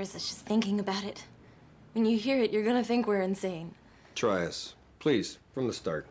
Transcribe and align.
scares 0.00 0.16
us 0.16 0.28
just 0.28 0.46
thinking 0.46 0.80
about 0.80 1.04
it. 1.04 1.24
When 1.92 2.06
you 2.06 2.16
hear 2.16 2.38
it, 2.38 2.50
you're 2.50 2.64
gonna 2.64 2.82
think 2.82 3.06
we're 3.06 3.20
insane. 3.20 3.74
Try 4.14 4.46
us. 4.46 4.74
Please, 4.98 5.38
from 5.52 5.66
the 5.66 5.74
start. 5.74 6.06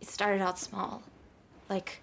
It 0.00 0.08
started 0.08 0.42
out 0.42 0.58
small. 0.58 1.02
Like 1.70 2.02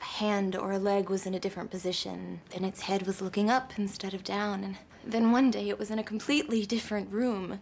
a 0.00 0.04
hand 0.04 0.56
or 0.56 0.72
a 0.72 0.78
leg 0.78 1.10
was 1.10 1.26
in 1.26 1.34
a 1.34 1.40
different 1.40 1.70
position. 1.70 2.40
Then 2.50 2.64
its 2.64 2.82
head 2.82 3.06
was 3.06 3.20
looking 3.20 3.50
up 3.50 3.72
instead 3.76 4.14
of 4.14 4.24
down. 4.24 4.64
And 4.64 4.76
then 5.04 5.30
one 5.30 5.50
day 5.50 5.68
it 5.68 5.78
was 5.78 5.90
in 5.90 5.98
a 5.98 6.04
completely 6.04 6.64
different 6.64 7.12
room. 7.12 7.52
It 7.52 7.58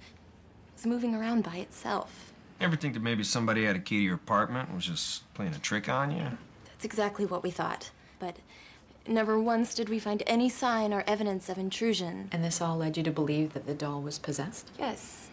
was 0.77 0.87
moving 0.87 1.16
around 1.16 1.43
by 1.43 1.57
itself. 1.57 2.32
Ever 2.60 2.77
think 2.77 2.95
that 2.95 3.02
maybe 3.02 3.24
somebody 3.24 3.65
had 3.65 3.74
a 3.74 3.80
key 3.80 3.96
to 3.96 4.02
your 4.05 4.15
apartment 4.15 4.68
and 4.68 4.77
was 4.77 4.87
just 4.87 5.34
playing 5.34 5.55
a 5.55 5.59
trick 5.59 5.88
on 5.88 6.12
you? 6.12 6.38
That's 6.66 6.84
exactly 6.84 7.27
what 7.27 7.43
we 7.43 7.51
thought. 7.51 7.91
But 8.21 8.37
never 9.06 9.38
once 9.38 9.74
did 9.74 9.88
we 9.88 9.98
find 9.98 10.22
any 10.27 10.48
sign 10.48 10.92
or 10.92 11.04
evidence 11.06 11.48
of 11.48 11.59
intrusion. 11.59 12.28
And 12.32 12.45
this 12.45 12.60
all 12.60 12.77
led 12.77 12.96
you 12.96 13.02
to 13.02 13.10
believe 13.10 13.52
that 13.54 13.66
the 13.66 13.74
doll 13.74 14.00
was 14.00 14.18
possessed? 14.18 14.70
Yes. 14.78 15.28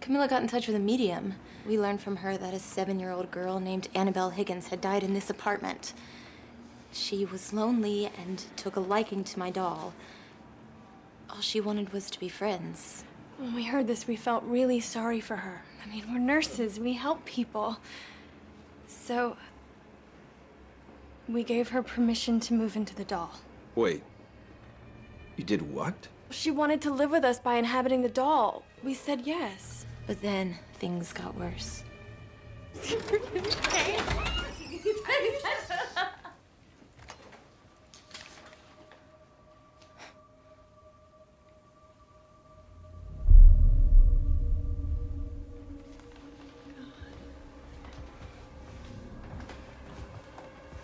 Camilla 0.00 0.28
got 0.28 0.42
in 0.42 0.48
touch 0.48 0.66
with 0.66 0.76
a 0.76 0.80
medium. 0.80 1.34
We 1.66 1.78
learned 1.78 2.00
from 2.00 2.16
her 2.16 2.38
that 2.38 2.54
a 2.54 2.58
seven 2.58 2.98
year 2.98 3.10
old 3.10 3.30
girl 3.30 3.60
named 3.60 3.88
Annabelle 3.94 4.30
Higgins 4.30 4.68
had 4.68 4.80
died 4.80 5.02
in 5.02 5.12
this 5.12 5.28
apartment. 5.28 5.92
She 6.92 7.24
was 7.24 7.52
lonely 7.52 8.10
and 8.18 8.44
took 8.56 8.76
a 8.76 8.80
liking 8.80 9.24
to 9.24 9.38
my 9.38 9.50
doll. 9.50 9.92
All 11.28 11.40
she 11.40 11.60
wanted 11.60 11.92
was 11.92 12.10
to 12.10 12.18
be 12.18 12.28
friends. 12.28 13.04
When 13.38 13.54
we 13.54 13.64
heard 13.64 13.86
this, 13.86 14.06
we 14.06 14.16
felt 14.16 14.42
really 14.44 14.80
sorry 14.80 15.20
for 15.20 15.36
her. 15.36 15.62
I 15.82 15.88
mean, 15.88 16.04
we're 16.12 16.18
nurses, 16.18 16.80
we 16.80 16.94
help 16.94 17.24
people. 17.24 17.78
So, 18.86 19.36
we 21.32 21.44
gave 21.44 21.68
her 21.68 21.82
permission 21.82 22.40
to 22.40 22.54
move 22.54 22.76
into 22.76 22.94
the 22.94 23.04
doll. 23.04 23.32
Wait. 23.74 24.02
You 25.36 25.44
did 25.44 25.72
what? 25.72 26.08
She 26.30 26.50
wanted 26.50 26.80
to 26.82 26.92
live 26.92 27.10
with 27.10 27.24
us 27.24 27.38
by 27.38 27.54
inhabiting 27.54 28.02
the 28.02 28.08
doll. 28.08 28.64
We 28.82 28.94
said 28.94 29.22
yes. 29.22 29.86
But 30.06 30.22
then 30.22 30.58
things 30.78 31.12
got 31.12 31.36
worse. 31.36 31.84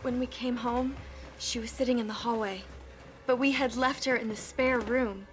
When 0.07 0.21
we 0.21 0.27
came 0.29 0.59
home, 0.59 0.95
she 1.37 1.59
was 1.59 1.73
sitting 1.73 1.99
in 1.99 2.07
the 2.07 2.13
hallway. 2.13 2.63
But 3.27 3.41
we 3.41 3.51
had 3.51 3.75
left 3.75 4.05
her 4.05 4.15
in 4.15 4.29
the 4.29 4.37
spare 4.37 4.79
room. 4.79 5.27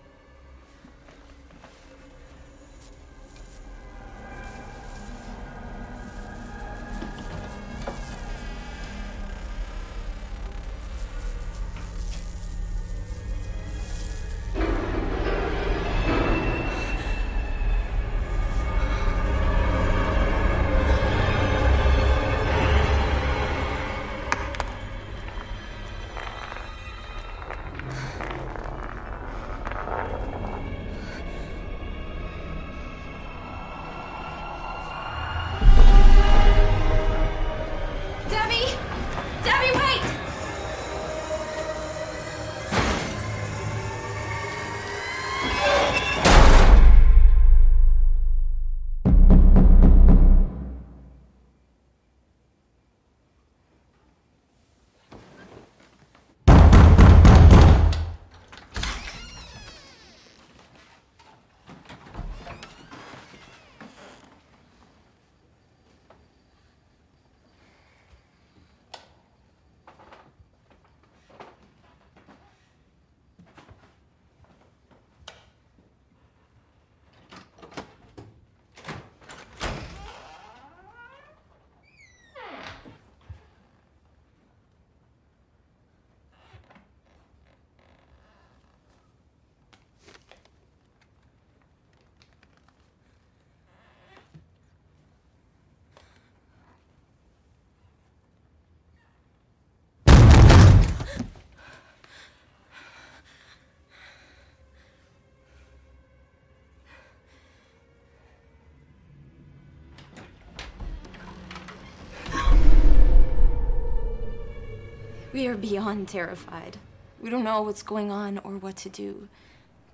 We 115.34 115.48
are 115.48 115.58
beyond 115.58 116.08
terrified. 116.10 116.78
We 117.20 117.32
don't 117.32 117.44
know 117.44 117.64
what's 117.64 117.82
going 117.82 118.12
on 118.12 118.38
or 118.44 118.58
what 118.58 118.76
to 118.78 118.90
do. 118.90 119.28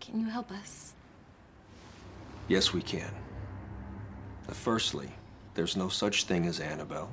Can 0.01 0.19
you 0.19 0.27
help 0.27 0.51
us? 0.51 0.93
Yes, 2.49 2.73
we 2.73 2.81
can. 2.81 3.09
Uh, 4.49 4.53
Firstly, 4.53 5.09
there's 5.53 5.77
no 5.77 5.87
such 5.87 6.25
thing 6.25 6.45
as 6.45 6.59
Annabelle, 6.59 7.09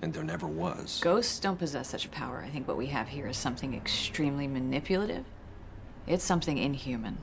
and 0.00 0.14
there 0.14 0.24
never 0.24 0.46
was. 0.46 1.00
Ghosts 1.02 1.38
don't 1.38 1.58
possess 1.58 1.88
such 1.90 2.10
power. 2.10 2.42
I 2.46 2.48
think 2.48 2.66
what 2.66 2.78
we 2.78 2.86
have 2.86 3.08
here 3.08 3.26
is 3.26 3.36
something 3.36 3.74
extremely 3.74 4.46
manipulative. 4.46 5.26
It's 6.06 6.24
something 6.24 6.56
inhuman. 6.56 7.18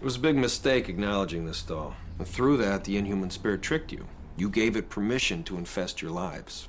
It 0.00 0.04
was 0.04 0.16
a 0.16 0.20
big 0.20 0.36
mistake 0.36 0.88
acknowledging 0.88 1.46
this 1.46 1.62
doll. 1.62 1.94
And 2.18 2.28
through 2.28 2.58
that, 2.58 2.84
the 2.84 2.96
inhuman 2.96 3.30
spirit 3.30 3.62
tricked 3.62 3.90
you. 3.90 4.06
You 4.36 4.50
gave 4.50 4.76
it 4.76 4.90
permission 4.90 5.42
to 5.44 5.56
infest 5.56 6.00
your 6.00 6.12
lives. 6.12 6.68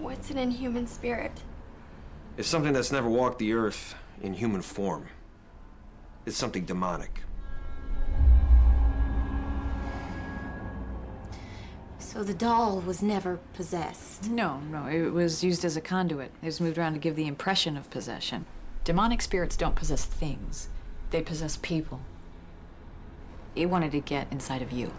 What's 0.00 0.30
an 0.30 0.38
inhuman 0.38 0.86
spirit? 0.86 1.32
It's 2.38 2.48
something 2.48 2.72
that's 2.72 2.90
never 2.90 3.08
walked 3.08 3.38
the 3.38 3.52
earth 3.52 3.94
in 4.22 4.32
human 4.32 4.62
form. 4.62 5.08
It's 6.24 6.38
something 6.38 6.64
demonic. 6.64 7.20
So 11.98 12.24
the 12.24 12.32
doll 12.32 12.80
was 12.80 13.02
never 13.02 13.40
possessed. 13.52 14.30
No, 14.30 14.60
no, 14.60 14.86
it 14.86 15.12
was 15.12 15.44
used 15.44 15.66
as 15.66 15.76
a 15.76 15.82
conduit. 15.82 16.32
It 16.40 16.46
was 16.46 16.62
moved 16.62 16.78
around 16.78 16.94
to 16.94 16.98
give 16.98 17.14
the 17.14 17.26
impression 17.26 17.76
of 17.76 17.90
possession. 17.90 18.46
Demonic 18.84 19.20
spirits 19.20 19.56
don't 19.56 19.76
possess 19.76 20.06
things, 20.06 20.70
they 21.10 21.20
possess 21.20 21.58
people. 21.58 22.00
It 23.54 23.66
wanted 23.66 23.92
to 23.92 24.00
get 24.00 24.32
inside 24.32 24.62
of 24.62 24.72
you. 24.72 24.92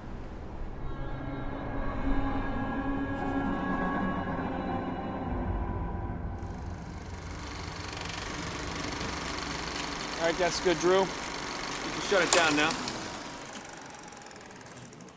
Right, 10.31 10.39
that's 10.39 10.61
good, 10.61 10.79
Drew. 10.79 10.99
You 10.99 11.05
can 11.05 12.01
shut 12.09 12.23
it 12.23 12.31
down 12.31 12.55
now. 12.55 12.71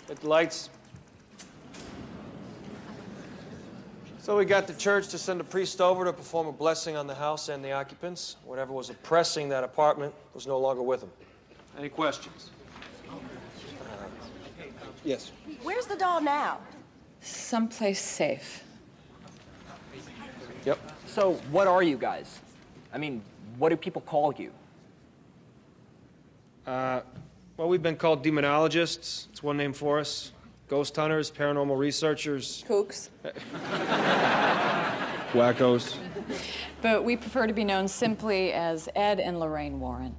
Hit 0.09 0.21
the 0.21 0.29
lights. 0.29 0.71
So 4.19 4.37
we 4.37 4.45
got 4.45 4.67
the 4.67 4.73
church 4.75 5.09
to 5.09 5.19
send 5.19 5.41
a 5.41 5.45
priest 5.45 5.81
over 5.81 6.05
to 6.05 6.13
perform 6.13 6.47
a 6.47 6.53
blessing 6.53 6.97
on 6.97 7.07
the 7.07 7.15
house 7.15 7.49
and 7.49 7.65
the 7.65 7.73
occupants. 7.73 8.37
Whatever 8.45 8.73
was 8.73 8.91
oppressing 8.91 9.49
that 9.51 9.63
apartment 9.63 10.15
was 10.33 10.47
no 10.47 10.59
longer 10.59 10.83
with 10.83 11.01
them. 11.01 11.11
Any 11.79 11.91
questions? 11.91 12.51
Yes. 15.05 15.31
Where's 15.63 15.87
the 15.87 15.97
doll 15.97 16.23
now? 16.23 16.59
Someplace 17.21 18.01
safe. 18.01 18.65
Yep. 20.65 20.79
So, 21.07 21.35
what 21.51 21.67
are 21.67 21.83
you 21.83 21.99
guys? 21.99 22.41
I 22.93 22.99
mean, 22.99 23.23
what 23.59 23.69
do 23.69 23.77
people 23.77 24.01
call 24.01 24.33
you? 24.35 24.51
Uh, 26.67 27.01
well, 27.57 27.69
we've 27.69 27.83
been 27.83 27.97
called 27.97 28.25
demonologists. 28.25 29.29
It's 29.31 29.43
one 29.43 29.57
name 29.57 29.73
for 29.73 29.99
us. 29.99 30.33
Ghost 30.69 30.97
hunters, 30.97 31.31
paranormal 31.31 31.79
researchers, 31.79 32.65
Kooks. 32.67 33.11
wackos. 35.33 35.97
But 36.81 37.05
we 37.05 37.17
prefer 37.17 37.47
to 37.47 37.53
be 37.53 37.65
known 37.65 37.87
simply 37.87 38.53
as 38.53 38.89
Ed 38.97 39.21
and 39.21 39.39
Lorraine 39.39 39.79
Warren. 39.79 40.17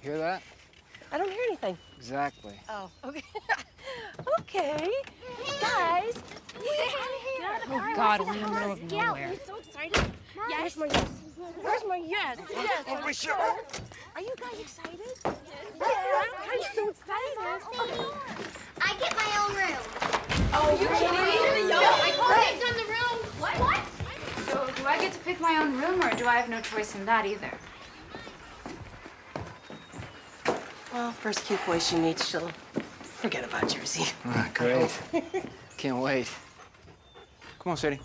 Hear 0.00 0.16
that? 0.16 0.42
I 1.12 1.18
don't 1.18 1.30
hear 1.30 1.42
anything. 1.48 1.76
Exactly. 1.98 2.54
Oh, 2.70 2.90
okay. 3.04 3.22
okay. 4.40 4.90
Guys. 5.60 6.14
We 6.58 6.68
Oh 7.72 7.92
God, 7.94 8.20
we're 8.20 8.34
in 8.34 8.40
the 8.40 8.48
middle 8.48 8.72
of 8.72 8.82
nowhere. 8.90 9.28
I'm 9.28 9.38
so 9.46 9.58
excited. 9.58 10.12
Yes. 10.48 10.60
Where's 10.60 10.76
my 10.76 10.86
yes? 10.86 11.08
Where's 11.60 11.84
my 11.86 11.96
yes? 11.96 12.38
Yes. 12.50 12.84
Oh, 12.88 13.02
we 13.04 13.12
should. 13.12 13.30
Are 13.30 14.20
you 14.20 14.34
guys 14.40 14.60
excited? 14.60 15.00
Yeah. 15.24 16.22
I'm 16.50 16.62
so 16.74 16.88
excited. 16.88 17.36
I 18.80 18.94
get 18.98 19.14
my 19.16 19.28
own 19.42 19.54
room. 19.54 19.82
Oh, 20.52 20.70
you 20.80 20.88
kidding 20.88 21.12
me? 21.12 21.70
No, 21.70 21.78
I 21.78 22.12
called 22.16 22.40
it 22.40 22.62
on 22.68 22.74
the 22.76 22.86
room. 22.88 23.18
What? 23.38 23.54
What? 23.60 23.80
So, 24.48 24.82
do 24.82 24.88
I 24.88 24.98
get 24.98 25.12
to 25.12 25.18
pick 25.20 25.40
my 25.40 25.58
own 25.58 25.78
room, 25.80 26.02
or 26.02 26.10
do 26.16 26.26
I 26.26 26.36
have 26.36 26.48
no 26.48 26.60
choice 26.60 26.94
in 26.94 27.04
that 27.04 27.26
either? 27.26 27.52
Well, 30.92 31.12
first 31.12 31.44
cute 31.44 31.64
boy 31.66 31.78
she 31.78 31.96
meets, 31.96 32.26
she'll 32.26 32.50
forget 33.02 33.44
about 33.44 33.68
Jersey. 33.68 34.04
Ah, 34.24 34.48
great. 34.52 34.90
Can't 35.76 35.98
wait. 35.98 36.28
Come 37.60 37.70
on, 37.70 37.76
Sadie. 37.76 38.00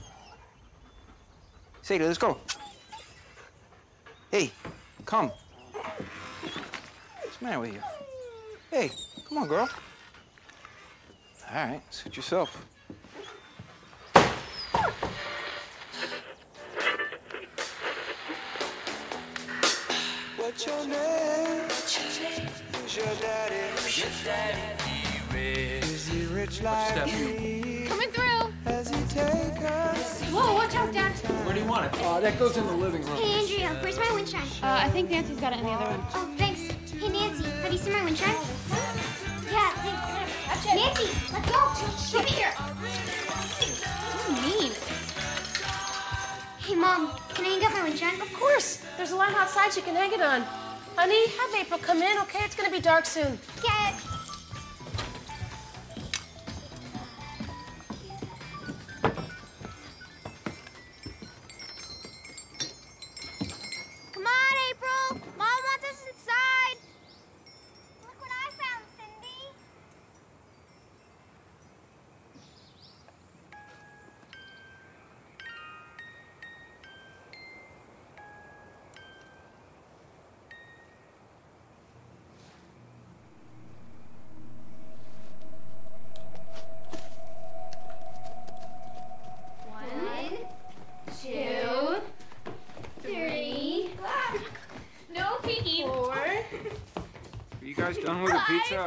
Sadie, 1.82 2.06
let's 2.06 2.20
go. 2.20 2.38
Hey, 4.30 4.52
come. 5.06 5.32
What's 5.72 7.38
the 7.38 7.46
matter 7.46 7.60
with 7.60 7.74
you? 7.74 7.82
Hey, 8.70 8.92
come 9.28 9.40
on, 9.40 9.48
girl. 9.48 9.70
All 11.52 11.56
right, 11.56 11.82
suit 11.90 12.16
yourself. 12.16 12.66
What's 20.38 20.66
your 20.68 20.88
name? 20.88 22.44
Who's 22.95 23.06
your 23.06 23.15
daddy? 23.21 23.56
Is 25.36 26.07
he 26.07 26.25
rich 26.27 26.62
like 26.62 27.06
me? 27.07 27.88
Coming 27.89 28.09
through. 28.09 28.53
Has 28.63 28.89
he 28.89 29.03
take 29.09 29.62
us? 29.69 30.21
Whoa, 30.31 30.53
watch 30.53 30.75
out, 30.75 30.94
Dad. 30.94 31.12
Where 31.45 31.53
do 31.53 31.59
you 31.59 31.68
want 31.68 31.94
it? 31.94 32.01
Uh, 32.01 32.21
that 32.21 32.39
goes 32.39 32.56
in 32.56 32.65
the 32.65 32.71
living 32.71 33.01
room. 33.01 33.18
Hey, 33.18 33.42
Andrea, 33.42 33.77
where's 33.83 34.00
my 34.00 34.09
wind 34.13 34.30
chime? 34.30 34.47
Uh, 34.63 34.80
I 34.81 34.89
think 34.92 35.09
Nancy's 35.09 35.42
got 35.42 35.51
it 35.51 35.59
in 35.59 35.65
the 35.65 35.71
other 35.71 35.92
room. 35.92 36.06
Oh, 36.13 36.33
thanks. 36.38 36.62
Hey, 36.89 37.09
Nancy, 37.09 37.44
have 37.44 37.74
you 37.74 37.77
seen 37.77 37.92
my 37.92 38.03
wind 38.06 38.15
chime? 38.15 38.38
Yeah, 39.51 39.71
thanks. 39.83 40.65
Nancy, 40.65 41.09
let's 41.33 41.51
go. 41.51 42.18
Give 42.18 42.25
it 42.25 42.33
here. 42.33 42.53
So 44.13 44.31
mean. 44.41 44.71
Hey, 46.59 46.75
Mom, 46.75 47.12
can 47.33 47.44
I 47.45 47.50
hang 47.50 47.65
up 47.65 47.74
my 47.74 47.83
wind 47.83 47.98
chime? 47.98 48.21
Of 48.21 48.31
course. 48.31 48.81
There's 48.95 49.12
a 49.12 49.18
lamp 49.18 49.36
outside 49.36 49.75
you 49.75 49.81
can 49.81 49.95
hang 49.95 50.13
it 50.13 50.21
on. 50.21 50.45
Honey, 50.97 51.27
have 51.27 51.53
April 51.59 51.80
come 51.80 52.01
in, 52.01 52.18
okay? 52.19 52.39
It's 52.45 52.56
gonna 52.56 52.71
be 52.71 52.80
dark 52.80 53.06
soon. 53.06 53.38
Get 53.62 53.94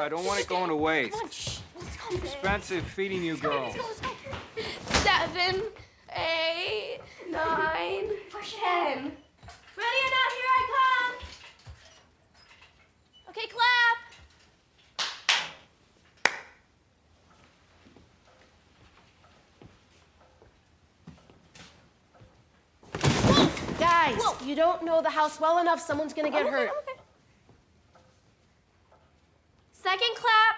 I 0.08 0.10
don't 0.10 0.24
want 0.24 0.40
it 0.40 0.48
going 0.48 0.70
to 0.70 0.74
waste. 0.74 1.60
Expensive 2.14 2.82
feeding 2.82 3.22
you 3.22 3.36
girls. 3.36 3.76
Seven, 4.86 5.64
eight, 6.16 7.00
nine, 7.28 8.08
ten. 8.40 9.12
Ready 9.76 9.98
or 10.06 10.10
not, 10.16 10.32
here 10.32 10.48
I 10.56 10.64
come. 10.72 11.12
Okay, 13.28 13.48
clap. 13.52 13.98
Guys, 23.78 24.22
you 24.46 24.54
don't 24.56 24.82
know 24.86 25.02
the 25.02 25.10
house 25.10 25.38
well 25.38 25.58
enough. 25.58 25.80
Someone's 25.80 26.14
gonna 26.14 26.30
get 26.30 26.46
hurt. 26.46 26.70
Second 29.80 30.16
clap. 30.16 30.56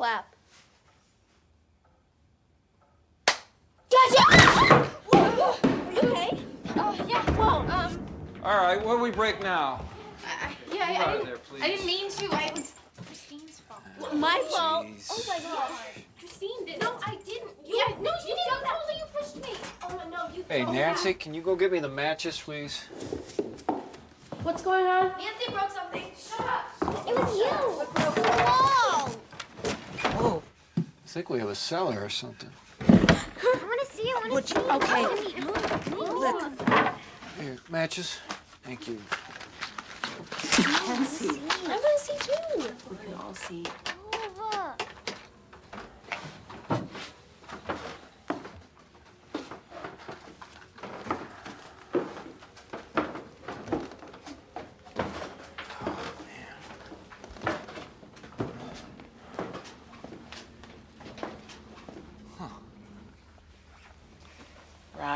Clap. 0.00 0.34
Gotcha! 3.90 4.22
Are 4.32 4.86
you 5.12 6.08
okay? 6.08 6.38
Oh, 6.74 7.04
yeah. 7.06 7.30
Whoa, 7.32 7.68
um, 7.68 8.06
All 8.42 8.56
right, 8.64 8.82
what 8.82 8.96
do 8.96 9.02
we 9.02 9.10
break 9.10 9.42
now? 9.42 9.84
I, 10.26 10.52
yeah, 10.72 10.84
I, 10.84 11.04
I 11.04 11.12
didn't, 11.12 11.26
there. 11.26 11.38
I 11.60 11.68
didn't 11.68 11.84
mean 11.84 12.10
to. 12.12 12.24
I 12.32 12.50
was 12.56 12.72
Christine's 13.04 13.60
fault. 13.60 14.14
my 14.14 14.42
fault. 14.56 14.86
Jeez. 14.86 15.08
Oh 15.10 15.22
my 15.28 15.38
gosh. 15.38 15.70
Christine 16.18 16.64
did. 16.64 16.80
No, 16.80 16.96
I 17.04 17.16
didn't. 17.16 17.50
You, 17.66 17.76
yeah, 17.76 17.94
no, 18.00 18.10
you, 18.26 18.34
didn't. 18.34 18.62
That 18.62 18.78
Totally, 18.80 19.00
you 19.00 19.04
pushed 19.12 19.36
me. 19.36 19.54
Oh 19.82 20.08
no, 20.10 20.34
you. 20.34 20.46
Hey, 20.48 20.64
oh, 20.64 20.72
Nancy, 20.72 21.12
can 21.12 21.34
you 21.34 21.42
go 21.42 21.54
get 21.54 21.72
me 21.72 21.78
the 21.78 21.90
matches, 21.90 22.40
please? 22.40 22.86
What's 24.44 24.62
going 24.62 24.86
on? 24.86 25.08
Nancy 25.18 25.52
broke 25.52 25.70
something. 25.70 26.10
Shut 26.18 26.40
up. 26.40 27.06
It 27.06 27.14
was 27.14 27.32
is 27.32 27.36
you. 27.36 27.44
Whoa. 27.44 29.04
Whoa. 29.04 29.19
I 31.10 31.12
think 31.12 31.28
we 31.28 31.40
have 31.40 31.48
a 31.48 31.56
cellar 31.56 32.04
or 32.04 32.08
something. 32.08 32.50
I 32.88 32.92
want 32.92 33.80
to 33.80 33.86
see. 33.92 34.12
I 34.14 34.28
want 34.28 34.46
to 34.46 34.54
see. 34.54 34.60
okay. 34.60 35.02
Look. 35.96 36.62
Here, 37.40 37.58
matches. 37.68 38.18
Thank 38.62 38.86
you. 38.86 38.96
I 40.30 40.82
can 40.86 41.04
see. 41.04 41.42
I 41.66 41.68
want 41.68 41.98
to 41.98 42.04
see 42.04 42.16
too. 42.20 42.74
We 42.88 42.96
can 43.04 43.14
all 43.14 43.34
see. 43.34 43.64
Over. 44.14 44.76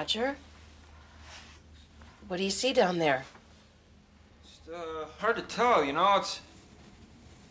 Roger? 0.05 0.37
What 2.29 2.37
do 2.37 2.43
you 2.43 2.51
see 2.65 2.73
down 2.73 2.99
there? 2.99 3.23
It's 4.43 4.75
uh, 4.75 5.05
hard 5.19 5.37
to 5.37 5.43
tell, 5.43 5.85
you 5.85 5.93
know. 5.93 6.17
It's 6.17 6.41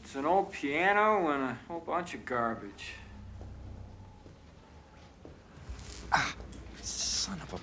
it's 0.03 0.15
an 0.15 0.25
old 0.25 0.51
piano 0.51 1.29
and 1.29 1.43
a 1.43 1.57
whole 1.67 1.81
bunch 1.81 2.15
of 2.15 2.25
garbage. 2.25 2.95
Ah, 6.11 6.33
son 6.81 7.39
of 7.43 7.53
a. 7.53 7.59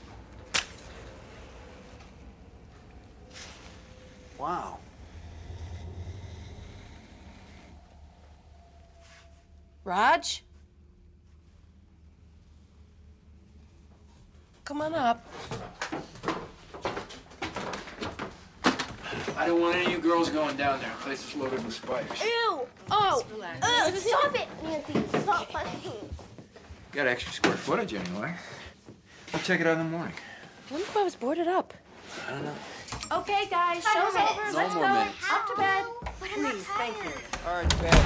Wow. 4.41 4.79
Rog? 9.85 10.25
Come 14.65 14.83
on 14.83 14.95
up. 14.95 15.27
I 19.41 19.47
don't 19.47 19.59
want 19.59 19.75
any 19.75 19.87
of 19.87 19.93
you 19.93 19.99
girls 20.01 20.29
going 20.29 20.55
down 20.59 20.81
there. 20.81 20.93
The 20.93 20.97
place 21.11 21.29
is 21.29 21.35
loaded 21.35 21.65
with 21.65 21.75
spiders. 21.75 22.23
Ew. 22.23 22.61
Oh. 22.89 23.25
Ugh, 23.63 23.95
stop 23.97 24.33
it, 24.33 24.47
Nancy. 24.63 24.93
It's 25.13 25.27
not 25.27 25.51
funny. 25.51 25.71
Got 26.93 27.09
extra 27.09 27.33
square 27.33 27.57
footage 27.57 27.95
anyway. 27.95 28.33
I'll 29.35 29.41
check 29.41 29.59
it 29.61 29.67
out 29.67 29.79
in 29.79 29.91
the 29.91 29.91
morning. 29.91 30.15
I 30.69 30.73
wonder 30.73 30.87
if 30.87 30.97
I 30.97 31.03
was 31.03 31.17
boarded 31.17 31.49
up. 31.49 31.75
I 32.29 32.31
don't 32.31 32.45
know. 32.45 32.55
Okay, 33.11 33.49
guys, 33.51 33.83
show's 33.83 34.15
minutes. 34.15 34.33
over. 34.39 34.53
No 34.53 34.59
Let's 34.59 34.75
more 34.75 34.87
go. 34.87 34.95
minutes. 34.95 35.17
Up 35.33 35.47
to 35.49 35.57
bed. 35.57 35.85
But 36.21 36.29
I'm 36.37 36.43
not 36.45 36.55
tired. 36.77 37.23
All 37.45 37.55
right, 37.55 37.83
bed. 37.83 38.03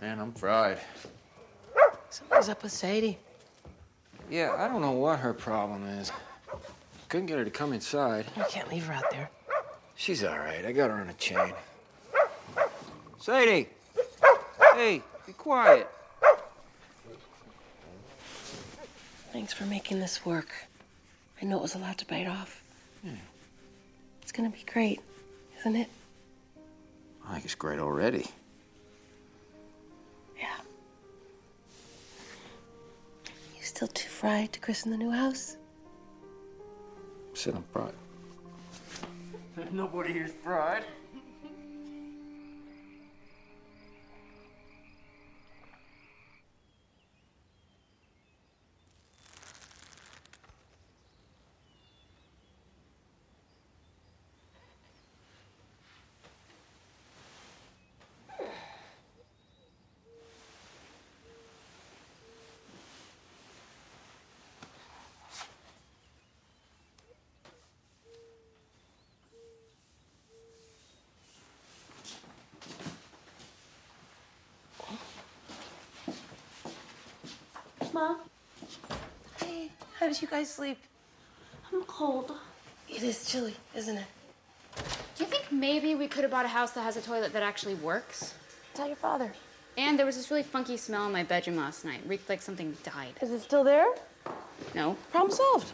Man, 0.00 0.20
I'm 0.20 0.32
fried. 0.32 0.78
Something's 2.10 2.48
up 2.48 2.62
with 2.62 2.70
Sadie. 2.70 3.18
Yeah, 4.30 4.54
I 4.56 4.68
don't 4.68 4.82
know 4.82 4.92
what 4.92 5.18
her 5.18 5.34
problem 5.34 5.84
is. 5.88 6.12
Couldn't 7.08 7.26
get 7.26 7.38
her 7.38 7.44
to 7.44 7.50
come 7.50 7.72
inside. 7.72 8.26
We 8.36 8.42
can't 8.50 8.68
leave 8.68 8.86
her 8.86 8.92
out 8.92 9.10
there. 9.10 9.30
She's 9.94 10.24
all 10.24 10.36
right. 10.36 10.64
I 10.64 10.72
got 10.72 10.90
her 10.90 10.96
on 10.96 11.08
a 11.08 11.14
chain. 11.14 11.54
Sadie! 13.18 13.68
Hey, 14.74 15.02
be 15.26 15.32
quiet. 15.32 15.88
Thanks 19.32 19.52
for 19.52 19.64
making 19.64 20.00
this 20.00 20.26
work. 20.26 20.52
I 21.40 21.44
know 21.44 21.58
it 21.58 21.62
was 21.62 21.74
a 21.74 21.78
lot 21.78 21.96
to 21.98 22.06
bite 22.06 22.26
off. 22.26 22.62
It's 24.22 24.32
gonna 24.32 24.50
be 24.50 24.64
great, 24.70 25.00
isn't 25.60 25.76
it? 25.76 25.88
I 27.26 27.34
think 27.34 27.44
it's 27.44 27.54
great 27.54 27.78
already. 27.78 28.26
Yeah. 30.38 30.56
You 33.56 33.62
still 33.62 33.88
too 33.88 34.08
fried 34.08 34.52
to 34.52 34.60
christen 34.60 34.90
the 34.90 34.98
new 34.98 35.10
house? 35.10 35.56
Sit 37.36 37.54
on 37.54 37.64
fried. 37.70 37.92
Nobody 39.70 40.14
here's 40.14 40.32
fried. 40.32 40.84
Mom? 77.96 78.18
Hey, 79.40 79.70
how 79.98 80.06
did 80.06 80.20
you 80.20 80.28
guys 80.28 80.52
sleep? 80.52 80.76
I'm 81.72 81.82
cold. 81.84 82.30
It 82.90 83.02
is 83.02 83.24
chilly, 83.24 83.56
isn't 83.74 83.96
it? 83.96 84.04
Do 85.16 85.24
you 85.24 85.30
think 85.30 85.50
maybe 85.50 85.94
we 85.94 86.06
could 86.06 86.22
have 86.22 86.30
bought 86.30 86.44
a 86.44 86.48
house 86.48 86.72
that 86.72 86.82
has 86.82 86.98
a 86.98 87.00
toilet 87.00 87.32
that 87.32 87.42
actually 87.42 87.74
works? 87.76 88.34
Tell 88.74 88.86
your 88.86 88.96
father. 88.96 89.32
And 89.78 89.98
there 89.98 90.04
was 90.04 90.18
this 90.18 90.30
really 90.30 90.42
funky 90.42 90.76
smell 90.76 91.06
in 91.06 91.12
my 91.12 91.22
bedroom 91.22 91.56
last 91.56 91.86
night. 91.86 92.02
Reeked 92.06 92.28
like 92.28 92.42
something 92.42 92.76
died. 92.84 93.14
Is 93.22 93.30
it 93.30 93.40
still 93.40 93.64
there? 93.64 93.86
No? 94.74 94.98
Problem 95.10 95.32
solved. 95.32 95.72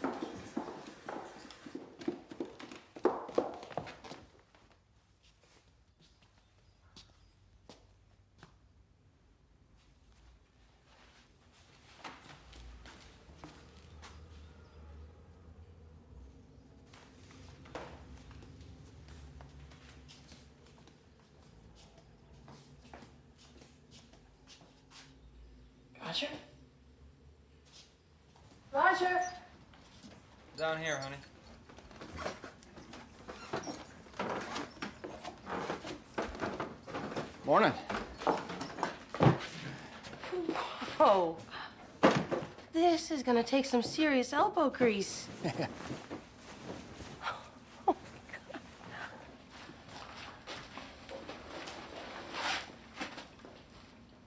Is 43.23 43.25
gonna 43.25 43.43
take 43.43 43.65
some 43.65 43.81
serious 43.81 44.33
elbow 44.33 44.69
grease. 44.69 45.27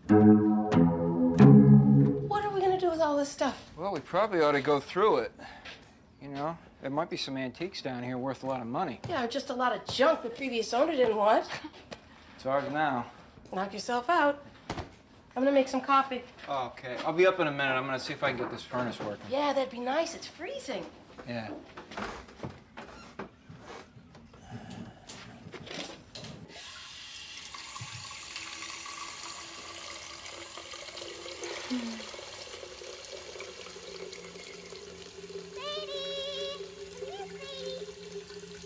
What 0.08 0.48
are 2.44 2.50
we 2.50 2.60
gonna 2.60 2.80
do 2.80 2.88
with 2.88 3.00
all 3.00 3.16
this 3.16 3.28
stuff? 3.28 3.70
Well, 3.76 3.92
we 3.92 4.00
probably 4.00 4.40
ought 4.40 4.52
to 4.52 4.60
go 4.60 4.80
through 4.80 5.18
it. 5.18 5.32
You 6.22 6.28
know, 6.28 6.56
there 6.80 6.90
might 6.90 7.10
be 7.10 7.16
some 7.16 7.36
antiques 7.36 7.82
down 7.82 8.02
here 8.02 8.16
worth 8.16 8.44
a 8.44 8.46
lot 8.46 8.60
of 8.60 8.66
money. 8.66 9.00
Yeah, 9.08 9.24
or 9.24 9.28
just 9.28 9.50
a 9.50 9.54
lot 9.54 9.74
of 9.74 9.84
junk 9.92 10.22
the 10.22 10.30
previous 10.30 10.72
owner 10.72 10.92
didn't 10.92 11.16
want. 11.16 11.46
It's 12.36 12.46
ours 12.46 12.64
now. 12.72 13.06
Knock 13.52 13.72
yourself 13.72 14.08
out. 14.08 14.42
I'm 15.36 15.42
gonna 15.44 15.52
make 15.52 15.68
some 15.68 15.82
coffee. 15.82 16.22
Oh, 16.48 16.72
okay. 16.72 16.96
I'll 17.04 17.12
be 17.12 17.26
up 17.26 17.38
in 17.40 17.46
a 17.46 17.50
minute. 17.50 17.74
I'm 17.74 17.84
gonna 17.84 18.00
see 18.00 18.14
if 18.14 18.24
I 18.24 18.30
can 18.30 18.38
get 18.38 18.50
this 18.50 18.62
furnace 18.62 18.98
working. 18.98 19.26
Yeah, 19.30 19.52
that'd 19.52 19.70
be 19.70 19.80
nice. 19.80 20.14
It's 20.14 20.26
freezing. 20.26 20.86
Yeah. 21.28 21.50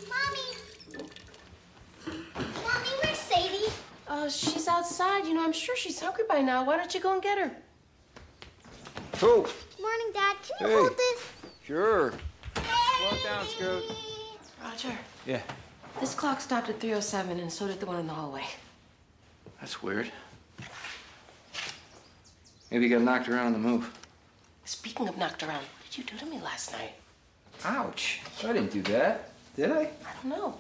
Mommy. 0.09 0.47
Mommy, 2.07 2.91
where's 3.03 3.19
Sadie? 3.19 3.73
Uh, 4.07 4.29
she's 4.29 4.69
outside. 4.69 5.27
You 5.27 5.35
know, 5.35 5.45
I'm 5.45 5.53
sure 5.53 5.77
she's 5.77 5.99
hungry 6.01 6.25
by 6.41 6.47
now. 6.47 6.65
Why 6.65 6.77
don't 6.77 6.93
you 6.95 7.01
go 7.01 7.13
and 7.13 7.23
get 7.23 7.39
her? 7.39 7.51
Cool. 9.13 9.47
Morning, 9.81 10.11
Dad. 10.15 10.37
Can 10.43 10.57
you 10.61 10.67
Hey. 10.67 10.75
hold 10.75 10.97
this? 10.97 11.23
Sure. 11.65 12.13
Slow 12.55 13.11
it 13.13 13.23
down, 13.23 13.47
Scoot. 13.47 13.85
Roger. 14.63 14.99
Yeah. 15.27 15.43
This 16.01 16.15
clock 16.15 16.41
stopped 16.41 16.69
at 16.71 16.81
307, 16.81 17.41
and 17.41 17.53
so 17.53 17.67
did 17.67 17.79
the 17.81 17.87
one 17.87 17.99
in 17.99 18.07
the 18.07 18.15
hallway. 18.15 18.45
That's 19.61 19.83
weird. 19.83 20.11
Maybe 22.71 22.87
you 22.87 22.91
got 22.97 23.03
knocked 23.05 23.29
around 23.29 23.47
on 23.47 23.53
the 23.53 23.59
move. 23.59 23.91
Speaking 24.65 25.09
of 25.09 25.19
knocked 25.19 25.43
around, 25.43 25.63
what 25.63 25.85
did 25.91 25.99
you 25.99 26.05
do 26.05 26.17
to 26.17 26.25
me 26.27 26.41
last 26.41 26.73
night? 26.73 26.93
Ouch. 27.65 28.21
I 28.43 28.53
didn't 28.53 28.73
do 28.73 28.81
that. 28.83 29.31
Did 29.57 29.73
I? 29.73 29.81
I 29.83 30.13
don't 30.23 30.27
know. 30.27 30.59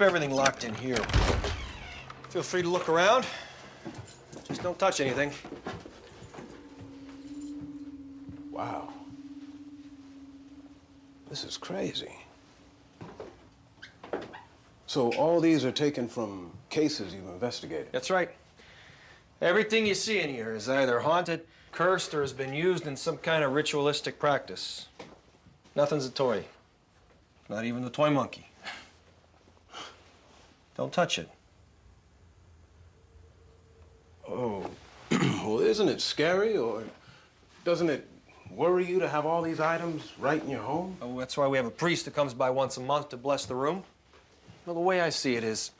Keep 0.00 0.06
everything 0.06 0.30
locked 0.30 0.64
in 0.64 0.74
here. 0.76 0.96
Feel 2.30 2.42
free 2.42 2.62
to 2.62 2.68
look 2.68 2.88
around. 2.88 3.26
Just 4.48 4.62
don't 4.62 4.78
touch 4.78 4.98
anything. 4.98 5.30
Wow. 8.50 8.88
This 11.28 11.44
is 11.44 11.58
crazy. 11.58 12.14
So 14.86 15.12
all 15.18 15.38
these 15.38 15.66
are 15.66 15.72
taken 15.72 16.08
from 16.08 16.50
cases 16.70 17.12
you've 17.12 17.28
investigated? 17.28 17.88
That's 17.92 18.08
right. 18.08 18.30
Everything 19.42 19.86
you 19.86 19.94
see 19.94 20.20
in 20.20 20.30
here 20.30 20.54
is 20.54 20.66
either 20.66 21.00
haunted, 21.00 21.42
cursed, 21.72 22.14
or 22.14 22.22
has 22.22 22.32
been 22.32 22.54
used 22.54 22.86
in 22.86 22.96
some 22.96 23.18
kind 23.18 23.44
of 23.44 23.52
ritualistic 23.52 24.18
practice. 24.18 24.88
Nothing's 25.76 26.06
a 26.06 26.10
toy. 26.10 26.46
Not 27.50 27.66
even 27.66 27.84
the 27.84 27.90
toy 27.90 28.08
monkey. 28.08 28.49
Don't 30.80 30.90
touch 30.90 31.18
it. 31.18 31.28
Oh, 34.26 34.64
well, 35.10 35.60
isn't 35.60 35.90
it 35.90 36.00
scary 36.00 36.56
or 36.56 36.84
doesn't 37.66 37.90
it 37.90 38.08
worry 38.50 38.86
you 38.86 38.98
to 38.98 39.06
have 39.06 39.26
all 39.26 39.42
these 39.42 39.60
items 39.60 40.10
right 40.18 40.42
in 40.42 40.48
your 40.48 40.62
home? 40.62 40.96
Oh, 41.02 41.18
that's 41.18 41.36
why 41.36 41.46
we 41.48 41.58
have 41.58 41.66
a 41.66 41.70
priest 41.70 42.06
that 42.06 42.14
comes 42.14 42.32
by 42.32 42.48
once 42.48 42.78
a 42.78 42.80
month 42.80 43.10
to 43.10 43.18
bless 43.18 43.44
the 43.44 43.54
room. 43.54 43.84
Well, 44.64 44.72
the 44.72 44.80
way 44.80 45.02
I 45.02 45.10
see 45.10 45.36
it 45.36 45.44
is, 45.44 45.72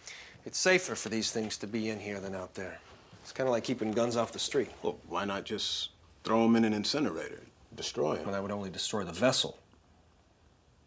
it's 0.44 0.58
safer 0.58 0.94
for 0.94 1.08
these 1.08 1.30
things 1.30 1.56
to 1.56 1.66
be 1.66 1.88
in 1.88 1.98
here 1.98 2.20
than 2.20 2.34
out 2.34 2.52
there. 2.52 2.78
It's 3.22 3.32
kind 3.32 3.48
of 3.48 3.52
like 3.52 3.64
keeping 3.64 3.92
guns 3.92 4.18
off 4.18 4.32
the 4.32 4.38
street. 4.38 4.68
Well, 4.82 4.98
why 5.08 5.24
not 5.24 5.44
just 5.44 5.92
throw 6.24 6.42
them 6.42 6.56
in 6.56 6.64
an 6.66 6.74
incinerator, 6.74 7.40
destroy 7.74 8.16
them? 8.16 8.24
Well, 8.24 8.34
that 8.34 8.42
would 8.42 8.52
only 8.52 8.68
destroy 8.68 9.04
the 9.04 9.12
vessel. 9.12 9.56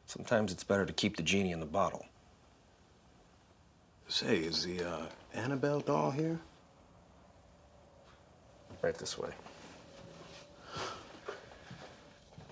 Sometimes 0.05 0.51
it's 0.51 0.63
better 0.63 0.85
to 0.85 0.93
keep 0.93 1.17
the 1.17 1.23
genie 1.23 1.51
in 1.51 1.59
the 1.59 1.65
bottle. 1.65 2.05
Say, 4.13 4.37
is 4.41 4.63
the 4.63 4.87
uh, 4.87 5.05
Annabelle 5.33 5.79
doll 5.79 6.11
here? 6.11 6.39
Right 8.83 8.95
this 8.95 9.17
way. 9.17 9.31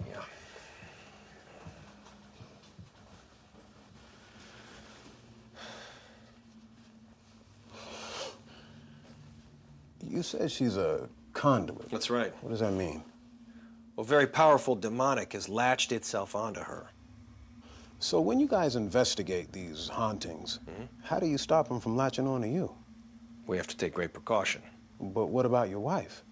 Yeah. 0.09 0.23
You 10.03 10.23
said 10.23 10.49
she's 10.49 10.77
a 10.77 11.07
conduit. 11.33 11.91
That's 11.91 12.09
right. 12.09 12.33
What 12.41 12.49
does 12.49 12.61
that 12.61 12.73
mean? 12.73 13.03
Well, 13.95 14.03
very 14.03 14.25
powerful 14.25 14.75
demonic 14.75 15.33
has 15.33 15.47
latched 15.47 15.91
itself 15.91 16.33
onto 16.33 16.61
her. 16.61 16.89
So 18.01 18.19
when 18.19 18.39
you 18.39 18.47
guys 18.47 18.75
investigate 18.75 19.53
these 19.53 19.87
hauntings, 19.87 20.59
how 21.03 21.19
do 21.19 21.27
you 21.27 21.37
stop 21.37 21.67
them 21.67 21.79
from 21.79 21.95
latching 21.95 22.27
on 22.27 22.41
to 22.41 22.47
you? 22.47 22.73
We 23.45 23.57
have 23.57 23.67
to 23.67 23.77
take 23.77 23.93
great 23.93 24.11
precaution. 24.11 24.63
But 24.99 25.27
what 25.27 25.45
about 25.45 25.69
your 25.69 25.79
wife? 25.79 26.23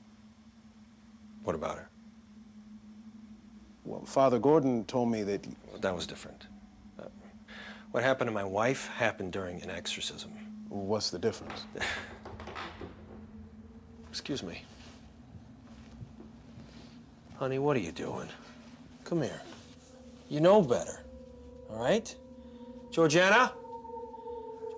What 1.43 1.55
about 1.55 1.77
her? 1.77 1.89
Well, 3.86 4.03
Father 4.03 4.39
Gordon 4.39 4.84
told 4.86 5.12
me 5.12 5.21
that. 5.23 5.47
That 5.82 5.95
was 5.95 6.08
different. 6.08 6.47
Uh, 6.99 7.05
what 7.91 8.03
happened 8.03 8.29
to 8.29 8.34
my 8.34 8.43
wife 8.43 8.88
happened 8.88 9.32
during 9.32 9.62
an 9.62 9.69
exorcism. 9.69 10.32
What's 10.69 11.12
the 11.12 11.19
difference? 11.19 11.65
Excuse 14.10 14.41
me. 14.41 14.63
Honey, 17.38 17.60
what 17.60 17.77
are 17.77 17.79
you 17.79 17.91
doing? 17.91 18.27
Come 19.03 19.21
here. 19.21 19.39
You 20.29 20.41
know 20.41 20.63
better. 20.63 20.99
All 21.69 21.77
right? 21.82 22.13
Georgiana? 22.91 23.53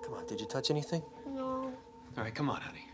Come 0.04 0.14
on, 0.16 0.26
did 0.26 0.40
you 0.40 0.46
touch 0.48 0.70
anything? 0.72 1.02
No. 1.28 1.72
All 2.18 2.24
right, 2.24 2.34
come 2.36 2.50
on, 2.50 2.62
honey. 2.62 2.86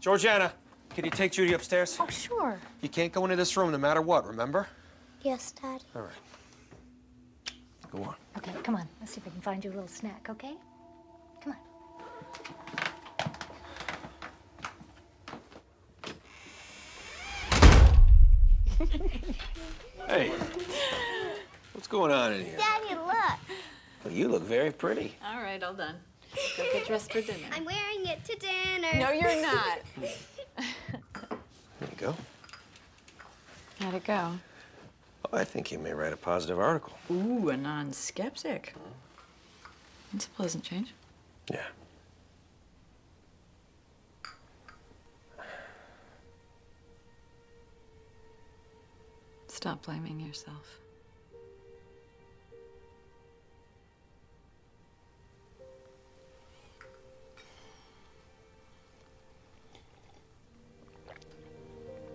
Georgiana, 0.00 0.52
can 0.90 1.04
you 1.04 1.10
take 1.10 1.32
Judy 1.32 1.54
upstairs? 1.54 1.96
Oh, 1.98 2.06
sure. 2.08 2.58
You 2.82 2.88
can't 2.88 3.12
go 3.12 3.24
into 3.24 3.36
this 3.36 3.56
room 3.56 3.72
no 3.72 3.78
matter 3.78 4.02
what, 4.02 4.26
remember? 4.26 4.66
Yes, 5.22 5.52
Dad. 5.52 5.82
All 5.94 6.02
right. 6.02 6.10
Go 7.90 8.02
on. 8.04 8.14
Okay, 8.38 8.52
come 8.62 8.74
on. 8.74 8.88
Let's 9.00 9.12
see 9.12 9.20
if 9.20 9.26
I 9.26 9.30
can 9.30 9.40
find 9.40 9.64
you 9.64 9.70
a 9.70 9.74
little 9.74 9.88
snack, 9.88 10.28
okay? 10.30 10.54
Come 11.42 11.52
on. 11.52 11.58
Hey, 20.08 20.32
what's 21.72 21.86
going 21.88 22.12
on 22.12 22.32
in 22.32 22.44
here? 22.44 22.56
Daddy, 22.56 22.94
look. 22.94 23.38
Well, 24.04 24.12
you 24.12 24.28
look 24.28 24.42
very 24.42 24.70
pretty. 24.72 25.14
All 25.24 25.40
right, 25.40 25.62
all 25.62 25.74
done. 25.74 25.96
Go 26.56 26.64
get 26.72 26.86
dressed 26.86 27.12
for 27.12 27.20
dinner. 27.20 27.46
I'm 27.52 27.64
wearing 27.64 28.06
it 28.06 28.24
to 28.24 28.36
dinner. 28.36 28.98
No, 28.98 29.10
you're 29.12 29.42
not. 29.42 29.78
There 31.80 31.90
you 31.90 31.96
go. 31.96 32.14
How'd 33.80 33.94
it 33.94 34.04
go? 34.04 34.32
Oh, 35.24 35.36
I 35.36 35.42
think 35.42 35.72
you 35.72 35.80
may 35.80 35.92
write 35.92 36.12
a 36.12 36.16
positive 36.16 36.60
article. 36.60 36.92
Ooh, 37.10 37.48
a 37.48 37.56
non-skeptic. 37.56 38.74
It's 40.14 40.26
a 40.26 40.30
pleasant 40.30 40.62
change. 40.62 40.94
Yeah. 41.50 41.58
Stop 49.48 49.82
blaming 49.84 50.20
yourself. 50.20 50.81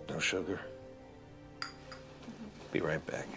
No 0.10 0.20
sugar. 0.20 0.60
Be 2.72 2.80
right 2.80 3.06
back. 3.06 3.28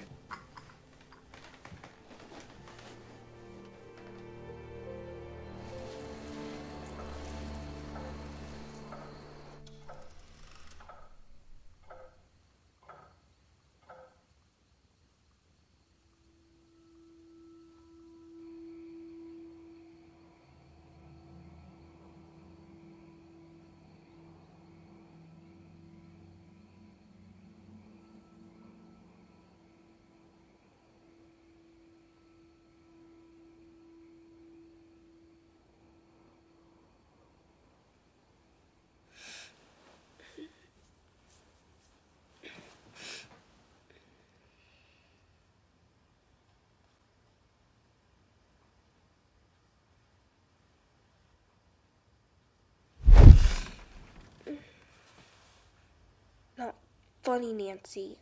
Funny, 57.31 57.53
Nancy. 57.53 58.17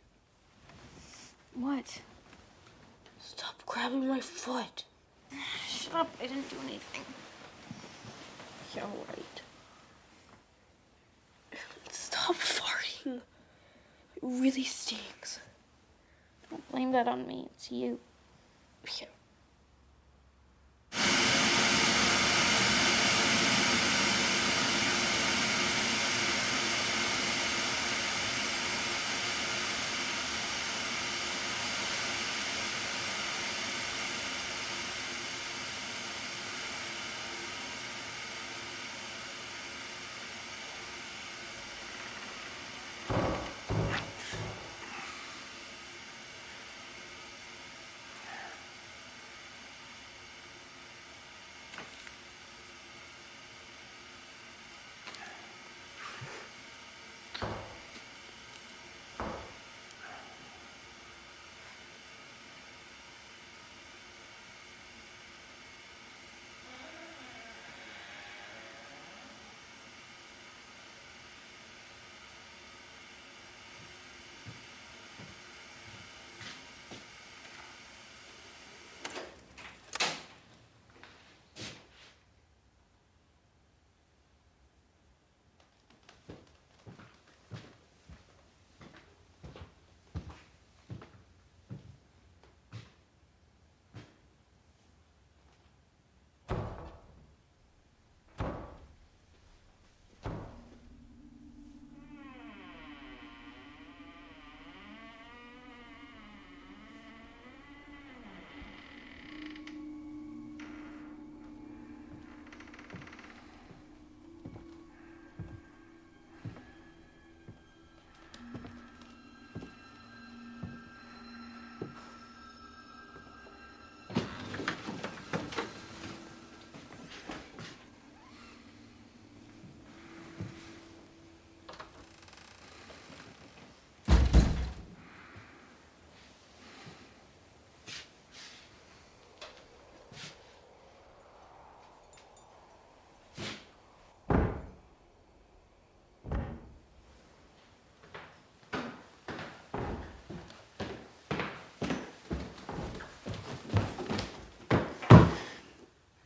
What? 1.55 1.99
Stop 3.17 3.55
grabbing 3.65 4.07
my 4.07 4.19
foot. 4.19 4.83
Shut 5.67 5.95
up. 5.95 6.15
I 6.21 6.27
didn't 6.27 6.47
do 6.47 6.57
anything. 6.63 7.01
Yeah, 8.75 8.83
right. 8.83 9.41
Stop 11.89 12.35
farting. 12.35 13.21
It 14.15 14.21
really 14.21 14.63
stinks. 14.63 15.39
Don't 16.51 16.71
blame 16.71 16.91
that 16.91 17.07
on 17.07 17.25
me. 17.25 17.47
It's 17.55 17.71
you. 17.71 17.99
Yeah. 19.01 19.07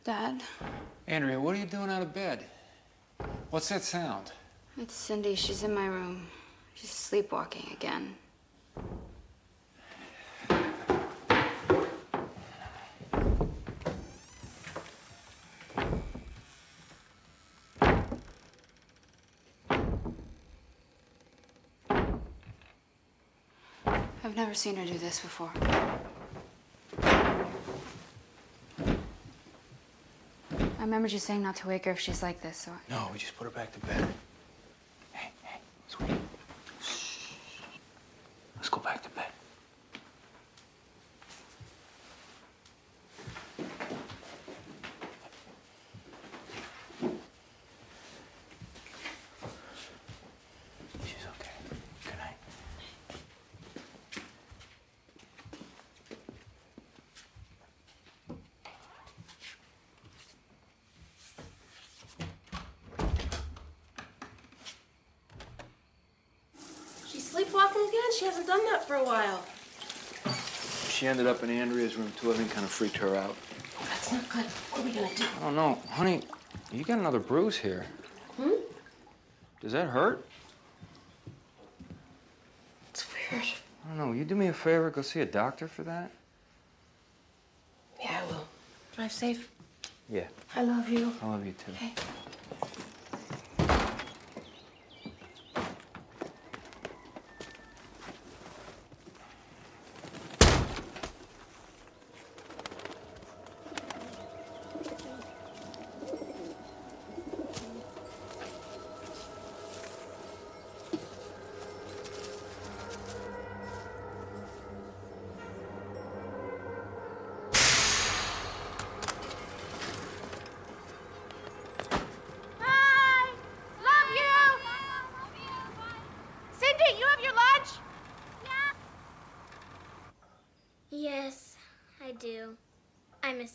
Dad, 0.04 0.42
Andrea, 1.06 1.40
what 1.40 1.54
are 1.54 1.58
you 1.58 1.64
doing 1.64 1.88
out 1.88 2.02
of 2.02 2.12
bed? 2.12 2.44
What's 3.48 3.70
that 3.70 3.82
sound? 3.82 4.32
it's 4.76 4.92
Cindy. 4.92 5.34
She's 5.34 5.62
in 5.62 5.74
my 5.74 5.86
room. 5.86 6.26
She's 6.74 6.90
sleepwalking 6.90 7.72
again. 7.72 8.14
I've 24.22 24.36
never 24.36 24.52
seen 24.52 24.76
her 24.76 24.84
do 24.84 24.98
this 24.98 25.20
before. 25.20 25.52
I 30.84 30.86
remember 30.86 31.08
you 31.08 31.18
saying 31.18 31.40
not 31.40 31.56
to 31.56 31.68
wake 31.68 31.86
her 31.86 31.92
if 31.92 32.00
she's 32.00 32.22
like 32.22 32.42
this, 32.42 32.58
so. 32.58 32.70
No, 32.90 33.08
we 33.10 33.18
just 33.18 33.34
put 33.38 33.44
her 33.44 33.50
back 33.50 33.72
to 33.72 33.80
bed. 33.86 34.06
Hey, 35.12 35.30
hey, 35.42 35.58
sweetie. 35.88 36.20
Shh. 36.82 37.30
Let's 38.56 38.68
go 38.68 38.80
back 38.80 39.02
to 39.02 39.08
bed. 39.08 39.24
She's 51.02 51.24
okay. 51.40 51.50
Good 52.04 52.18
night. 52.18 52.36
She's 67.06 67.30
sleepwalking 67.30 67.82
again? 67.88 68.00
She 68.18 68.24
hasn't 68.24 68.48
done 68.48 68.64
that 68.72 68.88
for 68.88 68.93
a 69.04 69.06
while. 69.06 69.42
She 70.88 71.06
ended 71.06 71.26
up 71.26 71.42
in 71.42 71.50
Andrea's 71.50 71.96
room 71.96 72.12
too. 72.16 72.32
I 72.32 72.36
think 72.36 72.50
kind 72.50 72.64
of 72.64 72.70
freaked 72.70 72.96
her 72.98 73.16
out. 73.16 73.36
That's 73.80 74.12
not 74.12 74.28
good. 74.28 74.44
What 74.44 74.80
are 74.80 74.84
we 74.84 74.92
gonna 74.92 75.14
do? 75.14 75.24
I 75.40 75.44
don't 75.44 75.56
know. 75.56 75.78
Honey, 75.90 76.22
you 76.72 76.84
got 76.84 76.98
another 76.98 77.18
bruise 77.18 77.56
here. 77.56 77.86
Hmm? 78.36 78.50
Does 79.60 79.72
that 79.72 79.88
hurt? 79.88 80.26
It's 82.90 83.06
weird. 83.12 83.44
I 83.84 83.88
don't 83.88 83.98
know. 83.98 84.12
You 84.12 84.24
do 84.24 84.34
me 84.34 84.46
a 84.46 84.52
favor, 84.52 84.90
go 84.90 85.02
see 85.02 85.20
a 85.20 85.26
doctor 85.26 85.68
for 85.68 85.82
that? 85.82 86.10
Yeah, 88.00 88.20
I 88.22 88.32
will. 88.32 88.46
Drive 88.94 89.12
safe. 89.12 89.50
Yeah. 90.08 90.26
I 90.54 90.62
love 90.62 90.88
you. 90.88 91.12
I 91.22 91.26
love 91.26 91.44
you 91.44 91.52
too. 91.52 91.72
Okay. 91.72 91.92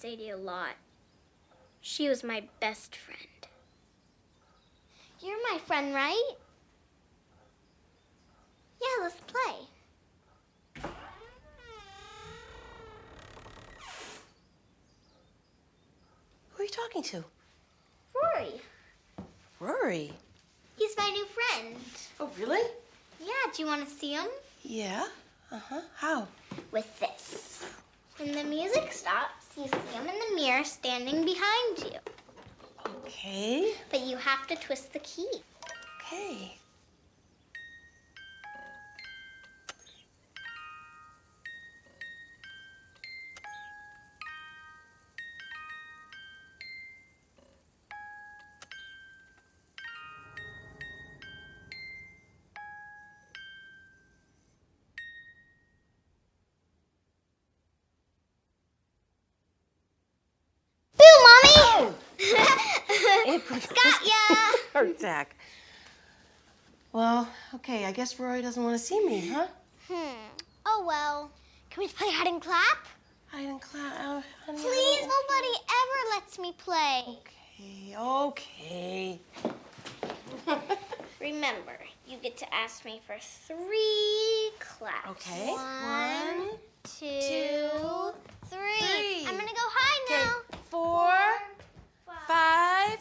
Sadie 0.10 0.32
a 0.32 0.38
lot. 0.38 0.74
She 1.82 2.10
was 2.10 2.24
my 2.24 2.42
best 2.60 2.96
friend. 2.96 3.20
You're 5.22 5.38
my 5.52 5.60
friend, 5.60 5.94
right? 5.94 6.32
Yeah, 8.82 9.04
let's 9.04 9.16
play. 9.28 9.68
Who 16.54 16.64
are 16.64 16.64
you 16.64 16.70
talking 16.70 17.04
to? 17.04 17.24
Rory. 18.16 18.62
Rory? 19.60 20.12
He's 20.78 20.98
my 20.98 21.10
new 21.10 21.26
friend. 21.26 21.76
Oh, 22.20 22.32
really? 22.40 22.68
Yeah, 23.20 23.52
do 23.56 23.62
you 23.62 23.68
want 23.68 23.88
to 23.88 23.94
see 23.94 24.14
him? 24.14 24.26
Yeah. 24.64 25.06
Uh 25.52 25.60
huh. 25.60 25.82
How? 25.98 26.28
With 26.72 27.00
this. 27.00 27.09
To 34.50 34.56
twist 34.56 34.92
the 34.94 35.00
key. 35.00 35.30
Okay. 36.02 36.56
Mommy! 61.00 61.54
Oh! 61.72 61.94
Got! 63.76 63.99
Heart 64.80 64.92
attack. 64.98 65.36
Well, 66.94 67.28
okay, 67.56 67.84
I 67.86 67.92
guess 67.92 68.18
Rory 68.18 68.42
doesn't 68.42 68.64
want 68.64 68.80
to 68.80 68.84
see 68.84 69.06
me, 69.06 69.28
huh? 69.28 69.48
Hmm. 69.90 70.16
Oh 70.66 70.86
well. 70.88 71.32
Can 71.70 71.84
we 71.84 71.90
play 71.90 72.08
hide 72.12 72.28
and 72.28 72.42
clap? 72.42 72.88
Hide 73.28 73.46
and 73.46 73.60
clap. 73.62 73.94
Uh, 74.00 74.22
honey, 74.46 74.58
I 74.58 74.62
Please, 74.62 75.00
don't- 75.02 75.12
nobody 75.28 75.54
ever 75.82 76.16
lets 76.16 76.40
me 76.40 76.54
play. 76.58 77.04
Okay. 77.98 77.98
Okay. 78.00 79.20
Remember, 81.20 81.78
you 82.08 82.16
get 82.24 82.38
to 82.38 82.54
ask 82.56 82.86
me 82.86 83.02
for 83.06 83.18
three 83.20 84.52
claps. 84.60 85.10
Okay. 85.10 85.50
One, 85.52 86.52
two, 86.86 87.20
two, 87.20 88.14
three. 88.46 88.80
three. 88.80 89.26
I'm 89.28 89.36
gonna 89.38 89.52
go 89.52 89.68
high 89.76 90.16
now. 90.24 90.32
Four, 90.70 91.12
five, 92.28 93.00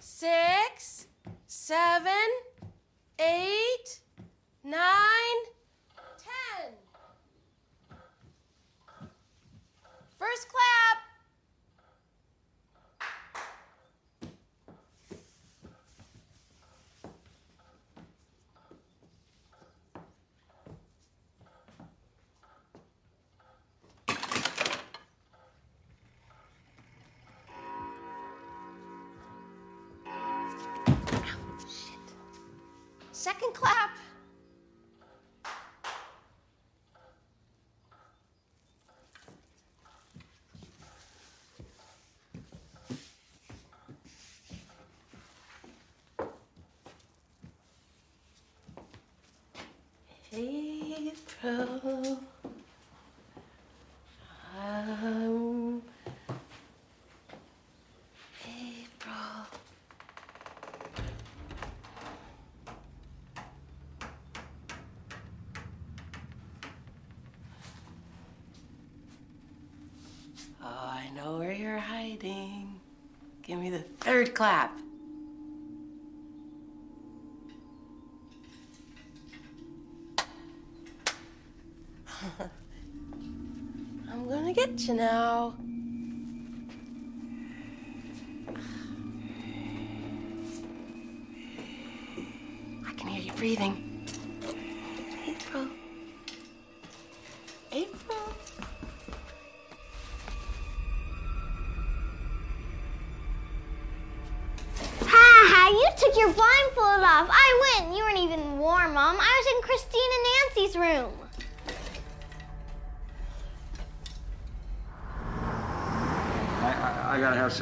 six, 0.00 0.91
seven, 1.72 2.28
eight, 3.18 4.00
nine, 4.62 5.40
ten. 6.18 6.74
First 10.18 10.48
clap. 10.50 11.01
April. 50.34 52.20
Um, 54.58 55.82
April. 58.46 59.46
Oh, 70.62 70.66
I 70.66 71.10
know 71.14 71.36
where 71.36 71.52
you're 71.52 71.76
hiding. 71.76 72.80
Give 73.42 73.58
me 73.58 73.68
the 73.68 73.80
third 74.00 74.34
clap. 74.34 74.81
You. 84.88 85.54
I 92.86 92.92
can 92.96 93.08
hear 93.08 93.22
you 93.22 93.32
breathing. 93.32 93.81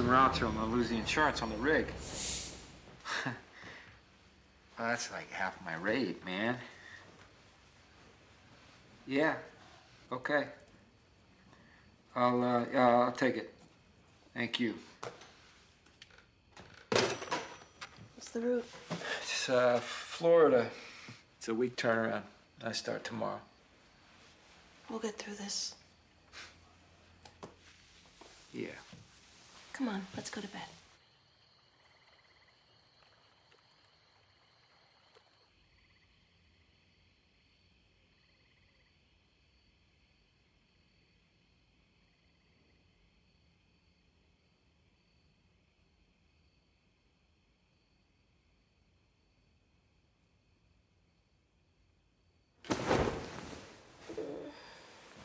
Some 0.00 0.08
routes 0.08 0.38
here. 0.38 0.46
I'm 0.46 0.54
gonna 0.54 0.72
lose 0.72 0.88
the 0.88 0.96
insurance 0.96 1.42
on 1.42 1.50
the 1.50 1.56
rig. 1.56 1.84
well, 3.26 3.34
that's 4.78 5.12
like 5.12 5.30
half 5.30 5.62
my 5.62 5.74
rate, 5.76 6.24
man. 6.24 6.56
Yeah. 9.06 9.34
Okay. 10.10 10.44
I'll, 12.16 12.42
uh, 12.42 12.64
yeah, 12.72 12.88
I'll 12.88 13.12
take 13.12 13.36
it. 13.36 13.52
Thank 14.32 14.58
you. 14.58 14.74
What's 16.92 18.30
the 18.32 18.40
route? 18.40 18.64
It's, 19.22 19.50
uh, 19.50 19.80
Florida. 19.82 20.70
It's 21.36 21.48
a 21.48 21.54
week 21.54 21.76
turnaround. 21.76 22.22
I 22.64 22.72
start 22.72 23.04
tomorrow. 23.04 23.40
We'll 24.88 24.98
get 24.98 25.18
through 25.18 25.34
this. 25.34 25.74
Yeah. 28.54 28.68
Come 29.72 29.88
on, 29.88 30.06
let's 30.14 30.28
go 30.28 30.42
to 30.42 30.48
bed. 30.48 30.60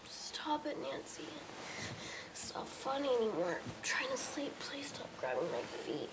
Stop 0.07 0.65
it, 0.67 0.77
Nancy. 0.81 1.23
Not 2.55 2.69
funny 2.69 3.09
anymore. 3.17 3.59
I'm 3.61 3.71
trying 3.83 4.09
to 4.09 4.17
sleep. 4.17 4.57
Please 4.59 4.87
stop 4.87 5.09
grabbing 5.19 5.51
my 5.51 5.59
feet. 5.83 6.09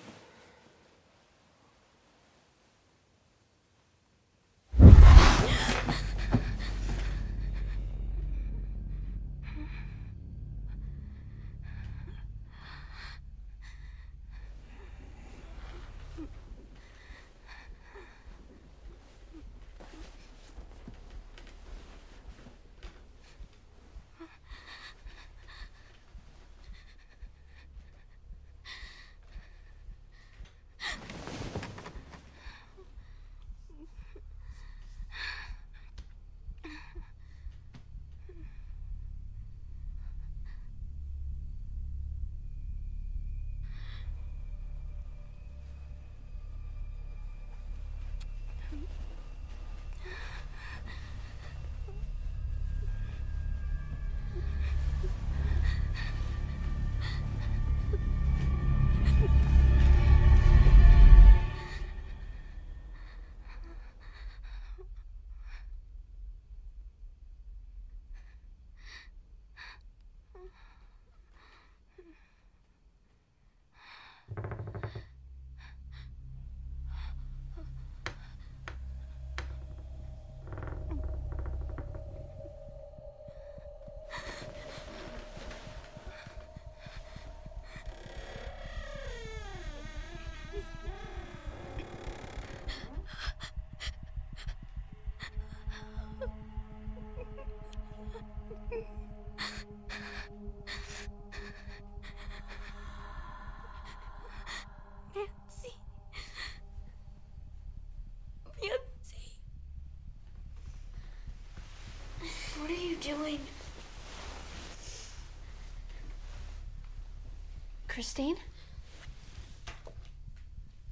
Christine? 118.02 118.34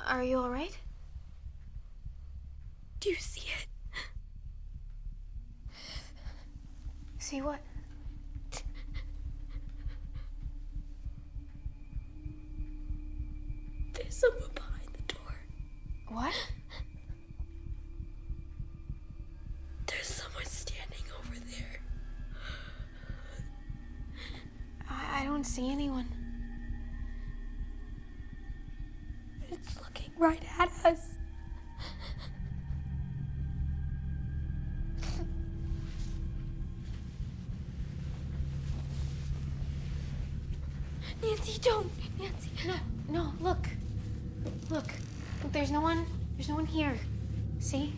Are 0.07 0.23
you 0.23 0.39
all 0.39 0.49
right? 0.49 0.79
Do 3.01 3.09
you 3.11 3.17
see 3.17 3.41
it? 3.41 3.67
See 7.19 7.43
what? 7.43 7.59
Nancy, 41.41 41.59
don't. 41.63 41.91
Nancy. 42.19 42.51
No, 42.67 42.75
no, 43.09 43.33
look. 43.41 43.67
Look. 44.69 44.85
Look, 45.43 45.53
there's 45.53 45.71
no 45.71 45.81
one. 45.81 46.05
There's 46.37 46.51
no 46.51 46.55
one 46.55 46.67
here. 46.67 46.99
See? 47.61 47.95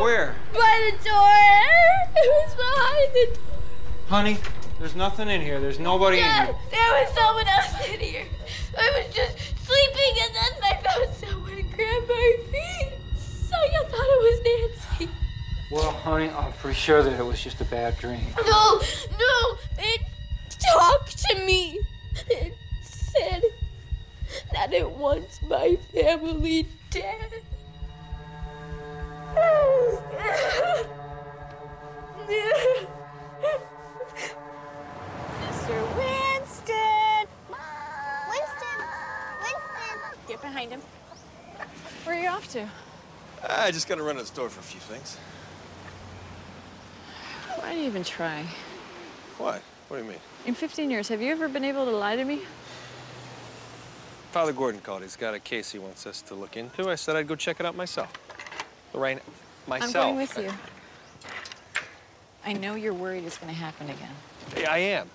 Where? 0.00 0.34
By 0.54 0.90
the 0.90 1.04
door! 1.04 1.90
It 2.16 2.28
was 2.32 2.54
behind 2.54 3.12
the 3.12 3.36
door. 3.36 3.44
Honey, 4.08 4.38
there's 4.78 4.94
nothing 4.94 5.28
in 5.28 5.42
here. 5.42 5.60
There's 5.60 5.78
nobody 5.78 6.20
in 6.20 6.24
here. 6.24 6.54
there 6.70 6.92
was 6.92 7.14
someone 7.14 7.46
else 7.46 7.86
in 7.86 8.00
here. 8.00 8.24
I 8.78 8.90
was 8.96 9.14
just 9.14 9.36
sleeping 9.62 10.22
and 10.22 10.34
then 10.34 10.52
I 10.64 10.82
felt 10.82 11.14
someone 11.16 11.64
grab 11.76 12.08
my 12.08 12.36
feet. 12.50 12.92
So 13.14 13.56
you 13.72 13.84
thought 13.84 14.08
it 14.08 14.20
was 14.24 14.40
Nancy. 14.98 15.12
Well, 15.70 15.92
honey, 15.92 16.30
I'm 16.30 16.52
pretty 16.54 16.78
sure 16.78 17.02
that 17.02 17.20
it 17.20 17.22
was 17.22 17.42
just 17.42 17.60
a 17.60 17.66
bad 17.66 17.98
dream. 17.98 18.24
No, 18.46 18.80
no, 19.18 19.58
it 19.78 20.00
talked 20.72 21.18
to 21.28 21.44
me. 21.44 21.78
It 22.28 22.56
said 22.82 23.42
that 24.52 24.72
it 24.72 24.90
wants 24.90 25.42
my 25.42 25.76
family 25.92 26.66
Mr. 35.40 35.76
Winston! 35.96 37.26
Winston! 38.28 38.78
Winston! 39.40 39.98
Get 40.28 40.40
behind 40.42 40.70
him. 40.70 40.82
Where 42.04 42.16
are 42.16 42.22
you 42.22 42.28
off 42.28 42.48
to? 42.52 42.68
I 43.48 43.70
just 43.70 43.88
gotta 43.88 44.02
run 44.02 44.16
to 44.16 44.22
the 44.22 44.26
store 44.26 44.48
for 44.48 44.60
a 44.60 44.62
few 44.62 44.80
things. 44.80 45.16
Why 47.56 47.72
do 47.74 47.80
you 47.80 47.86
even 47.86 48.04
try? 48.04 48.44
What? 49.38 49.62
What 49.88 49.98
do 49.98 50.04
you 50.04 50.10
mean? 50.10 50.20
In 50.46 50.54
15 50.54 50.90
years, 50.90 51.08
have 51.08 51.20
you 51.20 51.32
ever 51.32 51.48
been 51.48 51.64
able 51.64 51.84
to 51.84 51.90
lie 51.90 52.16
to 52.16 52.24
me? 52.24 52.42
Father 54.30 54.52
Gordon 54.52 54.80
called. 54.80 55.02
He's 55.02 55.16
got 55.16 55.34
a 55.34 55.40
case 55.40 55.72
he 55.72 55.78
wants 55.78 56.06
us 56.06 56.22
to 56.22 56.34
look 56.34 56.56
into. 56.56 56.88
I 56.88 56.94
said 56.94 57.16
I'd 57.16 57.26
go 57.26 57.34
check 57.34 57.58
it 57.58 57.66
out 57.66 57.74
myself. 57.74 58.12
Right, 58.94 59.20
myself. 59.66 59.96
I'm 59.96 60.02
going 60.02 60.16
with 60.16 60.38
you. 60.38 60.50
I 62.44 62.52
know 62.54 62.74
you're 62.74 62.94
worried 62.94 63.24
it's 63.24 63.38
going 63.38 63.52
to 63.52 63.58
happen 63.58 63.90
again. 63.90 64.14
Hey, 64.54 64.64
I 64.64 64.78
am. 64.78 65.08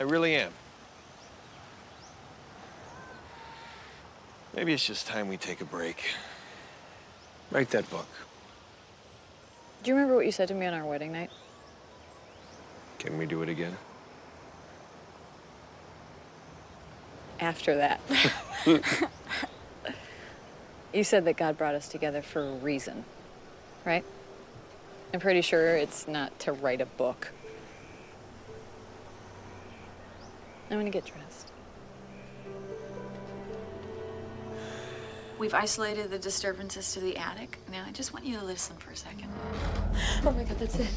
I 0.00 0.02
really 0.02 0.34
am. 0.36 0.52
Maybe 4.54 4.72
it's 4.72 4.86
just 4.86 5.06
time 5.06 5.28
we 5.28 5.36
take 5.36 5.60
a 5.60 5.64
break. 5.64 6.02
Write 7.50 7.70
that 7.70 7.88
book. 7.90 8.08
Do 9.82 9.90
you 9.90 9.94
remember 9.94 10.16
what 10.16 10.26
you 10.26 10.32
said 10.32 10.48
to 10.48 10.54
me 10.54 10.66
on 10.66 10.74
our 10.74 10.84
wedding 10.84 11.12
night? 11.12 11.30
Can 12.98 13.18
we 13.18 13.26
do 13.26 13.42
it 13.42 13.48
again? 13.48 13.76
After 17.38 17.76
that. 17.76 18.00
you 20.92 21.04
said 21.04 21.24
that 21.26 21.36
God 21.36 21.56
brought 21.56 21.74
us 21.74 21.86
together 21.86 22.22
for 22.22 22.42
a 22.48 22.52
reason, 22.54 23.04
right? 23.86 24.04
I'm 25.14 25.20
pretty 25.20 25.40
sure 25.40 25.76
it's 25.76 26.06
not 26.06 26.38
to 26.40 26.52
write 26.52 26.82
a 26.82 26.86
book. 26.86 27.32
I'm 30.70 30.76
gonna 30.76 30.90
get 30.90 31.06
dressed. 31.06 31.52
We've 35.38 35.54
isolated 35.54 36.10
the 36.10 36.18
disturbances 36.18 36.92
to 36.94 37.00
the 37.00 37.16
attic. 37.16 37.58
Now, 37.70 37.84
I 37.86 37.92
just 37.92 38.12
want 38.12 38.24
you 38.24 38.38
to 38.38 38.44
listen 38.44 38.76
for 38.76 38.90
a 38.90 38.96
second. 38.96 39.28
Oh 40.24 40.32
my 40.32 40.42
god, 40.42 40.58
that's 40.58 40.76
it. 40.76 40.88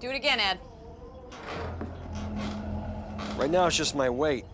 Do 0.00 0.10
it 0.10 0.16
again, 0.16 0.40
Ed. 0.40 0.58
Right 3.36 3.50
now, 3.50 3.66
it's 3.66 3.76
just 3.76 3.94
my 3.94 4.10
weight. 4.10 4.44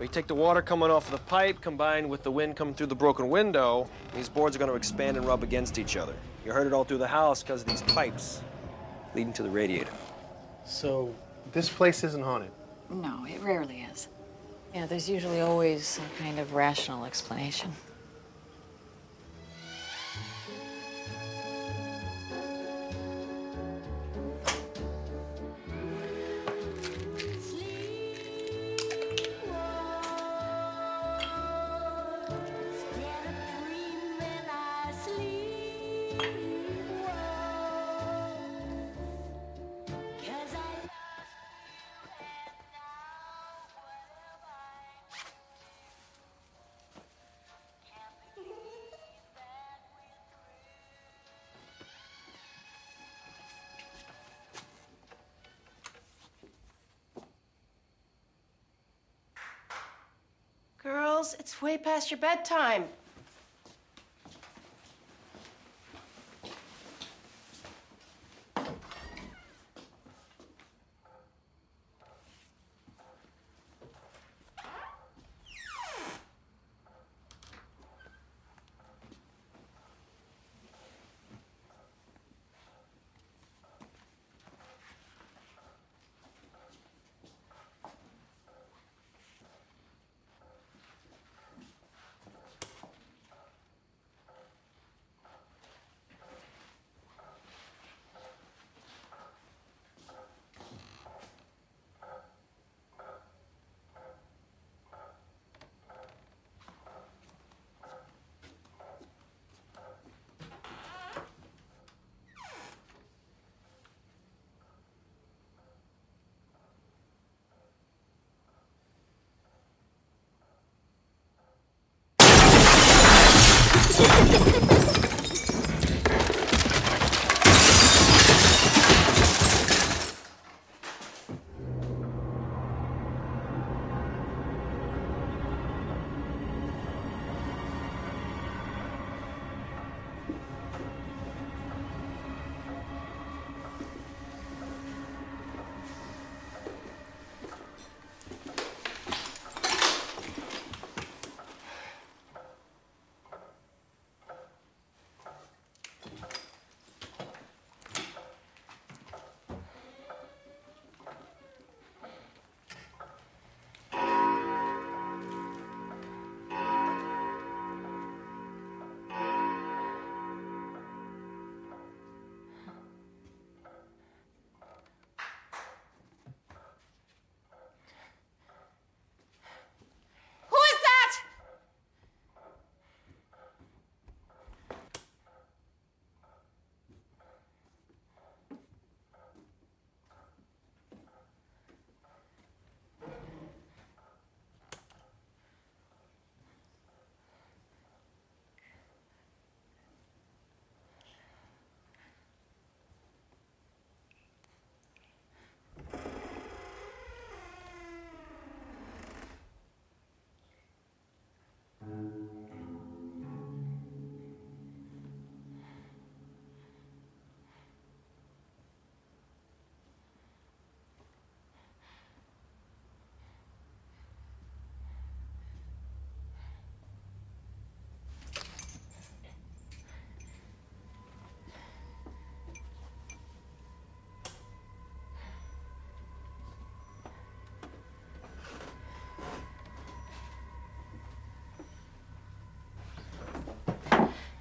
We 0.00 0.08
take 0.08 0.26
the 0.26 0.34
water 0.34 0.60
coming 0.60 0.90
off 0.90 1.06
of 1.06 1.12
the 1.12 1.24
pipe 1.26 1.60
combined 1.60 2.10
with 2.10 2.24
the 2.24 2.30
wind 2.30 2.56
coming 2.56 2.74
through 2.74 2.88
the 2.88 2.96
broken 2.96 3.30
window, 3.30 3.88
these 4.14 4.28
boards 4.28 4.56
are 4.56 4.58
going 4.58 4.70
to 4.70 4.76
expand 4.76 5.16
and 5.16 5.24
rub 5.24 5.44
against 5.44 5.78
each 5.78 5.96
other. 5.96 6.14
You 6.44 6.52
heard 6.52 6.66
it 6.66 6.72
all 6.72 6.84
through 6.84 6.98
the 6.98 7.06
house 7.06 7.42
because 7.42 7.62
of 7.62 7.68
these 7.68 7.82
pipes 7.82 8.42
leading 9.14 9.32
to 9.34 9.44
the 9.44 9.50
radiator. 9.50 9.92
So, 10.64 11.14
this 11.52 11.68
place 11.68 12.02
isn't 12.02 12.24
haunted. 12.24 12.50
No, 12.90 13.24
it 13.28 13.40
rarely 13.40 13.82
is. 13.82 14.08
Yeah, 14.74 14.86
there's 14.86 15.08
usually 15.08 15.40
always 15.40 15.86
some 15.86 16.06
kind 16.18 16.40
of 16.40 16.54
rational 16.54 17.04
explanation. 17.04 17.70
It's 61.54 61.62
way 61.62 61.78
past 61.78 62.10
your 62.10 62.18
bedtime. 62.18 62.86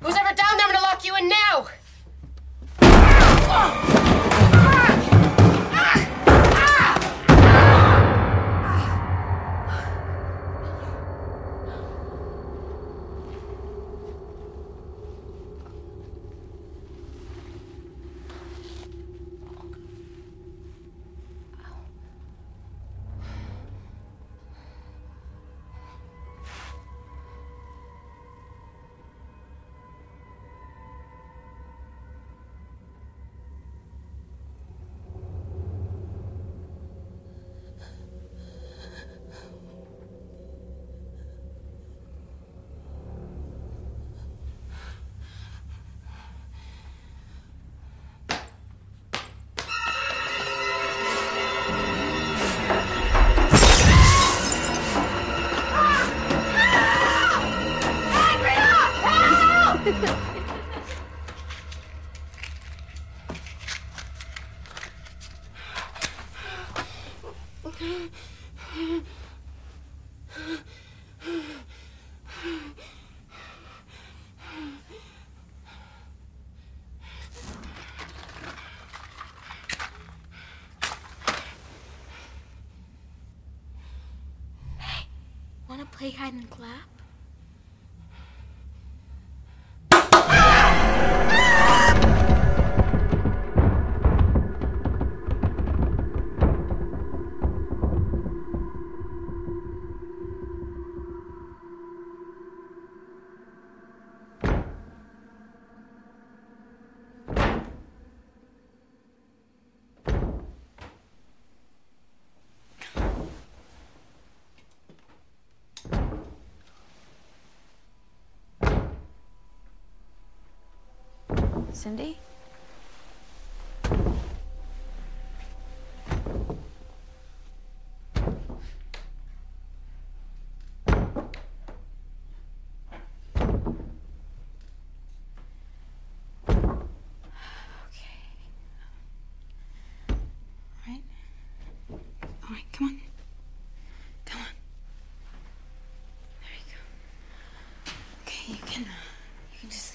Who's 0.04 0.18
ever 0.18 0.36
down 0.36 0.58
there, 0.58 0.68
I'm 0.68 0.74
gonna 0.74 0.86
lock 0.86 1.06
you 1.06 1.16
in 1.16 1.30
now! 1.30 1.70
Wanna 86.20 86.46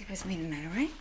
sleep 0.09 0.11
with 0.11 0.27
me 0.27 0.37
tonight, 0.37 0.65
all 0.71 0.77
right? 0.77 0.98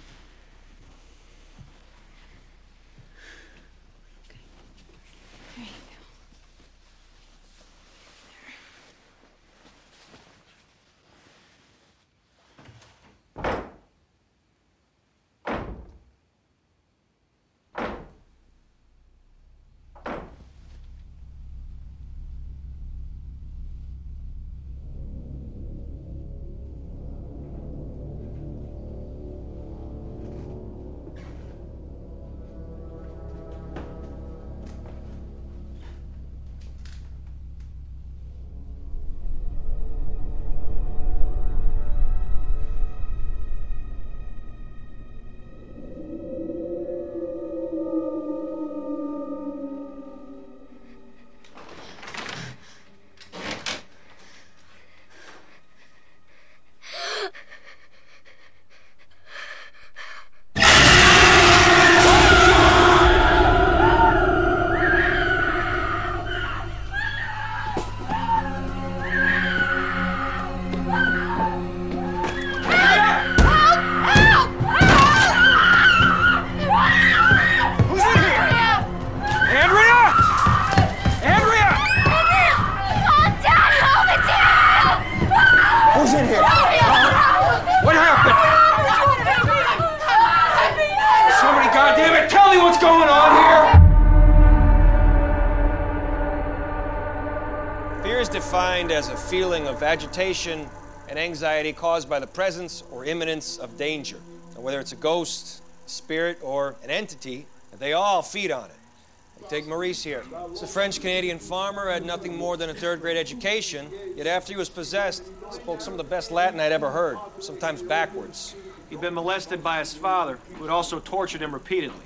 Defined 98.78 98.92
as 98.92 99.10
a 99.10 99.18
feeling 99.18 99.66
of 99.66 99.82
agitation 99.82 100.70
and 101.10 101.18
anxiety 101.18 101.74
caused 101.74 102.08
by 102.08 102.20
the 102.20 102.28
presence 102.28 102.84
or 102.92 103.06
imminence 103.06 103.58
of 103.58 103.76
danger. 103.76 104.18
Now, 104.54 104.62
whether 104.62 104.80
it's 104.80 104.92
a 104.92 104.96
ghost, 104.96 105.64
spirit, 105.88 106.38
or 106.44 106.76
an 106.84 106.92
entity, 106.92 107.48
they 107.80 107.94
all 107.94 108.22
feed 108.22 108.52
on 108.52 108.66
it. 108.66 109.50
Take 109.50 109.66
Maurice 109.66 110.04
here. 110.04 110.24
He's 110.52 110.62
a 110.62 110.68
French 110.68 111.00
Canadian 111.00 111.40
farmer, 111.40 111.90
had 111.90 112.06
nothing 112.06 112.38
more 112.38 112.56
than 112.56 112.70
a 112.70 112.74
third 112.76 113.02
grade 113.02 113.18
education, 113.18 113.90
yet 114.16 114.28
after 114.28 114.54
he 114.54 114.58
was 114.60 114.70
possessed, 114.70 115.24
spoke 115.50 115.82
some 115.82 115.94
of 115.94 115.98
the 115.98 116.04
best 116.04 116.30
Latin 116.30 116.60
I'd 116.60 116.72
ever 116.72 116.92
heard, 116.92 117.18
sometimes 117.40 117.82
backwards. 117.82 118.54
He'd 118.92 119.02
been 119.02 119.16
molested 119.16 119.64
by 119.64 119.80
his 119.80 119.96
father, 119.96 120.38
who 120.54 120.64
had 120.64 120.72
also 120.72 121.00
tortured 121.00 121.42
him 121.42 121.52
repeatedly. 121.52 122.06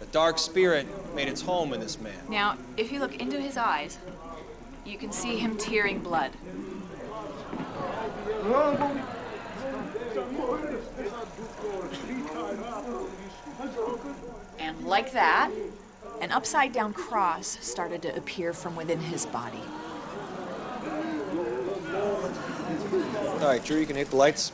The 0.00 0.06
dark 0.12 0.38
spirit 0.38 0.86
made 1.14 1.28
its 1.28 1.40
home 1.40 1.72
in 1.72 1.80
this 1.80 1.98
man. 1.98 2.18
Now, 2.28 2.58
if 2.76 2.92
you 2.92 3.00
look 3.00 3.16
into 3.16 3.40
his 3.40 3.56
eyes, 3.56 3.98
you 4.84 4.98
can 4.98 5.12
see 5.12 5.38
him 5.38 5.56
tearing 5.56 6.00
blood. 6.00 6.32
And 14.58 14.84
like 14.84 15.12
that, 15.12 15.50
an 16.20 16.30
upside 16.30 16.72
down 16.72 16.92
cross 16.92 17.58
started 17.60 18.02
to 18.02 18.14
appear 18.16 18.52
from 18.52 18.76
within 18.76 19.00
his 19.00 19.26
body. 19.26 19.62
All 23.40 23.50
right, 23.50 23.64
Drew, 23.64 23.78
you 23.78 23.86
can 23.86 23.96
hit 23.96 24.10
the 24.10 24.16
lights. 24.16 24.52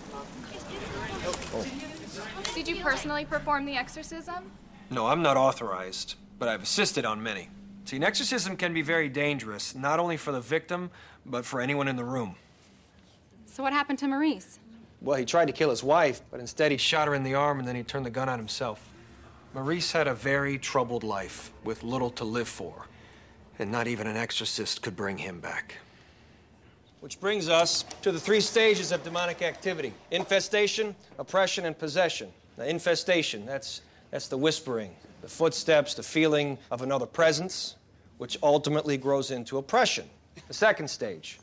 Did 2.55 2.69
you 2.69 2.77
personally 2.83 3.25
perform 3.25 3.65
the 3.65 3.77
exorcism? 3.77 4.51
No, 4.91 5.07
I'm 5.07 5.23
not 5.23 5.37
authorized, 5.37 6.17
but 6.39 6.49
I've 6.49 6.63
assisted 6.63 7.05
on 7.05 7.23
many. 7.23 7.49
See, 7.85 7.97
an 7.97 8.05
exorcism 8.05 8.57
can 8.57 8.73
be 8.73 8.83
very 8.83 9.09
dangerous, 9.09 9.75
not 9.75 9.99
only 9.99 10.17
for 10.17 10.33
the 10.33 10.41
victim, 10.41 10.91
but 11.27 11.45
for 11.45 11.61
anyone 11.61 11.89
in 11.89 11.97
the 11.97 12.05
room. 12.05 12.37
So 13.47 13.63
what 13.63 13.73
happened 13.73 13.99
to 14.01 14.09
Maurice? 14.09 14.61
Well, 15.01 15.19
he 15.19 15.25
tried 15.25 15.47
to 15.47 15.53
kill 15.53 15.71
his 15.71 15.83
wife, 15.83 16.21
but 16.31 16.41
instead 16.41 16.71
he 16.71 16.77
shot 16.77 17.09
her 17.09 17.15
in 17.15 17.23
the 17.23 17.35
arm 17.35 17.59
and 17.59 17.67
then 17.67 17.75
he 17.75 17.83
turned 17.83 18.07
the 18.07 18.11
gun 18.11 18.29
on 18.29 18.39
himself. 18.39 18.91
Maurice 19.55 19.91
had 19.91 20.07
a 20.07 20.15
very 20.15 20.59
troubled 20.59 21.03
life 21.03 21.51
with 21.65 21.83
little 21.83 22.11
to 22.11 22.25
live 22.25 22.49
for, 22.49 22.87
and 23.59 23.73
not 23.73 23.89
even 23.89 24.07
an 24.07 24.17
exorcist 24.17 24.83
could 24.83 24.95
bring 24.95 25.19
him 25.19 25.41
back. 25.41 25.77
Which 27.01 27.19
brings 27.19 27.49
us 27.49 27.85
to 28.03 28.13
the 28.13 28.21
three 28.21 28.41
stages 28.41 28.93
of 28.93 29.03
demonic 29.03 29.43
activity 29.43 29.93
infestation, 30.11 30.95
oppression, 31.19 31.65
and 31.65 31.77
possession. 31.77 32.29
Now, 32.59 32.65
infestation, 32.65 33.47
that's, 33.47 33.81
that's 34.11 34.29
the 34.29 34.37
whispering, 34.37 34.95
the 35.21 35.29
footsteps, 35.29 35.95
the 35.95 36.03
feeling 36.03 36.59
of 36.71 36.83
another 36.83 37.07
presence, 37.07 37.77
which 38.19 38.39
ultimately 38.43 38.97
grows 38.97 39.31
into 39.31 39.59
oppression. 39.59 40.09
The 40.49 40.55
second 40.55 40.89
stage. 40.89 41.39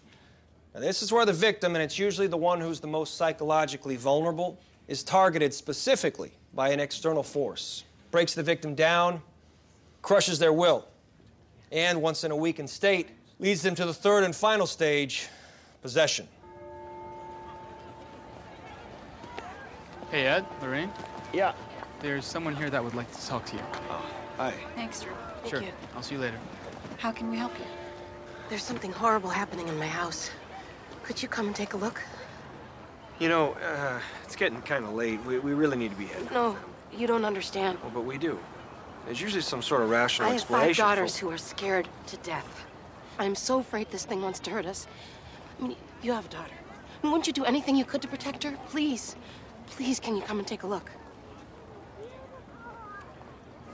Now, 0.73 0.81
this 0.81 1.01
is 1.01 1.11
where 1.11 1.25
the 1.25 1.33
victim, 1.33 1.75
and 1.75 1.83
it's 1.83 1.97
usually 1.97 2.27
the 2.27 2.37
one 2.37 2.61
who's 2.61 2.79
the 2.79 2.87
most 2.87 3.15
psychologically 3.15 3.95
vulnerable, 3.95 4.59
is 4.87 5.03
targeted 5.03 5.53
specifically 5.53 6.31
by 6.53 6.69
an 6.69 6.79
external 6.79 7.23
force, 7.23 7.83
breaks 8.11 8.33
the 8.33 8.43
victim 8.43 8.75
down, 8.75 9.21
crushes 10.01 10.39
their 10.39 10.53
will, 10.53 10.87
and 11.71 12.01
once 12.01 12.23
in 12.23 12.31
a 12.31 12.35
weakened 12.35 12.69
state, 12.69 13.09
leads 13.39 13.61
them 13.61 13.75
to 13.75 13.85
the 13.85 13.93
third 13.93 14.23
and 14.23 14.35
final 14.35 14.65
stage 14.65 15.27
possession. 15.81 16.27
Hey, 20.09 20.25
Ed, 20.25 20.45
Lorraine? 20.61 20.91
Yeah. 21.33 21.53
There's 21.99 22.25
someone 22.25 22.55
here 22.55 22.69
that 22.69 22.83
would 22.83 22.93
like 22.93 23.11
to 23.11 23.27
talk 23.27 23.45
to 23.47 23.55
you. 23.55 23.63
Oh, 23.89 24.05
hi. 24.37 24.53
Thanks, 24.75 25.01
Drew. 25.01 25.13
Thank 25.41 25.49
sure. 25.49 25.61
you. 25.61 25.71
I'll 25.95 26.03
see 26.03 26.15
you 26.15 26.21
later. 26.21 26.37
How 26.97 27.11
can 27.11 27.29
we 27.29 27.37
help 27.37 27.57
you? 27.57 27.65
There's 28.49 28.63
something 28.63 28.91
horrible 28.91 29.29
happening 29.29 29.67
in 29.67 29.77
my 29.77 29.87
house. 29.87 30.29
Could 31.03 31.21
you 31.21 31.27
come 31.27 31.47
and 31.47 31.55
take 31.55 31.73
a 31.73 31.77
look? 31.77 32.01
You 33.19 33.29
know, 33.29 33.53
uh, 33.53 33.99
it's 34.23 34.35
getting 34.35 34.61
kind 34.61 34.85
of 34.85 34.93
late. 34.93 35.23
We, 35.25 35.39
we 35.39 35.53
really 35.53 35.77
need 35.77 35.89
to 35.89 35.97
be 35.97 36.05
heading. 36.05 36.29
No, 36.31 36.55
you 36.95 37.07
don't 37.07 37.25
understand. 37.25 37.79
Oh, 37.83 37.89
but 37.91 38.01
we 38.01 38.17
do. 38.17 38.37
There's 39.05 39.19
usually 39.19 39.41
some 39.41 39.61
sort 39.61 39.81
of 39.81 39.89
rational 39.89 40.29
I 40.29 40.33
have 40.33 40.41
five 40.41 40.69
explanation. 40.69 40.83
daughters 40.85 41.17
for... 41.17 41.25
who 41.25 41.31
are 41.31 41.37
scared 41.37 41.87
to 42.07 42.17
death. 42.17 42.65
I'm 43.17 43.33
so 43.33 43.59
afraid 43.59 43.89
this 43.89 44.05
thing 44.05 44.21
wants 44.21 44.39
to 44.41 44.51
hurt 44.51 44.67
us. 44.67 44.85
I 45.59 45.67
mean, 45.67 45.77
you 46.03 46.11
have 46.11 46.25
a 46.25 46.29
daughter. 46.29 46.53
And 47.01 47.11
wouldn't 47.11 47.25
you 47.25 47.33
do 47.33 47.45
anything 47.45 47.75
you 47.75 47.85
could 47.85 48.01
to 48.03 48.07
protect 48.07 48.43
her? 48.43 48.55
Please. 48.67 49.15
Please, 49.65 49.99
can 49.99 50.15
you 50.15 50.21
come 50.21 50.37
and 50.37 50.47
take 50.47 50.63
a 50.63 50.67
look? 50.67 50.91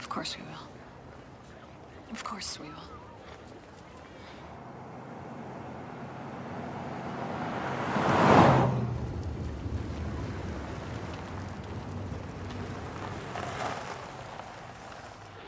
Of 0.03 0.09
course 0.09 0.35
we 0.37 0.43
will. 0.43 0.67
Of 2.11 2.23
course 2.25 2.59
we 2.59 2.67
will. 2.67 2.73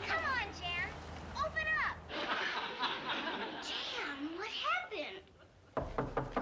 Come 0.06 0.24
on, 0.24 0.48
Jan. 0.58 0.88
Open 1.36 1.66
up. 1.84 1.96
Jan, 3.62 4.16
what 4.38 4.48
happened? 4.48 5.20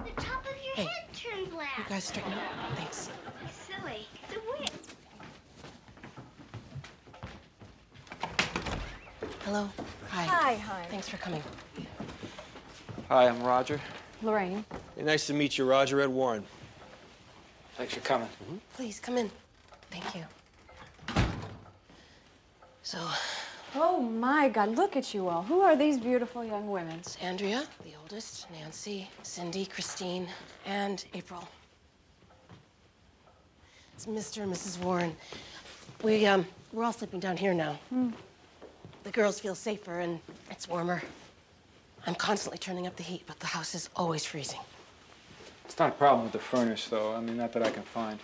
The 0.05 0.21
top 0.21 0.41
of 0.45 0.55
your 0.65 0.75
Hey, 0.75 0.83
head 0.85 1.13
turned 1.13 1.49
black. 1.51 1.77
You 1.77 1.83
guys 1.89 2.05
straighten 2.05 2.31
up. 2.31 2.39
Thanks. 2.77 3.09
Silly. 3.51 4.07
It's 4.23 4.33
a 4.33 4.39
wig. 4.57 4.71
Hello. 9.45 9.69
Hi. 10.09 10.23
Hi, 10.23 10.55
hi. 10.55 10.87
Thanks 11.05 11.23
for 11.23 11.23
coming. 11.23 11.43
Hi, 13.09 13.27
I'm 13.27 13.43
Roger. 13.43 13.79
Lorraine. 14.23 14.65
Hey, 14.95 15.03
nice 15.03 15.27
to 15.27 15.33
meet 15.33 15.55
you, 15.55 15.63
Roger 15.63 16.01
Ed 16.01 16.07
Warren. 16.09 16.43
Thanks 17.77 17.93
for 17.93 17.99
coming. 17.99 18.27
Please, 18.73 18.99
come 18.99 19.17
in. 19.17 19.29
Thank 19.91 20.15
you. 20.15 20.25
So, 22.81 22.97
Oh 23.75 24.01
my 24.01 24.49
God, 24.49 24.69
look 24.69 24.95
at 24.95 25.13
you 25.13 25.27
all. 25.29 25.43
Who 25.43 25.61
are 25.61 25.75
these 25.75 25.99
beautiful 25.99 26.43
young 26.43 26.71
women? 26.71 26.97
it's 26.97 27.17
Andrea, 27.17 27.67
the 27.83 27.91
oldest, 28.01 28.47
Nancy, 28.49 29.07
Cindy, 29.21 29.67
Christine, 29.67 30.27
and 30.65 31.05
April. 31.13 31.47
It's 33.93 34.07
Mr. 34.07 34.41
and 34.41 34.51
Mrs. 34.51 34.83
Warren. 34.83 35.15
We, 36.01 36.25
um, 36.25 36.47
we're 36.73 36.83
all 36.83 36.93
sleeping 36.93 37.19
down 37.19 37.37
here 37.37 37.53
now. 37.53 37.77
The 39.05 39.11
girls 39.11 39.39
feel 39.39 39.53
safer 39.53 39.99
and 39.99 40.19
it's 40.49 40.67
warmer. 40.67 41.03
I'm 42.07 42.15
constantly 42.15 42.57
turning 42.57 42.87
up 42.87 42.95
the 42.95 43.03
heat, 43.03 43.21
but 43.27 43.39
the 43.39 43.45
house 43.45 43.75
is 43.75 43.87
always 43.95 44.25
freezing. 44.25 44.59
It's 45.63 45.77
not 45.77 45.89
a 45.89 45.91
problem 45.91 46.23
with 46.23 46.33
the 46.33 46.39
furnace, 46.39 46.87
though. 46.87 47.13
I 47.13 47.21
mean, 47.21 47.37
not 47.37 47.53
that 47.53 47.61
I 47.61 47.69
can 47.69 47.83
find. 47.83 48.19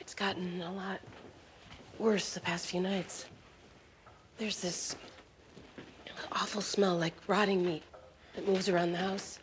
It's 0.00 0.14
gotten 0.14 0.60
a 0.60 0.70
lot 0.70 1.00
worse 1.98 2.34
the 2.34 2.40
past 2.40 2.66
few 2.66 2.82
nights. 2.82 3.24
There's 4.36 4.60
this 4.60 4.96
awful 6.32 6.60
smell 6.60 6.98
like 6.98 7.14
rotting 7.26 7.64
meat 7.64 7.84
that 8.34 8.46
moves 8.46 8.68
around 8.68 8.92
the 8.92 8.98
house. 8.98 9.38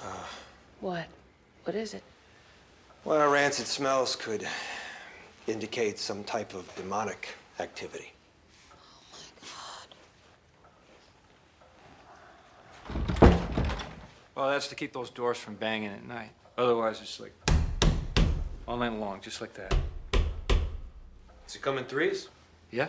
Ah. 0.00 0.28
What? 0.80 1.06
What 1.70 1.78
is 1.78 1.94
it? 1.94 2.02
Well, 3.04 3.30
rancid 3.30 3.64
smells 3.64 4.16
could 4.16 4.44
indicate 5.46 6.00
some 6.00 6.24
type 6.24 6.52
of 6.52 6.74
demonic 6.74 7.28
activity. 7.60 8.12
Oh 9.14 9.18
my 12.90 13.20
God. 13.20 13.36
Well, 14.34 14.50
that's 14.50 14.66
to 14.66 14.74
keep 14.74 14.92
those 14.92 15.10
doors 15.10 15.38
from 15.38 15.54
banging 15.54 15.90
at 15.90 16.04
night. 16.04 16.30
Otherwise, 16.58 17.00
it's 17.02 17.20
like 17.20 17.32
all 18.66 18.76
night 18.76 18.94
long, 18.94 19.20
just 19.20 19.40
like 19.40 19.54
that. 19.54 19.72
Does 20.10 21.54
it 21.54 21.62
come 21.62 21.78
in 21.78 21.84
threes? 21.84 22.30
Yeah? 22.72 22.88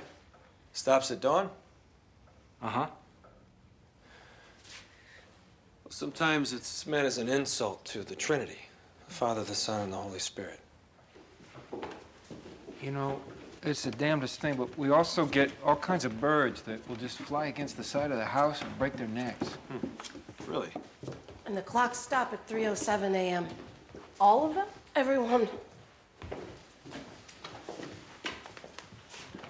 Stops 0.73 1.11
at 1.11 1.21
dawn? 1.21 1.51
Uh 2.63 2.67
huh. 2.67 2.87
Sometimes 5.89 6.51
it's 6.51 6.87
meant 6.87 7.05
as 7.05 7.19
an 7.19 7.29
insult 7.29 7.85
to 7.85 8.01
the 8.01 8.15
Trinity 8.15 8.57
the 9.11 9.17
Father, 9.17 9.43
the 9.43 9.53
Son, 9.53 9.81
and 9.81 9.91
the 9.91 9.97
Holy 9.97 10.19
Spirit. 10.19 10.57
You 12.81 12.91
know, 12.91 13.19
it's 13.61 13.83
the 13.83 13.91
damnedest 13.91 14.39
thing, 14.39 14.55
but 14.55 14.75
we 14.77 14.89
also 14.89 15.25
get 15.25 15.51
all 15.65 15.75
kinds 15.75 16.05
of 16.05 16.21
birds 16.21 16.61
that 16.61 16.87
will 16.87 16.95
just 16.95 17.17
fly 17.17 17.47
against 17.47 17.75
the 17.75 17.83
side 17.83 18.11
of 18.11 18.17
the 18.17 18.25
house 18.25 18.61
and 18.61 18.79
break 18.79 18.95
their 18.95 19.09
necks. 19.09 19.49
Hmm. 19.49 20.49
Really? 20.49 20.69
And 21.45 21.57
the 21.57 21.61
clocks 21.61 21.97
stop 21.97 22.31
at 22.31 22.47
3:07 22.47 23.13
a.m. 23.13 23.47
All 24.17 24.47
of 24.47 24.55
them? 24.55 24.67
Everyone. 24.95 25.49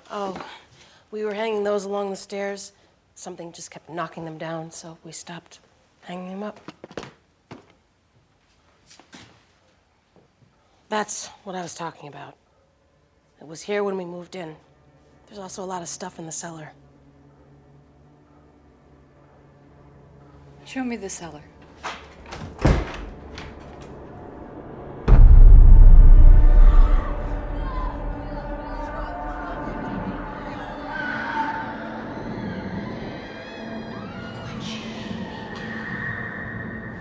Oh, 0.09 0.43
we 1.11 1.23
were 1.23 1.35
hanging 1.35 1.63
those 1.63 1.85
along 1.85 2.09
the 2.09 2.15
stairs. 2.15 2.71
Something 3.13 3.51
just 3.51 3.69
kept 3.69 3.91
knocking 3.91 4.25
them 4.25 4.39
down, 4.39 4.71
so 4.71 4.97
we 5.03 5.11
stopped 5.11 5.59
hanging 6.01 6.29
them 6.29 6.41
up. 6.41 6.59
That's 10.91 11.27
what 11.45 11.55
I 11.55 11.61
was 11.61 11.73
talking 11.73 12.09
about. 12.09 12.35
It 13.39 13.47
was 13.47 13.61
here 13.61 13.81
when 13.81 13.95
we 13.95 14.03
moved 14.03 14.35
in. 14.35 14.57
There's 15.25 15.39
also 15.39 15.63
a 15.63 15.65
lot 15.65 15.81
of 15.81 15.87
stuff 15.87 16.19
in 16.19 16.25
the 16.25 16.33
cellar. 16.33 16.73
Show 20.65 20.83
me 20.83 20.97
the 20.97 21.09
cellar. 21.09 21.43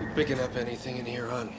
You 0.01 0.07
picking 0.15 0.39
up 0.39 0.55
anything 0.55 0.99
in 0.99 1.07
here, 1.07 1.27
hon? 1.27 1.53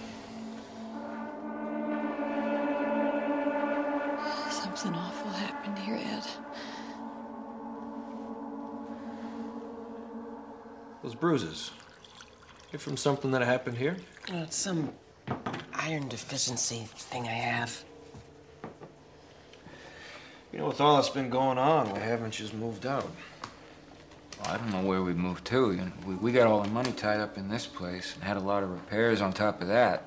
Bruises. 11.21 11.69
You 12.73 12.79
from 12.79 12.97
something 12.97 13.29
that 13.31 13.43
happened 13.43 13.77
here? 13.77 13.95
Oh, 14.33 14.41
it's 14.41 14.57
some 14.57 14.91
iron 15.71 16.07
deficiency 16.09 16.87
thing 16.95 17.27
I 17.27 17.31
have. 17.31 17.85
You 20.51 20.59
know, 20.59 20.67
with 20.67 20.81
all 20.81 20.95
that's 20.95 21.09
been 21.09 21.29
going 21.29 21.59
on, 21.59 21.91
why 21.91 21.99
haven't 21.99 22.39
you 22.39 22.45
just 22.45 22.55
moved 22.55 22.87
out? 22.87 23.09
Well, 24.39 24.51
I 24.51 24.57
don't 24.57 24.71
know 24.71 24.81
where 24.81 25.03
we 25.03 25.13
moved 25.13 25.45
to. 25.45 25.71
You 25.71 25.77
know, 25.77 25.91
we, 26.07 26.15
we 26.15 26.31
got 26.31 26.47
all 26.47 26.63
the 26.63 26.69
money 26.69 26.91
tied 26.91 27.19
up 27.19 27.37
in 27.37 27.49
this 27.49 27.67
place 27.67 28.15
and 28.15 28.23
had 28.23 28.35
a 28.35 28.41
lot 28.41 28.63
of 28.63 28.71
repairs 28.71 29.21
on 29.21 29.31
top 29.31 29.61
of 29.61 29.67
that. 29.67 30.03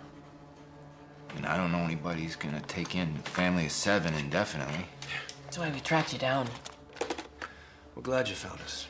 And 1.37 1.47
I 1.47 1.57
don't 1.57 1.71
know 1.71 1.79
anybody 1.79 2.23
who's 2.23 2.37
gonna 2.37 2.61
take 2.67 2.97
in 2.97 3.15
a 3.25 3.29
family 3.31 3.67
of 3.67 3.73
seven 3.73 4.15
indefinitely. 4.15 4.87
That's 5.45 5.59
why 5.59 5.71
we 5.71 5.79
tracked 5.79 6.13
you 6.13 6.19
down. 6.19 6.49
We're 7.95 8.03
glad 8.03 8.29
you 8.29 8.35
found 8.35 8.61
us. 8.61 8.89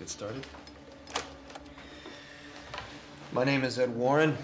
All 0.00 0.06
right, 0.06 0.08
let's 0.08 0.14
get 0.14 0.18
started. 0.18 0.46
My 3.32 3.44
name 3.44 3.64
is 3.64 3.78
Ed 3.78 3.94
Warren. 3.94 4.36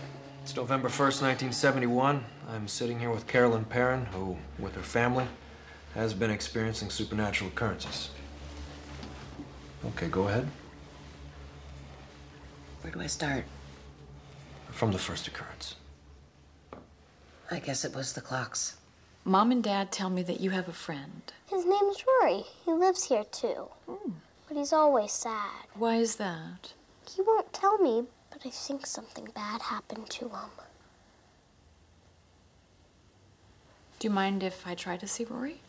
It's 0.42 0.54
November 0.54 0.88
1st, 0.88 1.22
1971. 1.22 2.24
I'm 2.50 2.68
sitting 2.68 3.00
here 3.00 3.10
with 3.10 3.26
Carolyn 3.26 3.64
Perron, 3.64 4.06
who, 4.06 4.36
with 4.58 4.74
her 4.74 4.82
family, 4.82 5.26
has 5.94 6.14
been 6.14 6.30
experiencing 6.30 6.90
supernatural 6.90 7.50
occurrences. 7.50 8.10
Okay, 9.86 10.08
go 10.08 10.28
ahead. 10.28 10.46
Where 12.82 12.92
do 12.92 13.00
I 13.00 13.06
start? 13.06 13.44
From 14.70 14.92
the 14.92 14.98
first 14.98 15.26
occurrence. 15.26 15.76
I 17.50 17.60
guess 17.60 17.84
it 17.84 17.94
was 17.94 18.12
the 18.12 18.20
clocks. 18.20 18.76
Mom 19.24 19.50
and 19.50 19.64
Dad 19.64 19.90
tell 19.90 20.10
me 20.10 20.22
that 20.22 20.40
you 20.40 20.50
have 20.50 20.68
a 20.68 20.72
friend. 20.72 21.32
His 21.50 21.64
name's 21.64 22.04
Rory. 22.06 22.44
He 22.64 22.72
lives 22.72 23.04
here 23.04 23.24
too. 23.24 23.68
Hmm. 23.88 24.12
But 24.48 24.56
he's 24.56 24.72
always 24.72 25.12
sad. 25.12 25.66
Why 25.74 25.96
is 25.96 26.16
that? 26.16 26.72
He 27.10 27.22
won't 27.22 27.52
tell 27.52 27.78
me, 27.78 28.04
but 28.30 28.46
I 28.46 28.50
think 28.50 28.86
something 28.86 29.28
bad 29.34 29.62
happened 29.62 30.08
to 30.10 30.28
him. 30.28 30.50
Do 33.98 34.08
you 34.08 34.12
mind 34.12 34.42
if 34.42 34.66
I 34.66 34.74
try 34.74 34.96
to 34.98 35.06
see 35.06 35.24
Rory? 35.24 35.60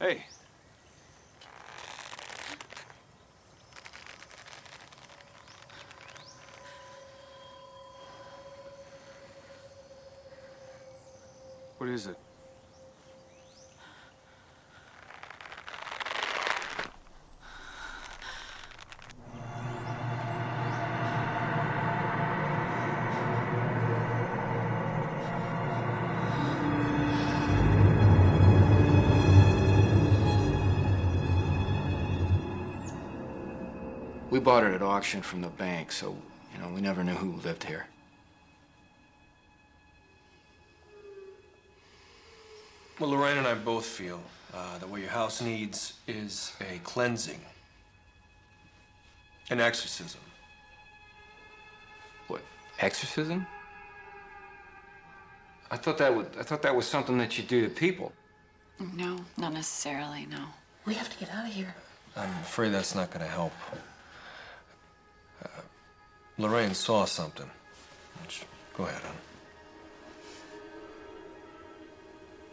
Hey. 0.00 0.22
What 11.76 11.90
is 11.90 12.06
it? 12.06 12.16
We 34.40 34.44
bought 34.44 34.64
it 34.64 34.72
at 34.72 34.80
auction 34.80 35.20
from 35.20 35.42
the 35.42 35.50
bank, 35.50 35.92
so, 35.92 36.16
you 36.54 36.62
know, 36.62 36.70
we 36.70 36.80
never 36.80 37.04
knew 37.04 37.12
who 37.12 37.38
lived 37.42 37.62
here. 37.62 37.84
Well, 42.98 43.10
Lorraine 43.10 43.36
and 43.36 43.46
I 43.46 43.52
both 43.52 43.84
feel 43.84 44.18
uh, 44.54 44.78
that 44.78 44.88
what 44.88 45.02
your 45.02 45.10
house 45.10 45.42
needs 45.42 45.92
is 46.08 46.54
a 46.62 46.78
cleansing, 46.78 47.38
an 49.50 49.60
exorcism. 49.60 50.22
What, 52.28 52.40
exorcism? 52.78 53.46
I 55.70 55.76
thought 55.76 55.98
that 55.98 56.16
would, 56.16 56.28
I 56.40 56.44
thought 56.44 56.62
that 56.62 56.74
was 56.74 56.86
something 56.86 57.18
that 57.18 57.36
you 57.36 57.44
do 57.44 57.60
to 57.60 57.68
people. 57.68 58.10
No, 58.94 59.18
not 59.36 59.52
necessarily, 59.52 60.24
no. 60.30 60.46
We 60.86 60.94
have 60.94 61.10
to 61.10 61.18
get 61.18 61.30
out 61.30 61.46
of 61.46 61.52
here. 61.52 61.74
I'm 62.16 62.30
afraid 62.40 62.70
that's 62.70 62.94
not 62.94 63.10
going 63.10 63.26
to 63.26 63.30
help. 63.30 63.52
Lorraine 66.40 66.72
saw 66.72 67.04
something. 67.04 67.50
Go 68.74 68.84
ahead, 68.84 69.02
hon. 69.02 69.14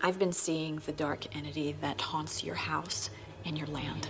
I've 0.04 0.20
been 0.20 0.34
seeing 0.34 0.82
the 0.86 0.92
dark 0.92 1.34
entity 1.36 1.74
that 1.80 2.02
haunts 2.02 2.44
your 2.44 2.56
house 2.56 3.10
and 3.46 3.58
your 3.58 3.68
land. 3.68 4.10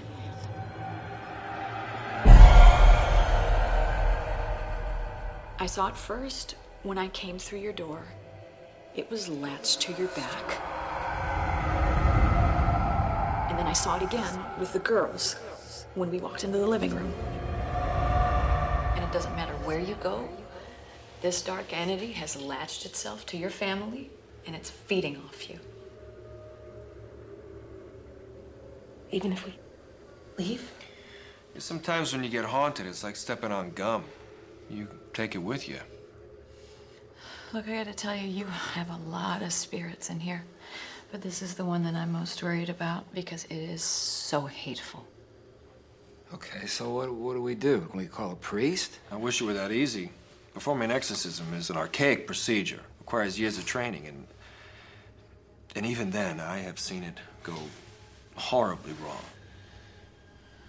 I 5.59 5.65
saw 5.67 5.87
it 5.87 5.95
first 5.95 6.55
when 6.81 6.97
I 6.97 7.09
came 7.09 7.37
through 7.37 7.59
your 7.59 7.73
door. 7.73 8.03
It 8.95 9.11
was 9.11 9.29
latched 9.29 9.81
to 9.81 9.91
your 9.93 10.07
back. 10.09 10.61
And 13.49 13.59
then 13.59 13.67
I 13.67 13.73
saw 13.73 13.97
it 13.97 14.01
again 14.01 14.39
with 14.59 14.73
the 14.73 14.79
girls 14.79 15.35
when 15.93 16.09
we 16.09 16.17
walked 16.17 16.43
into 16.43 16.57
the 16.57 16.67
living 16.67 16.95
room. 16.95 17.13
Doesn't 19.17 19.35
matter 19.35 19.55
where 19.65 19.79
you 19.79 19.95
go, 19.95 20.29
this 21.21 21.41
dark 21.41 21.75
entity 21.75 22.11
has 22.11 22.39
latched 22.39 22.85
itself 22.85 23.25
to 23.25 23.37
your 23.37 23.49
family 23.49 24.11
and 24.45 24.55
it's 24.55 24.69
feeding 24.69 25.17
off 25.25 25.49
you. 25.49 25.59
Even 29.09 29.31
if 29.31 29.43
we 29.43 29.55
leave? 30.37 30.71
Sometimes 31.57 32.13
when 32.13 32.23
you 32.23 32.29
get 32.29 32.45
haunted, 32.45 32.85
it's 32.85 33.03
like 33.03 33.15
stepping 33.15 33.51
on 33.51 33.71
gum. 33.71 34.03
You 34.69 34.87
take 35.15 35.33
it 35.33 35.39
with 35.39 35.67
you. 35.67 35.79
Look, 37.53 37.67
I 37.67 37.77
gotta 37.83 37.95
tell 37.95 38.15
you, 38.15 38.27
you 38.27 38.45
have 38.45 38.91
a 38.91 39.09
lot 39.09 39.41
of 39.41 39.51
spirits 39.51 40.11
in 40.11 40.19
here. 40.19 40.43
But 41.11 41.23
this 41.23 41.41
is 41.41 41.55
the 41.55 41.65
one 41.65 41.81
that 41.85 41.95
I'm 41.95 42.11
most 42.11 42.43
worried 42.43 42.69
about 42.69 43.11
because 43.15 43.45
it 43.45 43.55
is 43.55 43.81
so 43.81 44.41
hateful. 44.45 45.07
Okay, 46.33 46.65
so 46.67 46.89
what, 46.89 47.13
what 47.13 47.33
do 47.33 47.41
we 47.41 47.55
do? 47.55 47.81
Can 47.89 47.97
we 47.97 48.05
call 48.05 48.31
a 48.31 48.35
priest? 48.35 48.99
I 49.11 49.15
wish 49.15 49.41
it 49.41 49.45
were 49.45 49.53
that 49.53 49.71
easy. 49.71 50.11
Performing 50.53 50.89
an 50.89 50.95
exorcism 50.95 51.53
is 51.53 51.69
an 51.69 51.77
archaic 51.77 52.27
procedure, 52.27 52.81
requires 52.99 53.39
years 53.39 53.57
of 53.57 53.65
training, 53.65 54.07
and 54.07 54.27
and 55.75 55.85
even 55.85 56.09
then, 56.09 56.39
I 56.39 56.57
have 56.57 56.79
seen 56.79 57.03
it 57.03 57.19
go 57.43 57.53
horribly 58.35 58.93
wrong. 59.03 59.23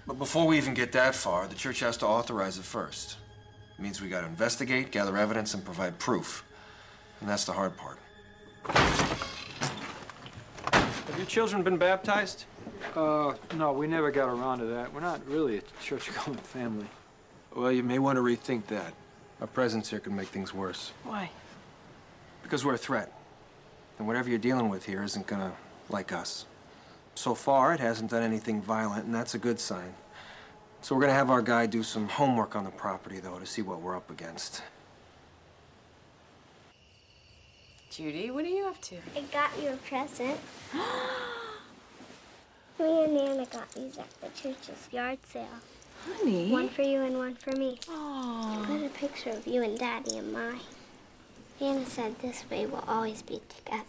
But 0.06 0.18
before 0.18 0.46
we 0.46 0.58
even 0.58 0.74
get 0.74 0.92
that 0.92 1.14
far, 1.14 1.46
the 1.48 1.54
church 1.54 1.80
has 1.80 1.96
to 1.98 2.06
authorize 2.06 2.58
it 2.58 2.64
first. 2.64 3.16
It 3.78 3.82
means 3.82 4.02
we 4.02 4.10
got 4.10 4.20
to 4.20 4.26
investigate, 4.26 4.90
gather 4.90 5.16
evidence, 5.16 5.54
and 5.54 5.64
provide 5.64 5.98
proof. 5.98 6.44
And 7.20 7.28
that's 7.28 7.46
the 7.46 7.52
hard 7.52 7.74
part. 7.78 7.98
Have 10.74 11.16
your 11.16 11.26
children 11.26 11.62
been 11.62 11.78
baptized? 11.78 12.44
Uh, 12.94 13.34
no, 13.56 13.72
we 13.72 13.86
never 13.86 14.10
got 14.10 14.28
around 14.28 14.58
to 14.58 14.66
that. 14.66 14.92
We're 14.92 15.00
not 15.00 15.26
really 15.26 15.58
a 15.58 15.62
church-going 15.82 16.38
family. 16.38 16.86
Well, 17.54 17.72
you 17.72 17.82
may 17.82 17.98
want 17.98 18.16
to 18.16 18.22
rethink 18.22 18.66
that. 18.66 18.92
Our 19.40 19.46
presence 19.46 19.88
here 19.90 20.00
could 20.00 20.12
make 20.12 20.28
things 20.28 20.52
worse. 20.52 20.92
Why? 21.04 21.30
Because 22.42 22.64
we're 22.64 22.74
a 22.74 22.78
threat. 22.78 23.12
And 23.98 24.06
whatever 24.06 24.28
you're 24.28 24.38
dealing 24.38 24.68
with 24.68 24.84
here 24.84 25.02
isn't 25.02 25.26
gonna 25.26 25.52
like 25.88 26.12
us. 26.12 26.46
So 27.14 27.34
far, 27.34 27.74
it 27.74 27.80
hasn't 27.80 28.10
done 28.10 28.22
anything 28.22 28.62
violent, 28.62 29.06
and 29.06 29.14
that's 29.14 29.34
a 29.34 29.38
good 29.38 29.58
sign. 29.58 29.94
So 30.82 30.94
we're 30.94 31.00
gonna 31.00 31.14
have 31.14 31.30
our 31.30 31.42
guy 31.42 31.66
do 31.66 31.82
some 31.82 32.08
homework 32.08 32.54
on 32.54 32.64
the 32.64 32.70
property, 32.70 33.18
though, 33.18 33.38
to 33.38 33.46
see 33.46 33.62
what 33.62 33.80
we're 33.80 33.96
up 33.96 34.10
against. 34.10 34.62
Judy, 37.90 38.30
what 38.30 38.44
are 38.44 38.48
you 38.48 38.66
up 38.66 38.80
to? 38.82 38.96
I 39.16 39.22
got 39.32 39.50
you 39.60 39.70
a 39.70 39.76
present. 39.76 40.38
Me 42.78 43.04
and 43.04 43.14
Nana 43.14 43.46
got 43.46 43.70
these 43.72 43.98
at 43.98 44.08
the 44.20 44.28
church's 44.40 44.88
yard 44.92 45.18
sale. 45.28 45.46
Honey. 46.06 46.52
One 46.52 46.68
for 46.68 46.82
you 46.82 47.00
and 47.02 47.18
one 47.18 47.34
for 47.34 47.50
me. 47.52 47.80
Aww. 47.86 48.62
I 48.62 48.66
put 48.66 48.86
a 48.86 48.88
picture 48.90 49.30
of 49.30 49.46
you 49.46 49.62
and 49.64 49.76
Daddy 49.76 50.16
in 50.16 50.32
mine. 50.32 50.60
Nana 51.60 51.84
said 51.86 52.20
this 52.20 52.44
way 52.48 52.66
we'll 52.66 52.84
always 52.86 53.22
be 53.22 53.40
together. 53.48 53.84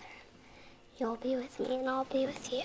You'll 0.98 1.18
be 1.18 1.36
with 1.36 1.60
me 1.60 1.76
and 1.76 1.88
I'll 1.88 2.06
be 2.06 2.26
with 2.26 2.52
you. 2.52 2.64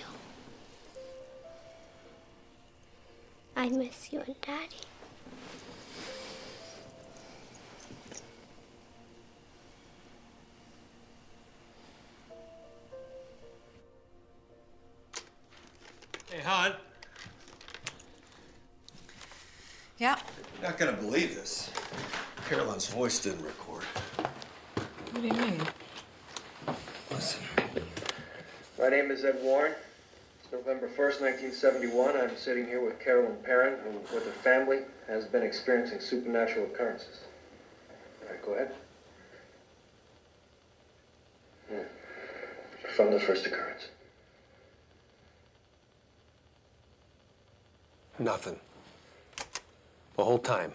I 3.55 3.69
miss 3.69 4.11
you 4.11 4.21
and 4.25 4.41
Daddy. 4.41 4.81
Hey, 16.35 16.41
hon. 16.41 16.73
Yeah. 19.99 20.19
You're 20.55 20.69
not 20.69 20.77
gonna 20.77 20.91
believe 20.91 21.33
this. 21.33 21.71
Carolyn's 22.49 22.87
voice 22.87 23.19
didn't 23.19 23.45
record. 23.45 23.83
What 23.83 25.21
do 25.21 25.27
you 25.27 25.31
mean? 25.31 25.61
Listen. 27.09 27.41
My 28.77 28.89
name 28.89 29.11
is 29.11 29.23
Ed 29.23 29.39
Warren. 29.43 29.75
It's 30.43 30.51
November 30.51 30.89
1st, 30.89 31.21
1971. 31.21 32.17
I'm 32.17 32.35
sitting 32.35 32.65
here 32.65 32.83
with 32.83 32.99
Carolyn 32.99 33.37
Perron, 33.41 33.79
who, 33.85 33.91
with 34.13 34.25
her 34.25 34.31
family, 34.43 34.79
has 35.07 35.23
been 35.23 35.41
experiencing 35.41 36.01
supernatural 36.01 36.65
occurrences. 36.65 37.21
All 38.23 38.29
right, 38.29 38.45
go 38.45 38.53
ahead. 38.55 38.71
Hmm. 41.69 42.93
From 42.93 43.11
the 43.11 43.21
first 43.21 43.45
occurrence. 43.45 43.87
Nothing. 48.19 48.59
The 50.15 50.23
whole 50.23 50.39
time. 50.39 50.73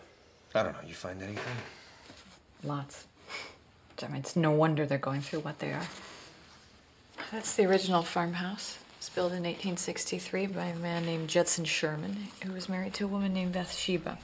I 0.54 0.62
don't 0.62 0.72
know. 0.72 0.86
You 0.86 0.94
find 0.94 1.22
anything? 1.22 1.56
Lots. 2.62 3.06
I 4.02 4.08
mean, 4.08 4.20
it's 4.20 4.36
no 4.36 4.50
wonder 4.50 4.86
they're 4.86 4.98
going 4.98 5.20
through 5.20 5.40
what 5.40 5.58
they 5.58 5.72
are. 5.72 5.88
That's 7.32 7.54
the 7.54 7.66
original 7.66 8.02
farmhouse. 8.02 8.78
It 8.92 8.98
was 8.98 9.08
built 9.10 9.32
in 9.32 9.44
1863 9.44 10.46
by 10.48 10.66
a 10.66 10.76
man 10.76 11.06
named 11.06 11.28
Judson 11.28 11.64
Sherman, 11.64 12.28
who 12.42 12.52
was 12.52 12.68
married 12.68 12.94
to 12.94 13.04
a 13.04 13.08
woman 13.08 13.32
named 13.32 13.52
Bathsheba. 13.52 14.18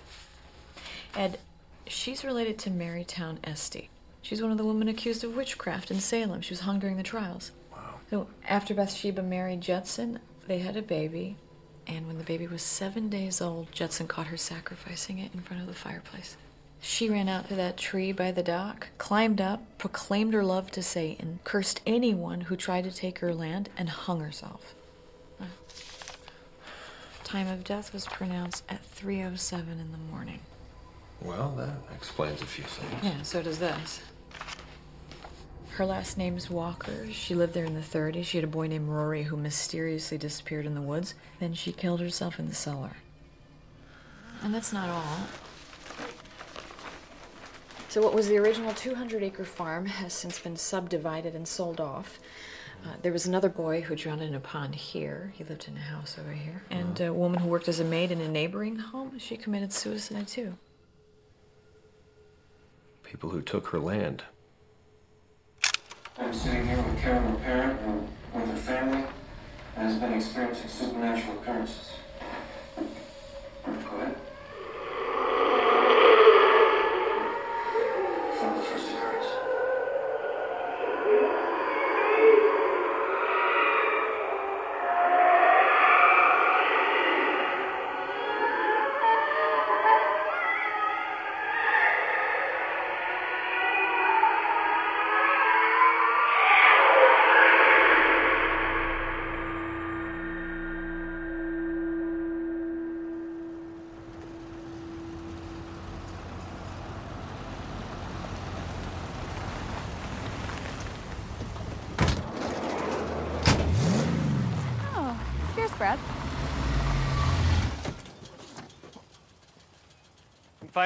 Ed, 1.15 1.39
she's 1.87 2.25
related 2.25 2.59
to 2.61 2.71
Mary 2.71 3.05
Towne 3.05 3.39
Esty. 3.45 3.91
She's 4.23 4.43
one 4.43 4.51
of 4.51 4.59
the 4.59 4.65
women 4.65 4.89
accused 4.89 5.23
of 5.25 5.37
witchcraft 5.37 5.91
in 5.91 6.01
Salem. 6.01 6.41
She 6.41 6.53
was 6.53 6.61
hung 6.61 6.79
during 6.79 6.97
the 6.97 7.03
trials. 7.03 7.53
Wow. 7.71 7.95
So 8.11 8.29
after 8.49 8.75
Bathsheba 8.75 9.23
married 9.23 9.61
Judson, 9.61 10.19
they 10.47 10.59
had 10.59 10.77
a 10.77 10.83
baby, 10.83 11.37
and 11.87 12.07
when 12.07 12.19
the 12.19 12.25
baby 12.25 12.47
was 12.47 12.63
seven 12.63 13.09
days 13.09 13.41
old, 13.41 13.73
Judson 13.73 14.07
caught 14.07 14.29
her 14.29 14.37
sacrificing 14.37 15.19
it 15.19 15.35
in 15.35 15.41
front 15.41 15.63
of 15.63 15.69
the 15.69 15.75
fireplace. 15.75 16.37
She 16.81 17.09
ran 17.09 17.29
out 17.29 17.49
to 17.49 17.55
that 17.55 17.77
tree 17.77 18.13
by 18.13 18.33
the 18.33 18.43
dock, 18.43 18.89
climbed 18.99 19.41
up, 19.41 19.79
proclaimed 19.79 20.35
her 20.35 20.45
love 20.45 20.71
to 20.73 20.83
Satan, 20.83 21.41
cursed 21.45 21.81
anyone 21.87 22.43
who 22.43 22.57
tried 22.57 22.85
to 22.85 22.93
take 22.93 23.21
her 23.21 23.35
land, 23.35 23.69
and 23.77 23.89
hung 23.89 24.21
herself. 24.21 24.75
Time 27.25 27.49
of 27.49 27.65
death 27.65 27.93
was 27.93 28.07
pronounced 28.07 28.63
at 28.69 28.85
3:07 28.85 29.81
in 29.81 29.91
the 29.91 29.99
morning. 29.99 30.41
Well, 31.21 31.55
that 31.57 31.77
explains 31.93 32.41
a 32.41 32.47
few 32.47 32.63
things. 32.63 33.03
Yeah, 33.03 33.23
so 33.23 33.43
does 33.43 33.59
this. 33.59 34.01
Her 35.77 35.85
last 35.85 36.17
name's 36.17 36.49
Walker. 36.49 37.07
She 37.13 37.35
lived 37.35 37.53
there 37.53 37.67
in 37.67 37.75
the 37.75 37.83
30s. 37.83 38.25
She 38.25 38.39
had 38.39 38.45
a 38.45 38.47
boy 38.47 38.67
named 38.67 38.89
Rory 38.89 39.25
who 39.25 39.37
mysteriously 39.37 40.17
disappeared 40.17 40.65
in 40.65 40.75
the 40.75 40.81
woods. 40.81 41.13
Then 41.39 41.53
she 41.53 41.71
killed 41.71 42.01
herself 42.01 42.39
in 42.39 42.49
the 42.49 42.55
cellar. 42.55 42.97
And 44.43 44.55
that's 44.55 44.73
not 44.73 44.89
all. 44.89 45.27
So, 47.91 48.01
what 48.01 48.15
was 48.15 48.27
the 48.29 48.39
original 48.39 48.73
200 48.73 49.23
acre 49.23 49.45
farm 49.45 49.85
has 49.85 50.15
since 50.15 50.39
been 50.39 50.57
subdivided 50.57 51.35
and 51.35 51.47
sold 51.47 51.79
off. 51.79 52.21
Uh, 52.83 52.95
there 53.03 53.13
was 53.13 53.27
another 53.27 53.51
boy 53.51 53.83
who 53.83 53.95
drowned 53.95 54.23
in 54.23 54.35
a 54.35 54.41
pond 54.41 54.75
here. 54.75 55.35
He 55.37 55.45
lived 55.45 55.69
in 55.69 55.77
a 55.77 55.81
house 55.81 56.17
over 56.19 56.33
here. 56.33 56.63
And 56.71 56.99
a 57.03 57.13
woman 57.13 57.41
who 57.41 57.51
worked 57.51 57.69
as 57.69 57.81
a 57.81 57.85
maid 57.85 58.11
in 58.11 58.23
a 58.23 58.29
neighboring 58.29 58.77
home. 58.77 59.19
She 59.19 59.37
committed 59.37 59.75
suicide 59.75 60.27
too. 60.27 60.55
People 63.03 63.29
who 63.29 63.43
took 63.43 63.67
her 63.69 63.79
land. 63.79 64.25
I'm 66.19 66.33
sitting 66.33 66.67
here 66.67 66.79
with 66.79 66.99
Carolyn 66.99 67.37
Perron 67.43 67.77
and 67.77 68.09
with 68.33 68.51
her 68.51 68.57
family 68.57 69.05
and 69.77 69.91
has 69.91 69.99
been 69.99 70.15
experiencing 70.15 70.69
supernatural 70.69 71.37
occurrences. 71.39 71.93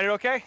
Find 0.00 0.08
it 0.08 0.14
okay? 0.14 0.42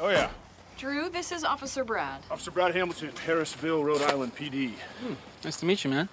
Oh, 0.00 0.08
yeah. 0.08 0.30
Drew, 0.76 1.08
this 1.08 1.30
is 1.30 1.44
Officer 1.44 1.84
Brad. 1.84 2.22
Officer 2.28 2.50
Brad 2.50 2.74
Hamilton, 2.74 3.12
Harrisville, 3.24 3.84
Rhode 3.84 4.02
Island 4.02 4.34
PD. 4.34 4.70
Hmm, 5.00 5.12
nice 5.44 5.58
to 5.58 5.64
meet 5.64 5.84
you, 5.84 5.90
man. 5.90 6.08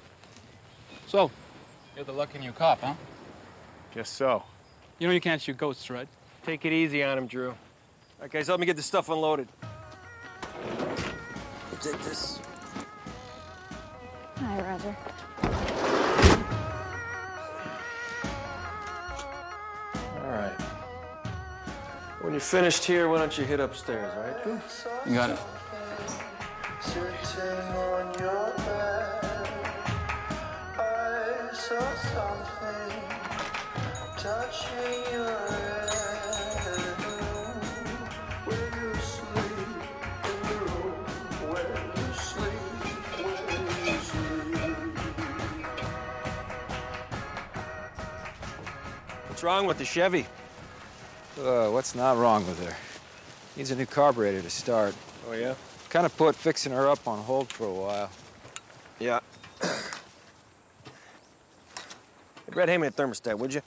So, 1.07 1.31
you're 1.95 2.05
the 2.05 2.11
lucky 2.11 2.37
new 2.37 2.51
cop, 2.51 2.81
huh? 2.81 2.93
Guess 3.95 4.11
so. 4.11 4.43
You 4.99 5.07
know 5.07 5.13
you 5.15 5.21
can't 5.21 5.41
shoot 5.41 5.57
ghosts, 5.57 5.89
right? 5.89 6.07
Take 6.45 6.65
it 6.65 6.71
easy 6.71 7.01
on 7.01 7.17
him, 7.17 7.25
Drew. 7.25 7.49
All 7.49 7.55
right, 8.21 8.29
guys, 8.29 8.45
help 8.45 8.59
me 8.59 8.67
get 8.67 8.75
this 8.75 8.85
stuff 8.85 9.09
unloaded. 9.09 9.47
We'll 11.71 11.79
take 11.81 11.99
this. 12.03 12.39
Hi, 14.35 14.61
Roger. 14.61 14.95
Finished 22.43 22.83
here, 22.83 23.07
why 23.09 23.17
don't 23.17 23.35
you 23.37 23.45
hit 23.45 23.59
upstairs, 23.59 24.11
all 24.15 24.21
right? 24.23 24.35
You 25.07 25.15
got 25.15 25.29
it. 25.31 25.39
Sitting 26.81 27.73
on 27.73 28.13
your 28.19 28.53
bed, 28.57 29.49
I 30.77 31.49
saw 31.53 31.95
something 32.13 32.91
touching 34.17 35.13
your 35.13 35.37
head. 35.49 35.89
Where 38.45 38.67
you 38.77 38.93
sleep 39.01 39.69
in 40.29 40.37
the 40.49 40.55
room, 40.65 40.93
where 41.49 41.73
you 41.95 42.07
sleep, 42.13 42.63
where 43.23 43.43
you 43.85 43.97
sleep. 43.99 44.97
What's 49.29 49.43
wrong 49.43 49.65
with 49.65 49.77
the 49.77 49.85
Chevy? 49.85 50.25
Uh, 51.43 51.69
what's 51.71 51.93
not 51.93 52.15
wrong 52.17 52.47
with 52.47 52.65
her? 52.65 52.73
Needs 53.57 53.69
a 53.71 53.75
new 53.75 53.85
carburetor 53.85 54.41
to 54.41 54.49
start. 54.49 54.95
Oh, 55.27 55.33
yeah? 55.33 55.55
Kind 55.89 56.05
of 56.05 56.15
put 56.15 56.37
fixing 56.37 56.71
her 56.71 56.87
up 56.87 57.05
on 57.05 57.19
hold 57.19 57.51
for 57.51 57.67
a 57.67 57.73
while. 57.73 58.09
Yeah. 58.97 59.19
Red, 62.53 62.69
hand 62.69 62.81
me 62.81 62.87
a 62.87 62.91
thermostat, 62.91 63.37
would 63.37 63.53
you? 63.53 63.61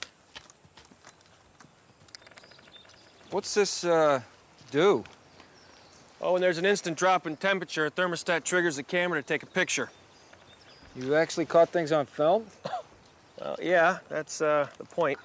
What's 3.29 3.53
this, 3.53 3.83
uh, 3.83 4.21
do? 4.71 5.03
Oh, 6.19 6.33
when 6.33 6.41
there's 6.41 6.57
an 6.57 6.65
instant 6.65 6.97
drop 6.97 7.27
in 7.27 7.35
temperature, 7.37 7.85
a 7.85 7.91
thermostat 7.91 8.43
triggers 8.43 8.77
the 8.77 8.83
camera 8.83 9.21
to 9.21 9.27
take 9.27 9.43
a 9.43 9.47
picture. 9.47 9.91
You 10.95 11.13
actually 11.13 11.45
caught 11.45 11.69
things 11.69 11.91
on 11.91 12.07
film? 12.07 12.45
Well, 13.39 13.55
yeah, 13.61 13.99
that's 14.09 14.41
uh, 14.41 14.65
the 14.79 14.83
point. 14.83 15.19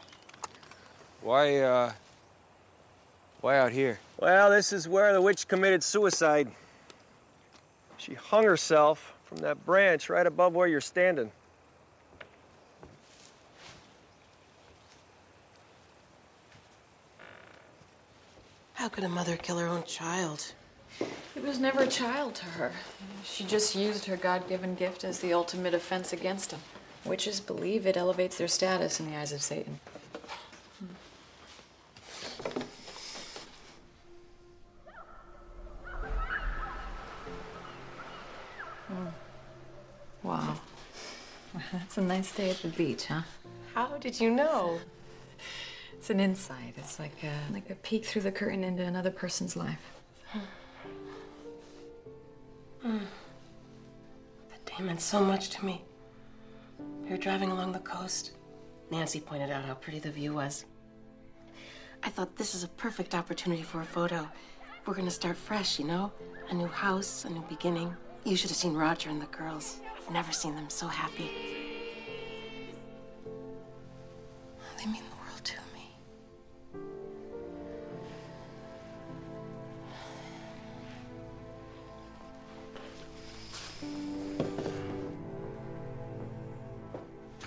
Why, 1.23 1.61
uh, 1.61 1.93
why 3.43 3.59
out 3.59 3.73
here? 3.73 3.99
Well, 4.19 4.51
this 4.51 4.73
is 4.73 4.89
where 4.89 5.13
the 5.13 5.21
witch 5.21 5.47
committed 5.49 5.83
suicide. 5.83 6.49
She 7.99 8.15
hung 8.15 8.45
herself 8.45 9.15
from 9.25 9.39
that 9.39 9.67
branch 9.67 10.09
right 10.09 10.27
above 10.27 10.55
where 10.55 10.69
you're 10.69 10.81
standing. 10.81 11.31
How 18.75 18.89
could 18.89 19.05
a 19.05 19.09
mother 19.09 19.37
kill 19.37 19.59
her 19.59 19.69
own 19.69 19.85
child? 19.85 20.53
It 21.35 21.43
was 21.43 21.59
never 21.59 21.83
a 21.83 21.87
child 21.89 22.37
to 22.37 22.45
her. 22.45 22.73
She 23.25 23.45
just 23.45 23.75
used 23.75 24.05
her 24.07 24.17
God 24.17 24.49
given 24.49 24.75
gift 24.77 25.03
as 25.03 25.19
the 25.19 25.33
ultimate 25.33 25.75
offense 25.75 26.13
against 26.13 26.53
him. 26.53 26.61
Witches 27.05 27.41
believe 27.41 27.87
it 27.87 27.97
elevates 27.97 28.39
their 28.39 28.49
status 28.49 29.01
in 29.01 29.11
the 29.11 29.17
eyes 29.17 29.33
of 29.33 29.43
Satan. 29.43 29.81
That's 41.93 42.07
a 42.07 42.09
nice 42.09 42.35
day 42.35 42.49
at 42.49 42.57
the 42.63 42.69
beach, 42.69 43.05
huh? 43.05 43.21
How 43.75 43.99
did 43.99 44.19
you 44.19 44.31
know? 44.31 44.79
It's 45.93 46.09
an 46.09 46.21
insight. 46.21 46.73
It's 46.79 46.99
like 46.99 47.23
a, 47.23 47.53
like 47.53 47.69
a 47.69 47.75
peek 47.75 48.07
through 48.07 48.23
the 48.23 48.33
curtain 48.33 48.65
into 48.65 48.83
another 48.83 49.11
person's 49.11 49.59
life. 49.59 49.93
Mm. 52.83 53.01
That 54.49 54.65
day 54.65 54.83
meant 54.83 55.03
so 55.03 55.23
much 55.23 55.51
to 55.51 55.67
me. 55.67 55.85
We 57.05 57.11
were 57.11 57.19
driving 57.19 57.51
along 57.51 57.73
the 57.73 57.81
coast. 57.81 58.31
Nancy 58.91 59.21
pointed 59.21 59.51
out 59.51 59.67
how 59.67 59.75
pretty 59.75 59.99
the 59.99 60.11
view 60.11 60.33
was. 60.33 60.65
I 62.03 62.09
thought 62.09 62.37
this 62.37 62.55
is 62.55 62.65
a 62.65 62.69
perfect 62.69 63.15
opportunity 63.15 63.63
for 63.63 63.83
a 63.83 63.85
photo. 63.85 64.27
We're 64.87 64.95
gonna 64.95 65.11
start 65.11 65.37
fresh, 65.37 65.79
you 65.79 65.85
know? 65.85 66.11
A 66.49 66.55
new 66.55 66.69
house, 66.69 67.27
a 67.27 67.29
new 67.29 67.45
beginning. 67.51 67.95
You 68.25 68.35
should 68.35 68.49
have 68.49 68.57
seen 68.57 68.73
Roger 68.73 69.11
and 69.11 69.21
the 69.21 69.27
girls. 69.27 69.81
I've 69.95 70.11
never 70.11 70.33
seen 70.33 70.55
them 70.55 70.71
so 70.71 70.87
happy. 70.87 71.52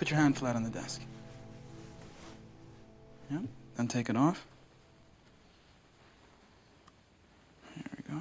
Put 0.06 0.12
your 0.12 0.20
hand 0.20 0.38
flat 0.38 0.54
on 0.54 0.62
the 0.62 0.70
desk. 0.70 1.02
Yeah, 3.28 3.38
then 3.74 3.88
take 3.88 4.08
it 4.08 4.16
off. 4.16 4.46
There 7.74 7.84
we 7.96 8.14
go. 8.14 8.20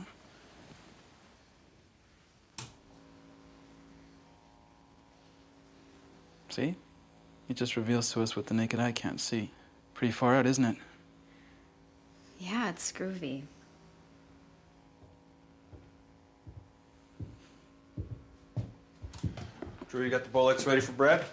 See? 6.49 6.75
It 7.49 7.53
just 7.53 7.75
reveals 7.75 8.11
to 8.13 8.23
us 8.23 8.35
what 8.35 8.47
the 8.47 8.55
naked 8.55 8.79
eye 8.79 8.91
can't 8.91 9.21
see. 9.21 9.51
Pretty 9.93 10.11
far 10.11 10.33
out, 10.33 10.47
isn't 10.47 10.65
it? 10.65 10.77
Yeah, 12.39 12.69
it's 12.69 12.91
groovy. 12.91 13.43
Drew, 19.95 20.03
you 20.03 20.09
got 20.09 20.25
the 20.25 20.29
bullets 20.29 20.67
ready 20.67 20.81
for 20.81 20.91
Brad? 20.91 21.23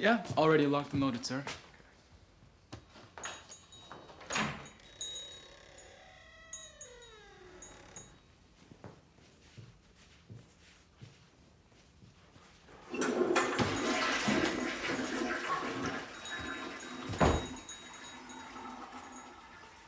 Yeah, 0.00 0.22
already 0.38 0.66
locked 0.66 0.92
and 0.92 1.02
loaded, 1.02 1.26
sir. 1.26 1.42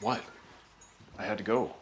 What? 0.00 0.20
I 1.16 1.22
had 1.22 1.38
to 1.38 1.44
go. 1.44 1.76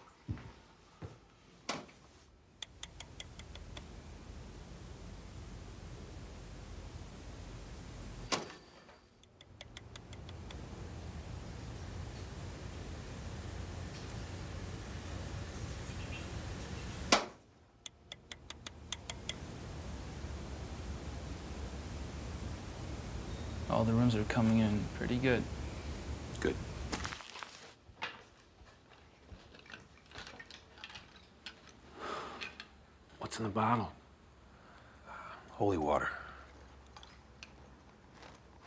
All 23.69 23.85
the 23.85 23.93
rooms 23.93 24.06
are 24.19 24.25
coming 24.25 24.59
in 24.59 24.81
pretty 24.97 25.17
good. 25.17 25.43
Good. 26.41 26.55
What's 33.19 33.39
in 33.39 33.45
the 33.45 33.51
bottle? 33.51 33.93
Holy 35.51 35.79
water. 35.79 36.09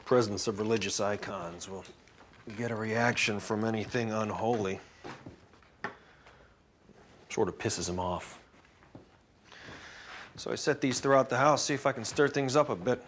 Presence 0.05 0.47
of 0.47 0.59
religious 0.59 0.99
icons 0.99 1.69
will 1.69 1.85
get 2.57 2.71
a 2.71 2.75
reaction 2.75 3.39
from 3.39 3.63
anything 3.63 4.11
unholy. 4.11 4.79
Sort 7.29 7.47
of 7.47 7.57
pisses 7.59 7.87
him 7.87 7.99
off. 7.99 8.39
So 10.35 10.51
I 10.51 10.55
set 10.55 10.81
these 10.81 10.99
throughout 10.99 11.29
the 11.29 11.37
house, 11.37 11.65
see 11.65 11.73
if 11.73 11.85
I 11.85 11.91
can 11.91 12.05
stir 12.05 12.27
things 12.27 12.55
up 12.55 12.69
a 12.69 12.75
bit. 12.75 13.03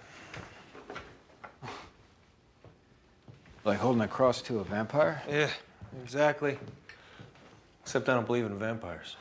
Like 3.71 3.79
holding 3.79 4.01
a 4.01 4.07
cross 4.09 4.41
to 4.41 4.59
a 4.59 4.65
vampire? 4.65 5.23
Yeah, 5.29 5.49
exactly. 6.03 6.59
Except 7.83 8.09
I 8.09 8.15
don't 8.15 8.27
believe 8.27 8.45
in 8.45 8.59
vampires. 8.59 9.15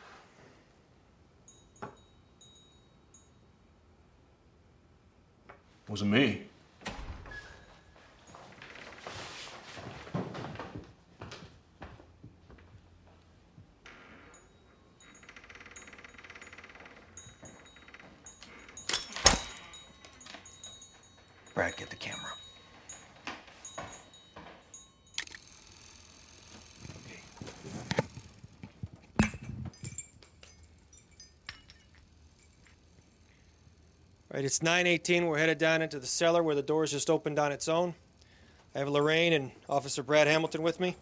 Wasn't 5.88 6.10
me. 6.10 6.42
Brad, 21.54 21.76
get 21.76 21.88
the 21.88 21.94
camera. 21.94 22.32
Right, 34.40 34.46
it's 34.46 34.62
9:18. 34.62 35.26
We're 35.26 35.36
headed 35.36 35.58
down 35.58 35.82
into 35.82 35.98
the 35.98 36.06
cellar 36.06 36.42
where 36.42 36.54
the 36.54 36.62
doors 36.62 36.90
just 36.90 37.10
opened 37.10 37.38
on 37.38 37.52
its 37.52 37.68
own. 37.68 37.94
I 38.74 38.78
have 38.78 38.88
Lorraine 38.88 39.34
and 39.34 39.52
Officer 39.68 40.02
Brad 40.02 40.26
Hamilton 40.28 40.62
with 40.62 40.80
me. 40.80 40.96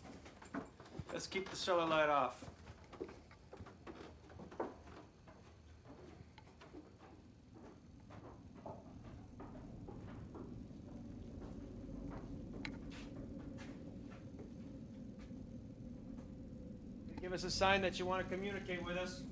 Let's 1.13 1.29
keep 1.29 1.49
the 1.49 1.55
cellar 1.55 1.87
light 1.87 2.09
off. 2.09 2.45
Give 17.21 17.33
us 17.33 17.45
a 17.45 17.51
sign 17.53 17.83
that 17.83 18.01
you 18.01 18.05
want 18.05 18.29
to 18.29 18.35
communicate 18.35 18.85
with 18.85 18.97
us. 18.97 19.23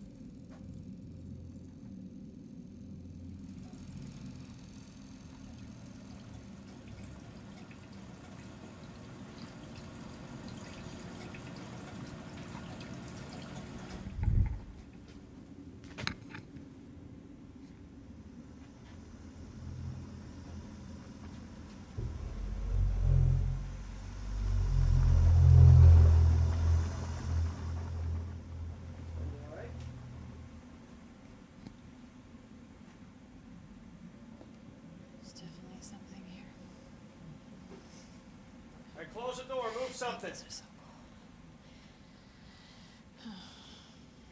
Something. 40.39 40.67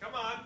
Come 0.01 0.15
on. 0.15 0.39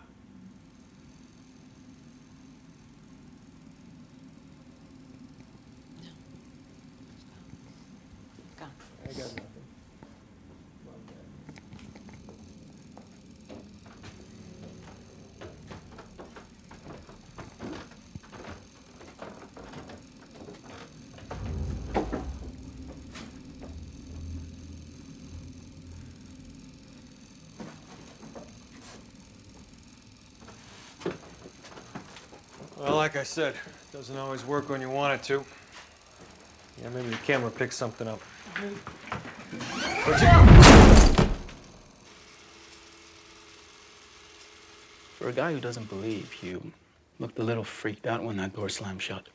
I 9.08 9.12
got 9.12 9.18
nothing. 9.18 9.44
Well, 32.78 32.97
like 33.08 33.16
I 33.16 33.22
said, 33.22 33.54
it 33.54 33.90
doesn't 33.96 34.18
always 34.18 34.44
work 34.44 34.68
when 34.68 34.82
you 34.82 34.90
want 34.90 35.18
it 35.18 35.24
to. 35.28 35.42
Yeah, 36.82 36.90
maybe 36.90 37.08
the 37.08 37.16
camera 37.16 37.50
picks 37.50 37.74
something 37.74 38.06
up. 38.06 38.20
But 40.04 40.20
you- 40.20 41.26
For 45.16 45.30
a 45.30 45.32
guy 45.32 45.54
who 45.54 45.58
doesn't 45.58 45.88
believe, 45.88 46.42
you 46.42 46.70
looked 47.18 47.38
a 47.38 47.42
little 47.42 47.64
freaked 47.64 48.06
out 48.06 48.22
when 48.22 48.36
that 48.36 48.54
door 48.54 48.68
slammed 48.68 49.00
shut. 49.00 49.26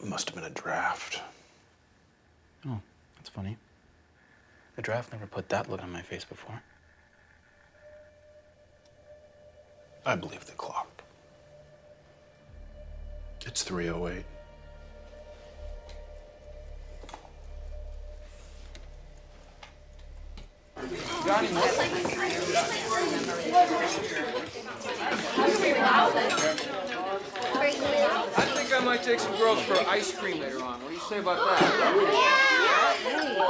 It 0.00 0.06
must 0.08 0.28
have 0.28 0.34
been 0.34 0.42
a 0.42 0.50
draft. 0.50 1.20
Oh, 2.66 2.80
that's 3.16 3.28
funny. 3.28 3.56
The 4.74 4.82
draft 4.82 5.12
never 5.12 5.28
put 5.28 5.48
that 5.50 5.70
look 5.70 5.80
on 5.80 5.92
my 5.92 6.02
face 6.02 6.24
before. 6.24 6.60
I 10.04 10.16
believe 10.16 10.46
the 10.46 10.52
clock. 10.52 11.02
It's 13.46 13.62
308. 13.62 14.24
I 21.32 21.46
think 28.70 28.82
I 28.82 28.84
might 28.84 29.02
take 29.02 29.18
some 29.18 29.36
girls 29.36 29.60
for 29.62 29.74
ice 29.88 30.16
cream 30.16 30.38
later 30.40 30.62
on. 30.62 30.80
What 30.80 30.88
do 30.88 30.94
you 30.94 31.00
say 31.00 31.18
about 31.18 31.38
that? 31.38 31.58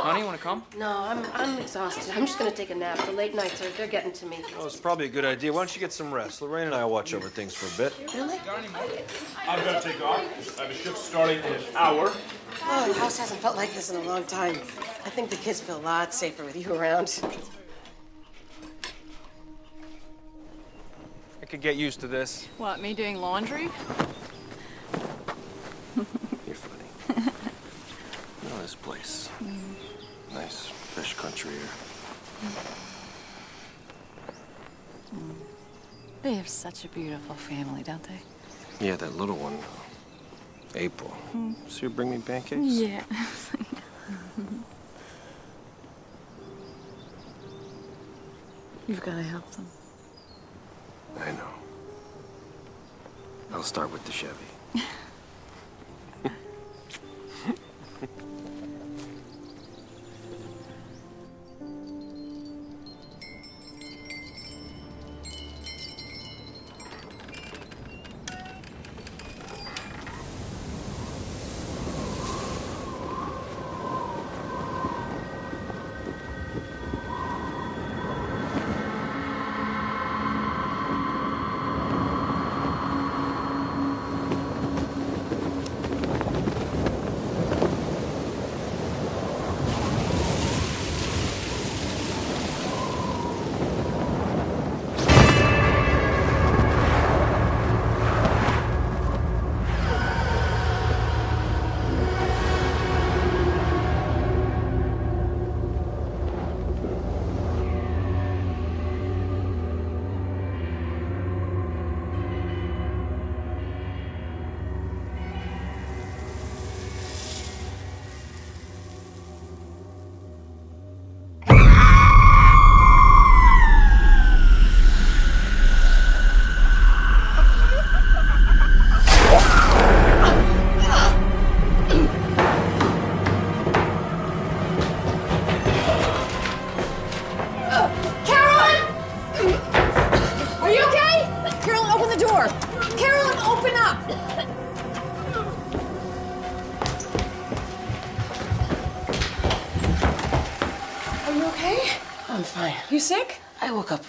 Honey, 0.02 0.20
you 0.20 0.26
want 0.26 0.38
to 0.38 0.42
come? 0.42 0.64
No, 0.78 0.88
I'm, 0.88 1.22
I'm 1.34 1.58
exhausted. 1.58 2.14
I'm 2.16 2.24
just 2.24 2.38
gonna 2.38 2.50
take 2.50 2.70
a 2.70 2.74
nap. 2.74 2.98
The 3.04 3.12
late 3.12 3.34
nights 3.34 3.60
are, 3.60 3.68
they're 3.70 3.86
getting 3.86 4.12
to 4.12 4.26
me. 4.26 4.38
Well, 4.56 4.66
it's 4.66 4.80
probably 4.80 5.06
a 5.06 5.10
good 5.10 5.26
idea. 5.26 5.52
Why 5.52 5.60
don't 5.60 5.74
you 5.74 5.80
get 5.80 5.92
some 5.92 6.12
rest? 6.12 6.40
Lorraine 6.40 6.66
and 6.66 6.74
I 6.74 6.84
will 6.84 6.92
watch 6.92 7.12
over 7.12 7.28
things 7.28 7.54
for 7.54 7.66
a 7.66 7.88
bit. 7.88 8.14
Really? 8.14 8.38
I've 8.38 9.64
got 9.64 9.82
to 9.82 9.88
take 9.88 10.00
off. 10.00 10.58
I 10.58 10.62
have 10.62 10.70
a 10.70 10.74
shift 10.74 10.96
starting 10.96 11.38
in 11.40 11.52
an 11.52 11.62
hour. 11.74 12.10
Oh, 12.62 12.88
the 12.90 12.98
house 12.98 13.18
hasn't 13.18 13.40
felt 13.40 13.56
like 13.56 13.74
this 13.74 13.90
in 13.90 13.96
a 13.96 14.04
long 14.04 14.24
time. 14.24 14.54
I 15.04 15.10
think 15.10 15.28
the 15.28 15.36
kids 15.36 15.60
feel 15.60 15.76
a 15.76 15.82
lot 15.82 16.14
safer 16.14 16.44
with 16.44 16.56
you 16.56 16.74
around. 16.74 17.20
I 21.42 21.46
could 21.46 21.60
get 21.60 21.76
used 21.76 22.00
to 22.00 22.08
this. 22.08 22.46
What, 22.56 22.80
me 22.80 22.94
doing 22.94 23.16
laundry? 23.16 23.68
Country 31.30 31.52
here. 31.52 31.60
Hmm. 35.10 35.32
They 36.22 36.34
have 36.34 36.48
such 36.48 36.84
a 36.84 36.88
beautiful 36.88 37.36
family, 37.36 37.84
don't 37.84 38.02
they? 38.02 38.20
Yeah, 38.84 38.96
that 38.96 39.16
little 39.16 39.36
one. 39.36 39.58
April. 40.74 41.10
Hmm. 41.10 41.52
So 41.68 41.82
you 41.82 41.90
bring 41.90 42.10
me 42.10 42.18
pancakes? 42.18 42.60
Yeah. 42.60 43.04
You've 48.88 49.02
got 49.02 49.14
to 49.14 49.22
help 49.22 49.48
them. 49.52 49.66
I 51.20 51.30
know. 51.32 51.48
I'll 53.52 53.62
start 53.62 53.92
with 53.92 54.04
the 54.04 54.12
Chevy. 54.12 54.34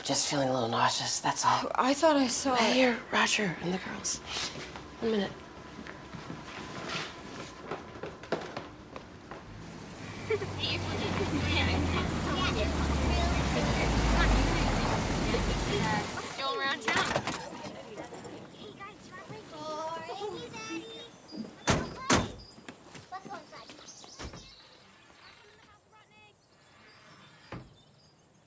Just 0.04 0.28
feeling 0.28 0.50
a 0.50 0.54
little 0.54 0.68
nauseous, 0.68 1.20
that's 1.20 1.46
all. 1.46 1.72
I 1.76 1.94
thought 1.94 2.16
I 2.16 2.28
saw. 2.28 2.54
I 2.54 2.72
hear 2.72 2.98
Roger 3.12 3.56
and 3.62 3.74
the 3.74 3.80
girls. 3.80 4.18
One 5.00 5.12
minute. 5.12 5.32
Still 16.34 16.60
around 16.60 16.82
town. 16.82 17.24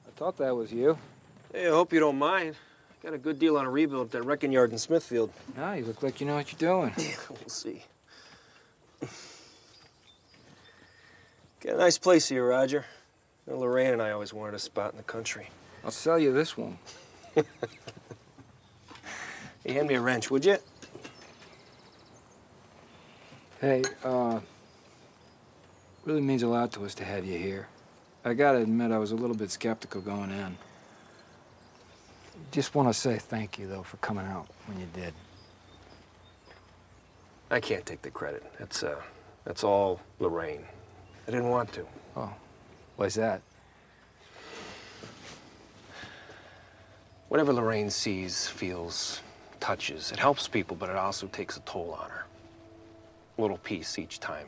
I 0.06 0.10
thought 0.16 0.36
that 0.38 0.54
was 0.54 0.72
you. 0.72 0.98
Hey, 1.64 1.70
I 1.70 1.72
hope 1.72 1.94
you 1.94 2.00
don't 2.00 2.18
mind. 2.18 2.56
Got 3.02 3.14
a 3.14 3.18
good 3.18 3.38
deal 3.38 3.56
on 3.56 3.64
a 3.64 3.70
rebuild 3.70 4.08
at 4.08 4.10
that 4.12 4.24
wrecking 4.24 4.52
yard 4.52 4.70
in 4.72 4.76
Smithfield. 4.76 5.30
No, 5.56 5.72
you 5.72 5.86
look 5.86 6.02
like 6.02 6.20
you 6.20 6.26
know 6.26 6.34
what 6.34 6.52
you're 6.52 6.58
doing. 6.58 6.92
Yeah, 6.98 7.16
we'll 7.30 7.48
see. 7.48 7.82
Got 11.62 11.76
a 11.76 11.78
nice 11.78 11.96
place 11.96 12.28
here, 12.28 12.46
Roger. 12.46 12.84
You 13.46 13.54
know, 13.54 13.60
Lorraine 13.60 13.94
and 13.94 14.02
I 14.02 14.10
always 14.10 14.34
wanted 14.34 14.52
a 14.52 14.58
spot 14.58 14.90
in 14.90 14.98
the 14.98 15.04
country. 15.04 15.48
I'll 15.82 15.90
sell 15.90 16.18
you 16.18 16.34
this 16.34 16.54
one. 16.54 16.76
Hey, 19.64 19.72
hand 19.72 19.88
me 19.88 19.94
a 19.94 20.00
wrench, 20.02 20.30
would 20.30 20.44
you? 20.44 20.58
Hey, 23.62 23.82
uh, 24.04 24.40
Really 26.04 26.20
means 26.20 26.42
a 26.42 26.46
lot 26.46 26.72
to 26.72 26.84
us 26.84 26.94
to 26.96 27.06
have 27.06 27.24
you 27.24 27.38
here. 27.38 27.68
I 28.22 28.34
gotta 28.34 28.58
admit, 28.58 28.92
I 28.92 28.98
was 28.98 29.12
a 29.12 29.16
little 29.16 29.34
bit 29.34 29.50
skeptical 29.50 30.02
going 30.02 30.30
in. 30.30 30.58
Just 32.54 32.76
want 32.76 32.88
to 32.88 32.94
say 32.94 33.18
thank 33.18 33.58
you, 33.58 33.66
though, 33.66 33.82
for 33.82 33.96
coming 33.96 34.24
out 34.26 34.46
when 34.66 34.78
you 34.78 34.86
did. 34.94 35.12
I 37.50 37.58
can't 37.58 37.84
take 37.84 38.00
the 38.00 38.12
credit. 38.12 38.44
That's, 38.60 38.84
uh, 38.84 38.94
that's 39.44 39.64
all 39.64 39.98
Lorraine. 40.20 40.64
I 41.26 41.32
didn't 41.32 41.48
want 41.48 41.72
to. 41.72 41.84
Oh, 42.16 42.32
why's 42.94 43.16
that? 43.16 43.42
Whatever 47.26 47.52
Lorraine 47.52 47.90
sees, 47.90 48.46
feels, 48.46 49.20
touches, 49.58 50.12
it 50.12 50.20
helps 50.20 50.46
people, 50.46 50.76
but 50.76 50.88
it 50.88 50.94
also 50.94 51.26
takes 51.26 51.56
a 51.56 51.60
toll 51.62 51.98
on 52.00 52.08
her. 52.08 52.24
A 53.36 53.42
little 53.42 53.58
piece 53.58 53.98
each 53.98 54.20
time. 54.20 54.46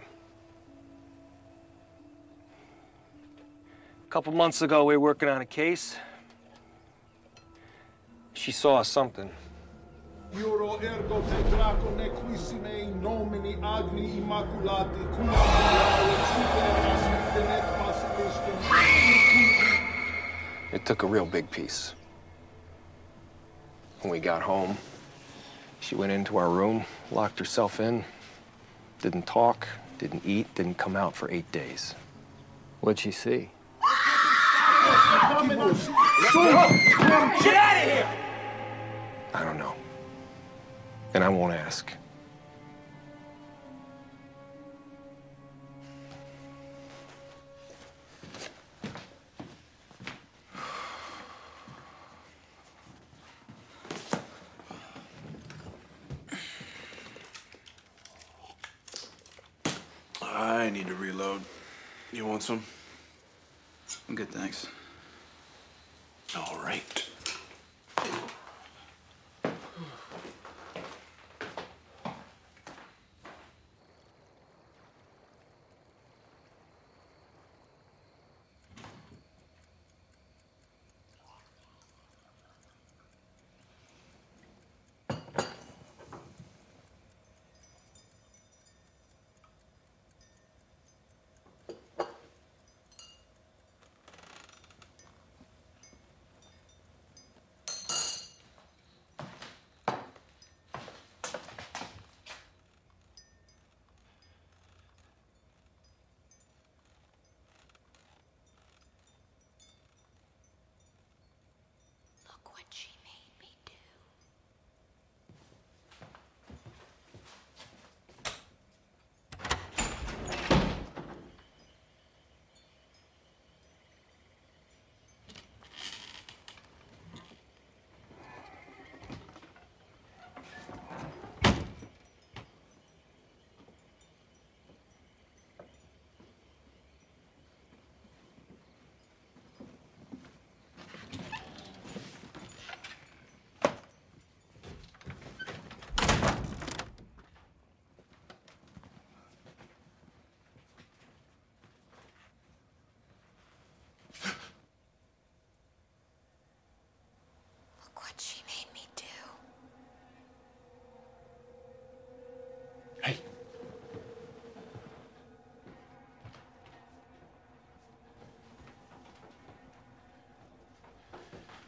A 4.05 4.11
couple 4.11 4.33
months 4.33 4.63
ago, 4.63 4.85
we 4.85 4.97
were 4.97 5.01
working 5.01 5.29
on 5.29 5.41
a 5.41 5.47
case. 5.47 5.97
She 8.37 8.53
saw 8.53 8.83
something. 8.83 9.31
Euro 10.37 10.79
ergo 10.79 11.21
te 11.23 11.51
draco 11.51 11.91
nequissime 11.97 12.83
in 12.83 13.03
nomine 13.03 13.59
agni 13.65 14.21
immaculati 14.21 15.17
cum 15.17 15.31
It 20.73 20.85
took 20.85 21.03
a 21.03 21.07
real 21.07 21.25
big 21.25 21.51
piece. 21.51 21.95
When 24.03 24.11
we 24.11 24.21
got 24.21 24.43
home, 24.43 24.77
she 25.81 25.95
went 25.95 26.13
into 26.13 26.37
our 26.37 26.51
room, 26.51 26.85
locked 27.11 27.39
herself 27.39 27.81
in, 27.81 28.05
didn't 29.01 29.27
talk, 29.27 29.67
didn't 29.99 30.27
eat, 30.27 30.55
didn't 30.55 30.77
come 30.77 30.95
out 30.95 31.17
for 31.17 31.31
eight 31.31 31.51
days. 31.53 31.95
What'd 32.83 32.99
she 32.99 33.13
see? 33.13 33.51
Get 37.43 37.55
out 37.55 37.77
of 37.77 37.83
here! 37.83 38.26
I 39.37 39.45
don't 39.45 39.59
know. 39.59 39.75
And 41.13 41.23
I 41.23 41.29
won't 41.29 41.53
ask. 41.53 41.93
I 60.23 60.71
need 60.71 60.87
to 60.87 60.95
reload. 60.95 61.43
You 62.11 62.25
want 62.25 62.43
some? 62.43 62.63
I'm 64.09 64.15
good, 64.15 64.31
thanks. 64.31 64.67
All 66.35 66.59
right. 66.65 67.07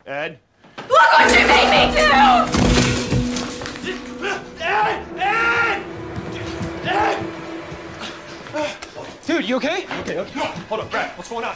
Ed? 0.08 0.38
Look 0.78 0.88
what 0.88 1.30
you 1.38 1.46
made 1.46 1.68
me 1.68 1.92
do! 1.92 2.00
Ed! 4.58 5.04
Ed! 5.18 5.84
Ed! 8.54 8.76
Dude, 9.26 9.46
you 9.46 9.56
okay? 9.56 9.84
Okay, 10.00 10.18
okay. 10.18 10.40
Hold 10.40 10.80
up, 10.80 10.90
Brad. 10.90 11.10
What's 11.18 11.28
going 11.28 11.44
on? 11.44 11.54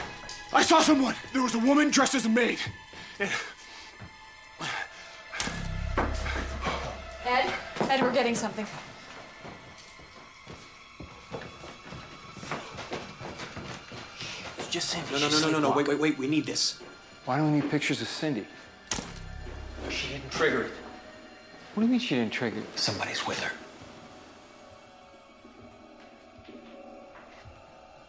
I 0.53 0.63
saw 0.63 0.83
someone. 0.83 1.15
There 1.33 1.43
was 1.43 1.55
a 1.55 1.61
woman 1.61 1.91
dressed 1.91 2.15
as 2.15 2.27
a 2.27 2.29
maid. 2.29 2.59
And 3.19 3.31
Ed, 7.25 7.51
Ed, 7.89 8.03
we're 8.03 8.13
getting 8.13 8.35
something. 8.35 8.67
Just 14.71 14.91
Cindy. 14.91 15.11
No, 15.13 15.19
no, 15.19 15.29
no, 15.31 15.41
no, 15.41 15.51
no, 15.51 15.59
no. 15.61 15.71
Wait, 15.73 15.89
wait, 15.89 15.99
wait. 15.99 16.19
We 16.19 16.27
need 16.27 16.45
this. 16.45 16.83
Why 17.25 17.37
don't 17.37 17.53
we 17.53 17.61
need 17.61 17.71
pictures 17.71 18.01
of 18.01 18.09
Cindy? 18.09 18.47
She 19.89 20.09
didn't 20.09 20.31
trigger 20.31 20.63
it. 20.63 20.73
What 21.75 21.83
do 21.83 21.87
you 21.87 21.93
mean 21.93 22.01
she 22.01 22.17
didn't 22.17 22.33
trigger 22.33 22.59
it? 22.59 22.79
Somebody's 22.79 23.27
with 23.27 23.39
her. 23.41 23.53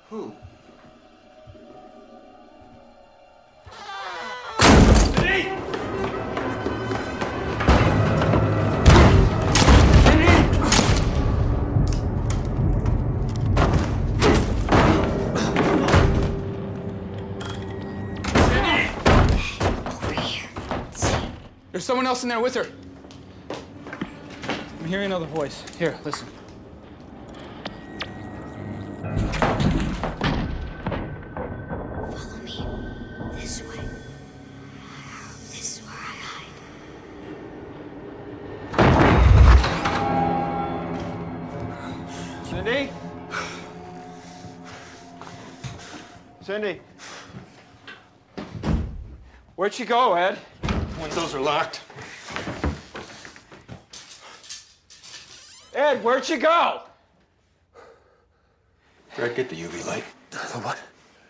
Who? 0.09 0.33
There's 21.73 21.83
someone 21.83 22.05
else 22.05 22.21
in 22.21 22.29
there 22.29 22.39
with 22.39 22.53
her. 22.53 22.67
I'm 24.79 24.85
hearing 24.85 25.07
another 25.07 25.25
voice. 25.25 25.63
Here, 25.79 25.97
listen. 26.03 26.27
Follow 32.11 32.37
me. 32.43 32.67
This 33.33 33.63
way. 33.63 33.79
This 35.49 35.79
is 35.79 35.83
where 35.83 35.97
I 35.97 36.13
hide. 36.21 36.53
Cindy? 42.45 42.81
Cindy? 46.43 46.81
Where'd 49.55 49.73
she 49.73 49.85
go, 49.85 50.13
Ed? 50.13 50.37
Windows 51.15 51.35
are 51.35 51.41
locked. 51.41 51.81
Ed, 55.75 56.03
where'd 56.03 56.25
she 56.25 56.37
go? 56.37 56.81
Brett, 59.15 59.35
get 59.35 59.47
the 59.47 59.55
UV 59.55 59.85
light. 59.85 60.03
The 60.31 60.37
what? 60.59 60.79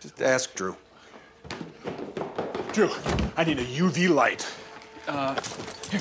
Just 0.00 0.22
ask 0.22 0.54
Drew. 0.54 0.74
Drew, 2.72 2.90
I 3.36 3.44
need 3.44 3.58
a 3.58 3.64
UV 3.64 4.08
light. 4.08 4.50
Uh, 5.06 5.34
here. 5.90 6.00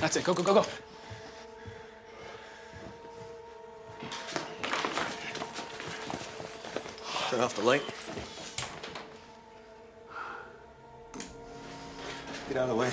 That's 0.00 0.16
it. 0.16 0.24
Go, 0.24 0.34
go, 0.34 0.42
go, 0.42 0.54
go. 0.54 0.66
Turn 7.30 7.40
off 7.40 7.54
the 7.54 7.62
light. 7.62 7.82
Get 12.48 12.56
out 12.56 12.64
of 12.64 12.70
the 12.70 12.74
way. 12.74 12.92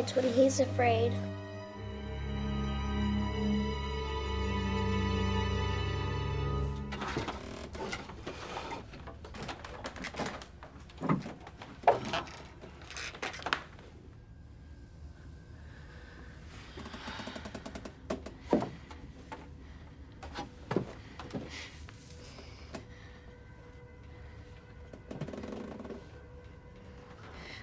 When 0.00 0.32
he's 0.32 0.60
afraid. 0.60 1.12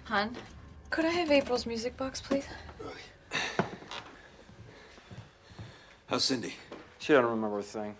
Hon, 0.05 0.37
could 0.97 1.05
I 1.05 1.09
have 1.09 1.29
April's 1.29 1.67
music 1.67 1.95
box, 1.95 2.19
please? 2.19 2.47
How's 6.07 6.23
Cindy? 6.23 6.55
She 6.97 7.13
don't 7.13 7.23
remember 7.25 7.59
a 7.59 7.61
thing. 7.61 7.95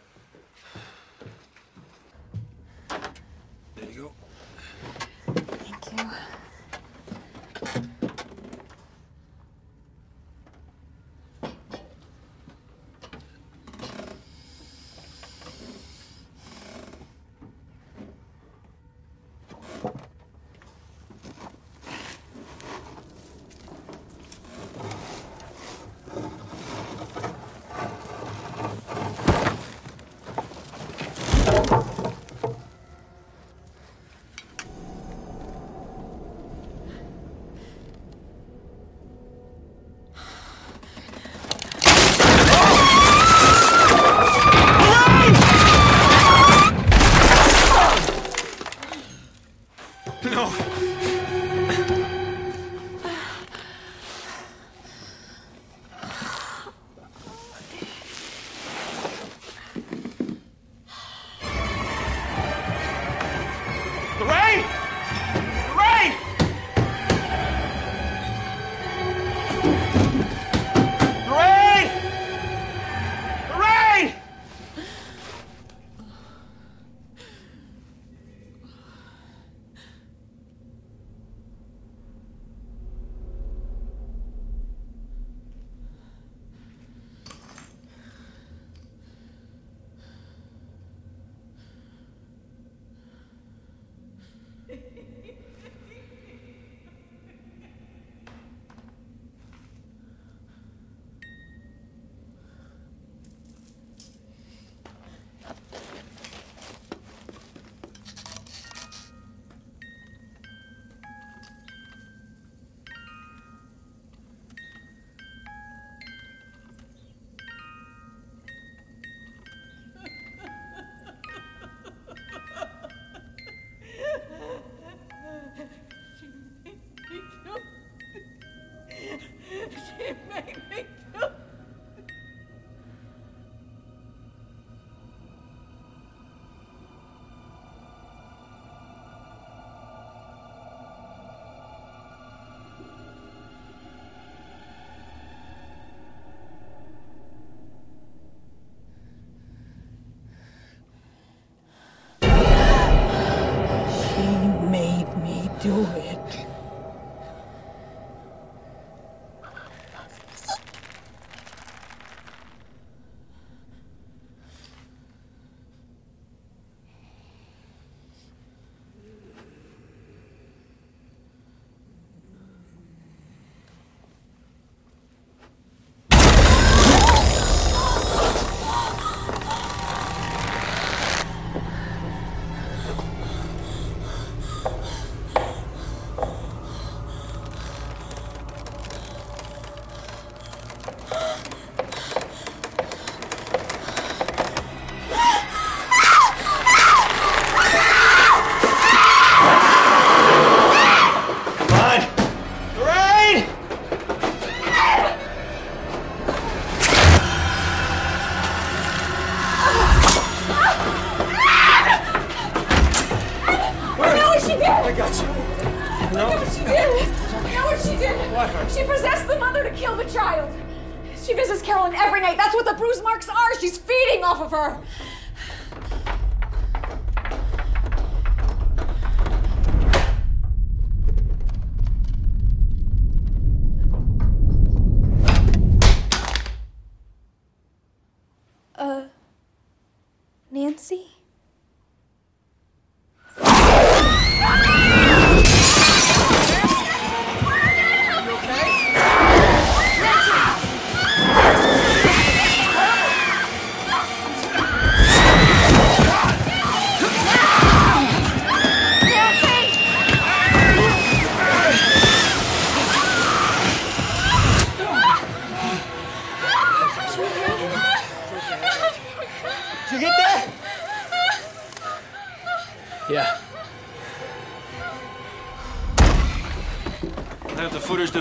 Me 155.68 155.97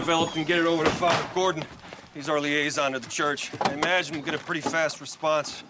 developed 0.07 0.37
and 0.37 0.47
get 0.47 0.57
it 0.57 0.67
over 0.67 0.85
to 0.85 0.91
Father 0.91 1.29
Gordon. 1.35 1.65
He's 2.15 2.29
our 2.29 2.39
liaison 2.39 2.93
to 2.93 3.01
the 3.01 3.09
church. 3.09 3.51
I 3.63 3.73
imagine 3.73 4.15
we'll 4.15 4.25
get 4.25 4.35
a 4.35 4.39
pretty 4.39 4.61
fast 4.61 5.01
response. 5.01 5.65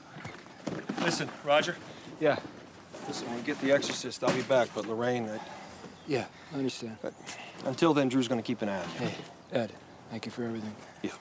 Listen, 1.00 1.30
Roger. 1.42 1.74
Yeah. 2.20 2.38
Listen, 3.08 3.28
when 3.28 3.36
we 3.38 3.42
get 3.44 3.58
the 3.62 3.72
exorcist, 3.72 4.22
I'll 4.22 4.36
be 4.36 4.42
back. 4.42 4.68
But 4.74 4.84
Lorraine, 4.84 5.26
I... 5.26 5.40
Yeah, 6.06 6.26
I 6.52 6.58
understand. 6.58 6.98
But 7.00 7.14
until 7.64 7.94
then, 7.94 8.10
Drew's 8.10 8.28
gonna 8.28 8.42
keep 8.42 8.60
an 8.60 8.68
eye 8.68 8.78
on 8.78 8.90
you. 8.90 9.06
Hey, 9.06 9.14
Ed, 9.52 9.72
thank 10.10 10.26
you 10.26 10.30
for 10.30 10.44
everything. 10.44 10.76
Yeah. 11.00 11.12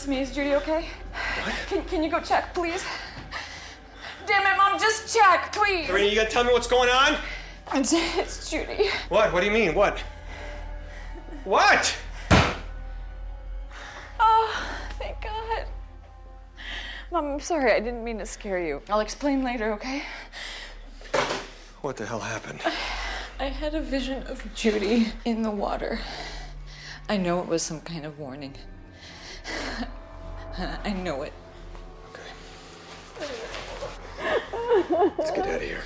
It's 0.00 0.08
me. 0.08 0.20
Is 0.20 0.34
Judy 0.34 0.54
okay? 0.54 0.86
Can, 1.68 1.84
can 1.84 2.02
you 2.02 2.10
go 2.10 2.20
check, 2.20 2.54
please? 2.54 2.82
Damn 4.26 4.46
it, 4.46 4.56
Mom, 4.56 4.80
just 4.80 5.14
check, 5.14 5.52
please. 5.52 5.90
Lorraine, 5.90 6.08
you 6.08 6.14
gotta 6.14 6.30
tell 6.30 6.42
me 6.42 6.52
what's 6.54 6.66
going 6.66 6.88
on? 6.88 7.18
It's, 7.74 7.92
it's 7.94 8.50
Judy. 8.50 8.88
What? 9.10 9.30
What 9.30 9.40
do 9.40 9.46
you 9.46 9.52
mean? 9.52 9.74
What? 9.74 10.02
What? 11.44 11.94
Oh, 14.18 14.66
thank 14.98 15.20
God. 15.20 15.66
Mom, 17.12 17.26
I'm 17.34 17.40
sorry. 17.40 17.72
I 17.72 17.80
didn't 17.80 18.02
mean 18.02 18.18
to 18.20 18.26
scare 18.26 18.58
you. 18.58 18.80
I'll 18.88 19.00
explain 19.00 19.44
later, 19.44 19.74
okay? 19.74 20.04
What 21.82 21.98
the 21.98 22.06
hell 22.06 22.20
happened? 22.20 22.60
I 23.38 23.46
had 23.46 23.74
a 23.74 23.82
vision 23.82 24.22
of 24.22 24.54
Judy 24.54 25.12
in 25.26 25.42
the 25.42 25.50
water. 25.50 26.00
I 27.06 27.18
know 27.18 27.40
it 27.40 27.46
was 27.46 27.62
some 27.62 27.82
kind 27.82 28.06
of 28.06 28.18
warning. 28.18 28.54
I 30.84 30.92
know 30.92 31.22
it. 31.22 31.32
Let's 35.18 35.30
get 35.30 35.46
out 35.46 35.56
of 35.56 35.62
here. 35.62 35.82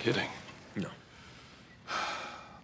Kidding. 0.00 0.28
No. 0.76 0.88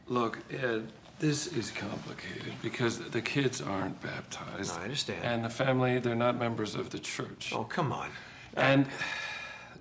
Look, 0.09 0.39
Ed, 0.51 0.89
this 1.19 1.47
is 1.49 1.71
complicated 1.71 2.55
because 2.63 2.99
the 2.99 3.21
kids 3.21 3.61
aren't 3.61 4.01
baptized. 4.03 4.75
No, 4.75 4.81
I 4.81 4.85
understand. 4.85 5.23
And 5.23 5.45
the 5.45 5.51
family, 5.51 5.99
they're 5.99 6.15
not 6.15 6.39
members 6.39 6.75
of 6.75 6.91
the 6.91 6.99
church. 6.99 7.53
Oh, 7.55 7.65
come 7.65 7.93
on. 7.93 8.09
And 8.57 8.87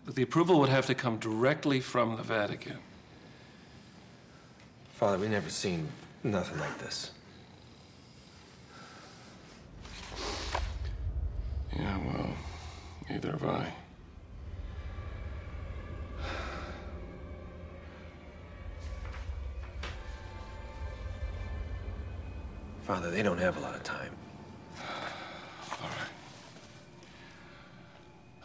the 0.06 0.24
approval 0.24 0.60
would 0.60 0.70
have 0.70 0.86
to 0.88 0.96
come 0.96 1.18
directly 1.18 1.80
from 1.80 2.18
the 2.18 2.24
Vatican. 2.24 2.78
Father, 4.94 5.18
we 5.18 5.30
never 5.30 5.50
seen 5.50 5.88
nothing 6.24 6.60
like 6.60 6.78
this. 6.80 7.12
Yeah, 11.78 11.98
well, 12.06 12.30
neither 13.10 13.32
have 13.32 13.44
I. 13.46 13.74
Father, 22.96 23.12
they 23.12 23.24
don't 23.24 23.40
have 23.40 23.58
a 23.58 23.60
lot 23.60 23.76
of 23.76 23.84
time. 23.84 24.10
All 24.80 25.90
right. 25.90 26.14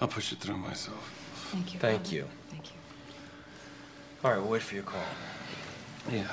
I'll 0.00 0.08
push 0.08 0.32
it 0.32 0.40
through 0.40 0.56
myself. 0.56 0.98
Thank 1.52 1.72
you. 1.72 1.78
Thank 1.78 2.02
Father. 2.02 2.16
you. 2.16 2.24
Thank 2.48 2.66
you. 2.66 2.78
All 4.24 4.32
right, 4.32 4.40
we'll 4.40 4.50
wait 4.50 4.62
for 4.62 4.74
your 4.74 4.82
call. 4.82 5.04
Yeah. 6.10 6.26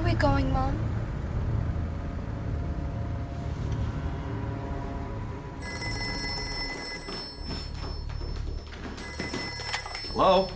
Are 0.00 0.02
we 0.02 0.14
going, 0.14 0.50
Mom? 0.50 0.74
Hello? 10.10 10.48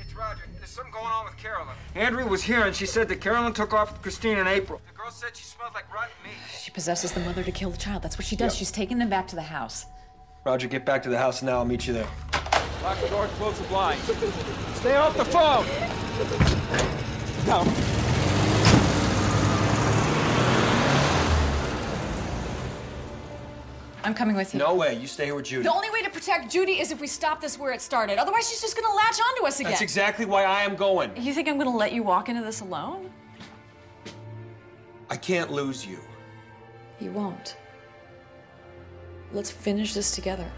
It's 0.00 0.16
Roger. 0.16 0.40
There's 0.56 0.70
something 0.70 0.90
going 0.90 1.04
on 1.04 1.26
with 1.26 1.36
Carolyn. 1.36 1.68
Andrea 1.96 2.26
was 2.26 2.42
here 2.42 2.62
and 2.62 2.74
she 2.74 2.86
said 2.86 3.10
that 3.10 3.20
Carolyn 3.20 3.52
took 3.52 3.74
off 3.74 3.92
with 3.92 4.00
Christine 4.00 4.38
in 4.38 4.46
April. 4.46 4.80
The 4.90 4.96
girl 4.96 5.10
said 5.10 5.36
she 5.36 5.44
smelled 5.44 5.74
like 5.74 5.92
rotten 5.92 6.08
meat. 6.24 6.32
She 6.58 6.70
possesses 6.70 7.12
the 7.12 7.20
mother 7.20 7.44
to 7.44 7.52
kill 7.52 7.68
the 7.68 7.76
child. 7.76 8.02
That's 8.02 8.16
what 8.16 8.26
she 8.26 8.36
does. 8.36 8.54
Yep. 8.54 8.58
She's 8.58 8.70
taking 8.70 8.96
them 8.96 9.10
back 9.10 9.28
to 9.28 9.36
the 9.36 9.42
house. 9.42 9.84
Roger, 10.46 10.66
get 10.66 10.86
back 10.86 11.02
to 11.02 11.10
the 11.10 11.18
house 11.18 11.42
now. 11.42 11.58
I'll 11.58 11.66
meet 11.66 11.86
you 11.86 11.92
there. 11.92 12.08
Lock 12.82 12.98
the 13.02 13.08
door, 13.08 13.26
close 13.36 13.58
the 13.58 13.68
blinds. 13.68 14.02
Stay 14.76 14.96
off 14.96 15.14
the 15.14 15.26
phone! 15.26 15.66
No. 17.46 17.97
I'm 24.08 24.14
coming 24.14 24.36
with 24.36 24.54
you. 24.54 24.58
No 24.58 24.74
way. 24.74 24.94
You 24.94 25.06
stay 25.06 25.26
here 25.26 25.34
with 25.34 25.44
Judy. 25.44 25.64
The 25.64 25.70
only 25.70 25.90
way 25.90 26.00
to 26.00 26.08
protect 26.08 26.50
Judy 26.50 26.80
is 26.80 26.90
if 26.90 26.98
we 26.98 27.06
stop 27.06 27.42
this 27.42 27.58
where 27.58 27.72
it 27.72 27.82
started. 27.82 28.16
Otherwise, 28.16 28.48
she's 28.48 28.62
just 28.62 28.74
gonna 28.74 28.94
latch 28.94 29.20
onto 29.20 29.46
us 29.46 29.60
again. 29.60 29.72
That's 29.72 29.82
exactly 29.82 30.24
why 30.24 30.44
I 30.44 30.62
am 30.62 30.76
going. 30.76 31.14
You 31.14 31.34
think 31.34 31.46
I'm 31.46 31.58
gonna 31.58 31.76
let 31.76 31.92
you 31.92 32.02
walk 32.02 32.30
into 32.30 32.40
this 32.40 32.62
alone? 32.62 33.10
I 35.10 35.16
can't 35.16 35.52
lose 35.52 35.84
you. 35.84 35.98
You 37.00 37.12
won't. 37.12 37.58
Let's 39.30 39.50
finish 39.50 39.92
this 39.92 40.14
together. 40.14 40.50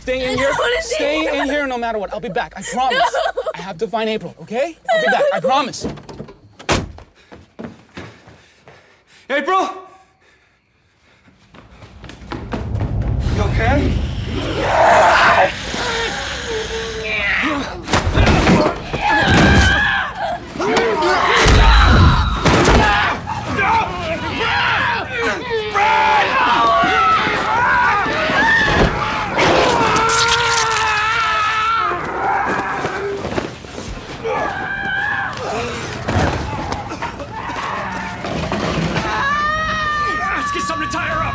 Stay 0.00 0.32
in 0.32 0.38
here. 0.38 0.52
Stay 0.80 1.40
in 1.40 1.48
here 1.48 1.66
no 1.66 1.76
matter 1.76 1.98
what. 1.98 2.12
I'll 2.12 2.20
be 2.20 2.28
back. 2.28 2.54
I 2.56 2.62
promise. 2.62 3.02
I 3.02 3.35
have 3.66 3.78
to 3.78 3.88
find 3.88 4.08
April, 4.08 4.34
okay? 4.40 4.76
I'll 4.90 5.00
be 5.00 5.10
back. 5.10 5.24
I 5.32 5.40
promise. 5.40 5.86
and 40.86 40.92
tie 40.92 41.08
her 41.08 41.22
up! 41.22 41.34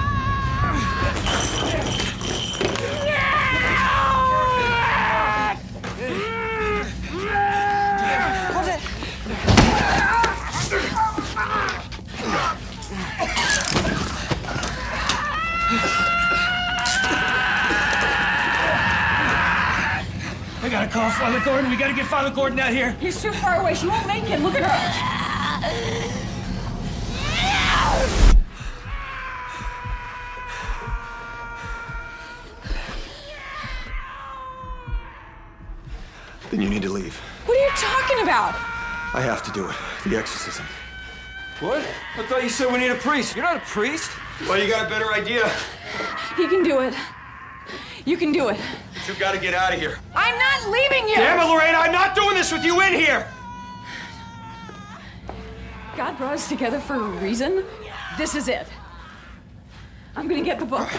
I 20.64 20.70
gotta 20.70 20.88
call 20.88 21.10
Father 21.12 21.40
Gordon. 21.44 21.70
We 21.70 21.76
gotta 21.76 21.94
get 21.94 22.06
Father 22.06 22.30
Gordon 22.30 22.60
out 22.60 22.72
here. 22.72 22.92
He's 23.00 23.22
too 23.22 23.32
far 23.34 23.60
away. 23.60 23.74
She 23.74 23.88
won't 23.88 24.08
make 24.08 24.30
it. 24.30 24.40
Look 24.40 24.56
at 24.56 24.64
her. 24.64 26.11
I 39.14 39.22
have 39.22 39.44
to 39.44 39.52
do 39.52 39.68
it. 39.68 39.76
The 40.06 40.16
exorcism. 40.16 40.66
What? 41.60 41.86
I 42.18 42.24
thought 42.24 42.44
you 42.44 42.50
said 42.50 42.72
we 42.72 42.80
need 42.80 42.92
a 42.92 42.96
priest. 42.96 43.36
You're 43.36 43.46
not 43.46 43.58
a 43.58 43.66
priest. 43.66 44.10
Well, 44.48 44.58
you 44.62 44.70
got 44.70 44.88
a 44.88 44.90
better 44.90 45.12
idea. 45.14 45.48
He 46.38 46.48
can 46.48 46.64
do 46.64 46.80
it. 46.80 46.94
You 48.06 48.18
can 48.18 48.32
do 48.32 48.50
it. 48.50 48.58
But 48.94 49.08
you've 49.08 49.20
gotta 49.20 49.38
get 49.38 49.54
out 49.54 49.74
of 49.74 49.80
here. 49.80 50.00
I'm 50.16 50.38
not 50.38 50.72
leaving 50.72 51.08
you. 51.08 51.16
Damn 51.16 51.40
it, 51.40 51.52
Lorraine, 51.52 51.76
I'm 51.76 51.92
not 51.92 52.16
doing 52.16 52.34
this 52.34 52.52
with 52.52 52.64
you 52.64 52.82
in 52.82 52.94
here. 52.94 53.28
God 55.96 56.18
brought 56.18 56.34
us 56.34 56.48
together 56.48 56.80
for 56.80 56.96
a 56.96 57.10
reason. 57.22 57.64
This 58.18 58.34
is 58.34 58.48
it. 58.48 58.66
I'm 60.16 60.28
gonna 60.28 60.42
get 60.44 60.60
the 60.60 60.66
book. 60.66 60.90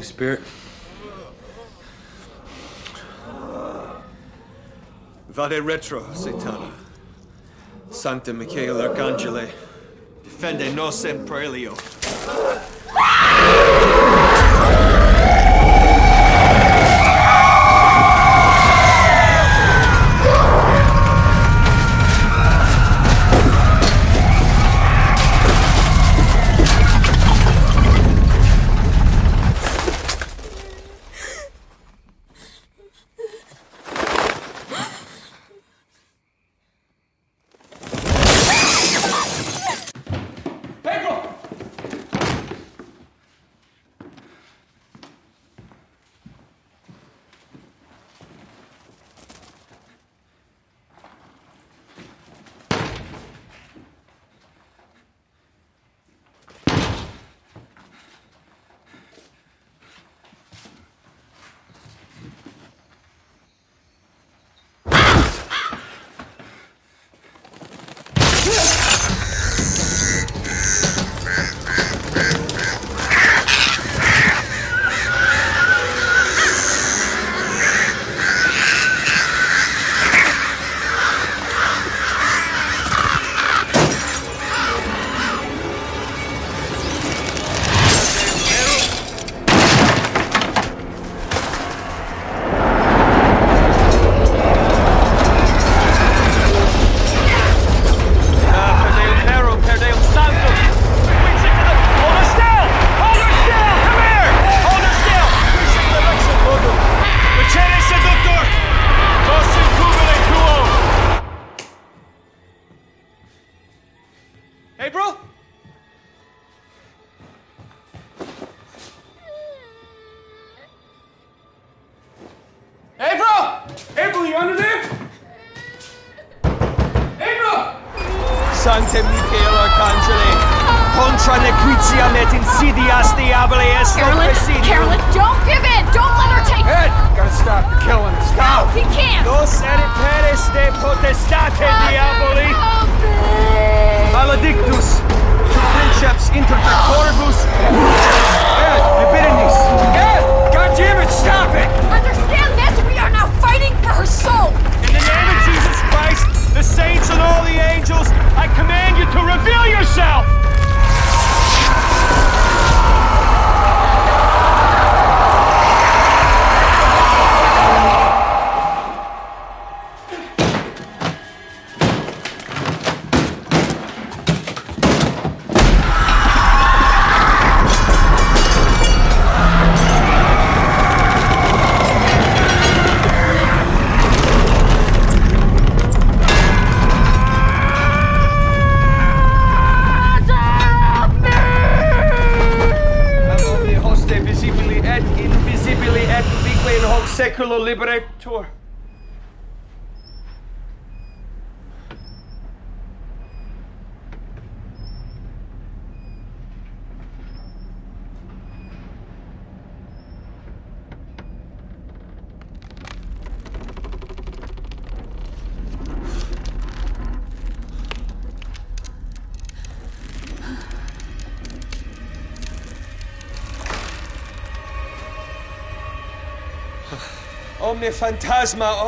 Holy 0.00 0.06
Spirit. 0.06 0.40
Vade 5.28 5.62
retro, 5.62 6.00
Satana. 6.14 6.72
Sancta 7.90 8.32
Michael 8.32 8.76
Archangele. 8.76 9.50
Defende 10.24 10.74
nos 10.74 10.94
sempre 10.94 11.44
elio. 11.44 11.76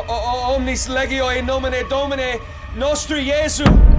O- 0.08 0.54
omnis 0.54 0.88
legio 0.88 1.28
in 1.36 1.46
nomine 1.46 1.84
Domini, 1.88 2.38
nostri 2.74 3.24
Jesu. 3.24 3.91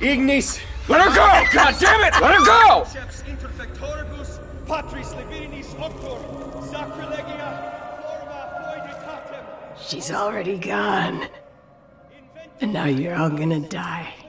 ignis. 0.00 0.60
Let 0.88 1.02
her 1.02 1.14
go! 1.14 1.22
Oh, 1.22 1.46
God 1.52 1.74
damn 1.80 2.00
it! 2.02 2.14
Let 2.20 2.34
her 2.34 2.44
go! 2.44 2.86
Interfectoribus 3.26 4.40
patris 4.66 5.14
liberinis 5.14 5.74
octor, 5.78 6.18
sacrilegia 6.70 7.50
forma 8.02 8.40
foeditatem. 8.56 9.44
She's 9.80 10.10
already 10.10 10.58
gone. 10.58 11.28
And 12.60 12.72
now 12.72 12.86
you're 12.86 13.16
all 13.16 13.30
gonna 13.30 13.60
die. 13.60 14.19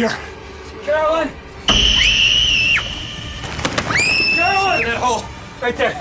Here. 0.00 0.16
Carolyn! 0.82 1.28
Carolyn! 4.34 4.80
In 4.80 4.86
that 4.86 4.96
hole. 4.96 5.24
Right 5.60 5.76
there. 5.76 5.92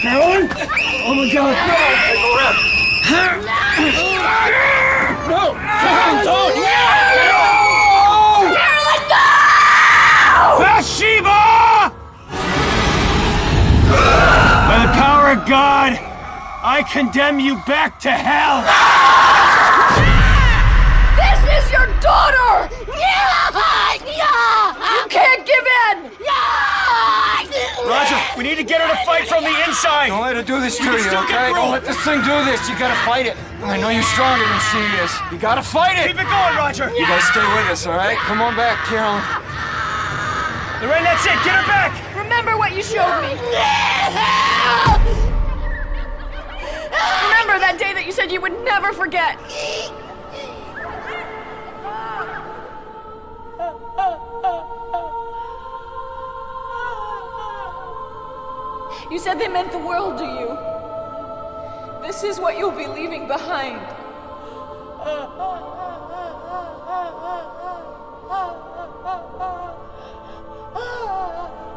Carolyn! 0.00 0.48
Oh 1.04 1.12
my 1.14 1.28
god. 1.30 1.52
No! 1.68 1.76
Go 2.16 2.28
around. 2.40 2.56
No! 5.28 5.52
Carolyn, 5.84 6.24
don't! 6.24 6.56
No! 6.56 6.72
Carolyn, 8.56 9.04
no! 9.12 9.28
Bathsheba! 10.64 11.40
By 14.64 14.76
the 14.86 14.92
power 14.96 15.26
of 15.32 15.44
God, 15.46 16.00
I 16.64 16.82
condemn 16.90 17.38
you 17.40 17.56
back 17.66 18.00
to 18.00 18.10
hell! 18.10 18.64
This 22.04 22.12
is 22.12 22.12
your 22.12 22.12
daughter! 22.12 22.68
You 24.84 25.08
can't 25.08 25.46
give 25.46 25.64
in! 25.88 26.12
Yeah 26.20 27.48
Roger, 27.86 28.16
we 28.36 28.44
need 28.44 28.56
to 28.56 28.64
get 28.64 28.80
her 28.80 28.88
to 28.88 28.96
fight 29.06 29.26
from 29.26 29.44
the 29.44 29.54
inside! 29.64 30.08
Don't 30.08 30.20
let 30.20 30.36
her 30.36 30.42
do 30.42 30.60
this 30.60 30.76
to 30.78 30.84
You 30.84 30.90
you, 30.90 30.96
can 30.98 31.08
still 31.08 31.26
get 31.28 31.48
okay? 31.48 31.52
Don't 31.54 31.70
let 31.72 31.84
this 31.84 31.96
thing 32.04 32.20
do 32.20 32.44
this. 32.44 32.68
You 32.68 32.76
gotta 32.78 32.98
fight 33.08 33.24
it. 33.26 33.36
I 33.62 33.80
know 33.80 33.88
you're 33.88 34.02
stronger 34.02 34.44
than 34.44 34.60
she 34.68 34.84
is. 35.00 35.12
You 35.32 35.38
gotta 35.38 35.62
fight 35.62 35.96
it. 35.96 36.08
Keep 36.08 36.20
it 36.20 36.28
going, 36.28 36.56
Roger! 36.56 36.92
You 36.92 37.06
guys 37.06 37.24
stay 37.24 37.40
with 37.40 37.72
us, 37.72 37.86
all 37.86 37.96
right? 37.96 38.18
Come 38.28 38.42
on 38.42 38.54
back, 38.56 38.84
Carolyn. 38.84 39.24
Lorraine, 40.84 41.04
that's 41.04 41.24
it! 41.24 41.40
Get 41.40 41.56
her 41.56 41.66
back! 41.66 41.96
Remember 42.16 42.58
what 42.58 42.76
you 42.76 42.82
showed 42.82 43.22
me. 43.24 43.32
Remember 47.24 47.56
that 47.64 47.76
day 47.78 47.92
that 47.94 48.04
you 48.04 48.12
said 48.12 48.30
you 48.30 48.40
would 48.40 48.60
never 48.64 48.92
forget. 48.92 49.40
You 59.10 59.18
said 59.20 59.38
they 59.38 59.48
meant 59.48 59.70
the 59.70 59.78
world 59.78 60.18
to 60.18 60.24
you. 60.24 60.56
This 62.02 62.24
is 62.24 62.40
what 62.40 62.58
you'll 62.58 62.72
be 62.72 62.86
leaving 62.86 63.28
behind. 63.28 63.78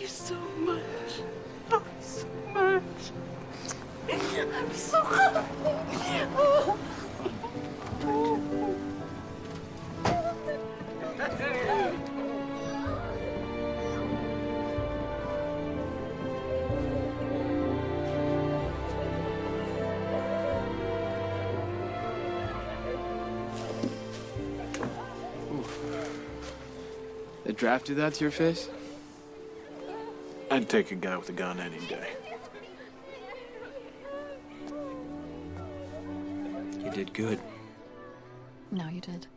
you 0.00 0.06
so 0.06 0.34
much. 0.58 0.82
Oh, 1.72 1.82
so 2.00 2.26
much. 2.54 2.82
I'm 4.10 4.72
so 4.72 5.02
happy. 5.02 5.48
The 27.44 27.52
draft 27.54 27.86
that 27.96 28.14
to 28.14 28.24
your 28.24 28.30
face? 28.30 28.68
I'd 30.58 30.68
take 30.68 30.90
a 30.90 30.96
guy 30.96 31.16
with 31.16 31.28
a 31.28 31.32
gun 31.32 31.60
any 31.60 31.78
day. 31.86 32.08
You 36.84 36.90
did 36.90 37.14
good. 37.14 37.38
No, 38.72 38.88
you 38.88 39.00
did. 39.00 39.28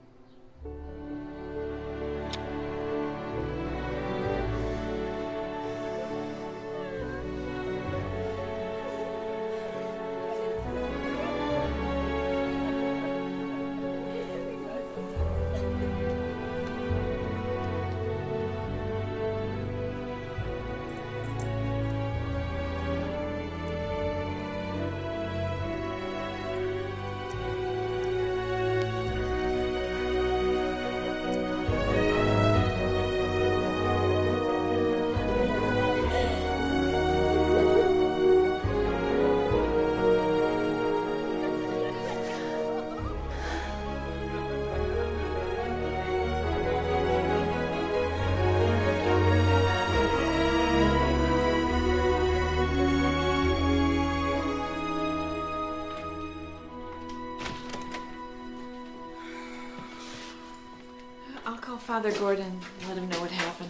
Father 61.91 62.13
Gordon. 62.13 62.57
Let 62.87 62.97
him 62.97 63.09
know 63.09 63.19
what 63.19 63.31
happened. 63.31 63.69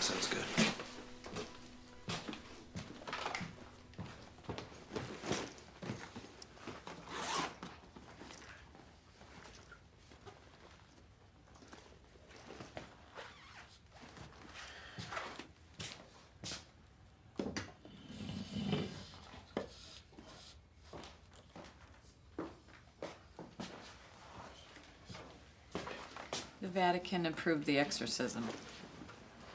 Sounds 0.00 0.28
good. 0.28 0.44
The 26.62 26.65
Vatican 26.76 27.24
approved 27.24 27.64
the 27.64 27.78
exorcism. 27.78 28.44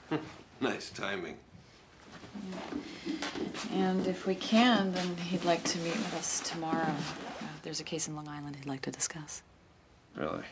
Nice 0.60 0.91
timing. 0.91 1.38
And 3.73 4.06
if 4.06 4.27
we 4.27 4.35
can, 4.35 4.91
then 4.93 5.18
he'd 5.18 5.43
like 5.43 5.64
to 5.64 5.80
meet 5.80 5.95
with 5.95 6.14
us 6.14 6.39
tomorrow. 6.41 6.93
Uh, 7.41 7.45
there's 7.64 7.80
a 7.80 7.84
case 7.84 8.07
in 8.07 8.15
Long 8.15 8.27
Island 8.27 8.57
he'd 8.57 8.68
like 8.68 8.81
to 8.81 8.91
discuss. 8.91 9.41
Really? 10.15 10.43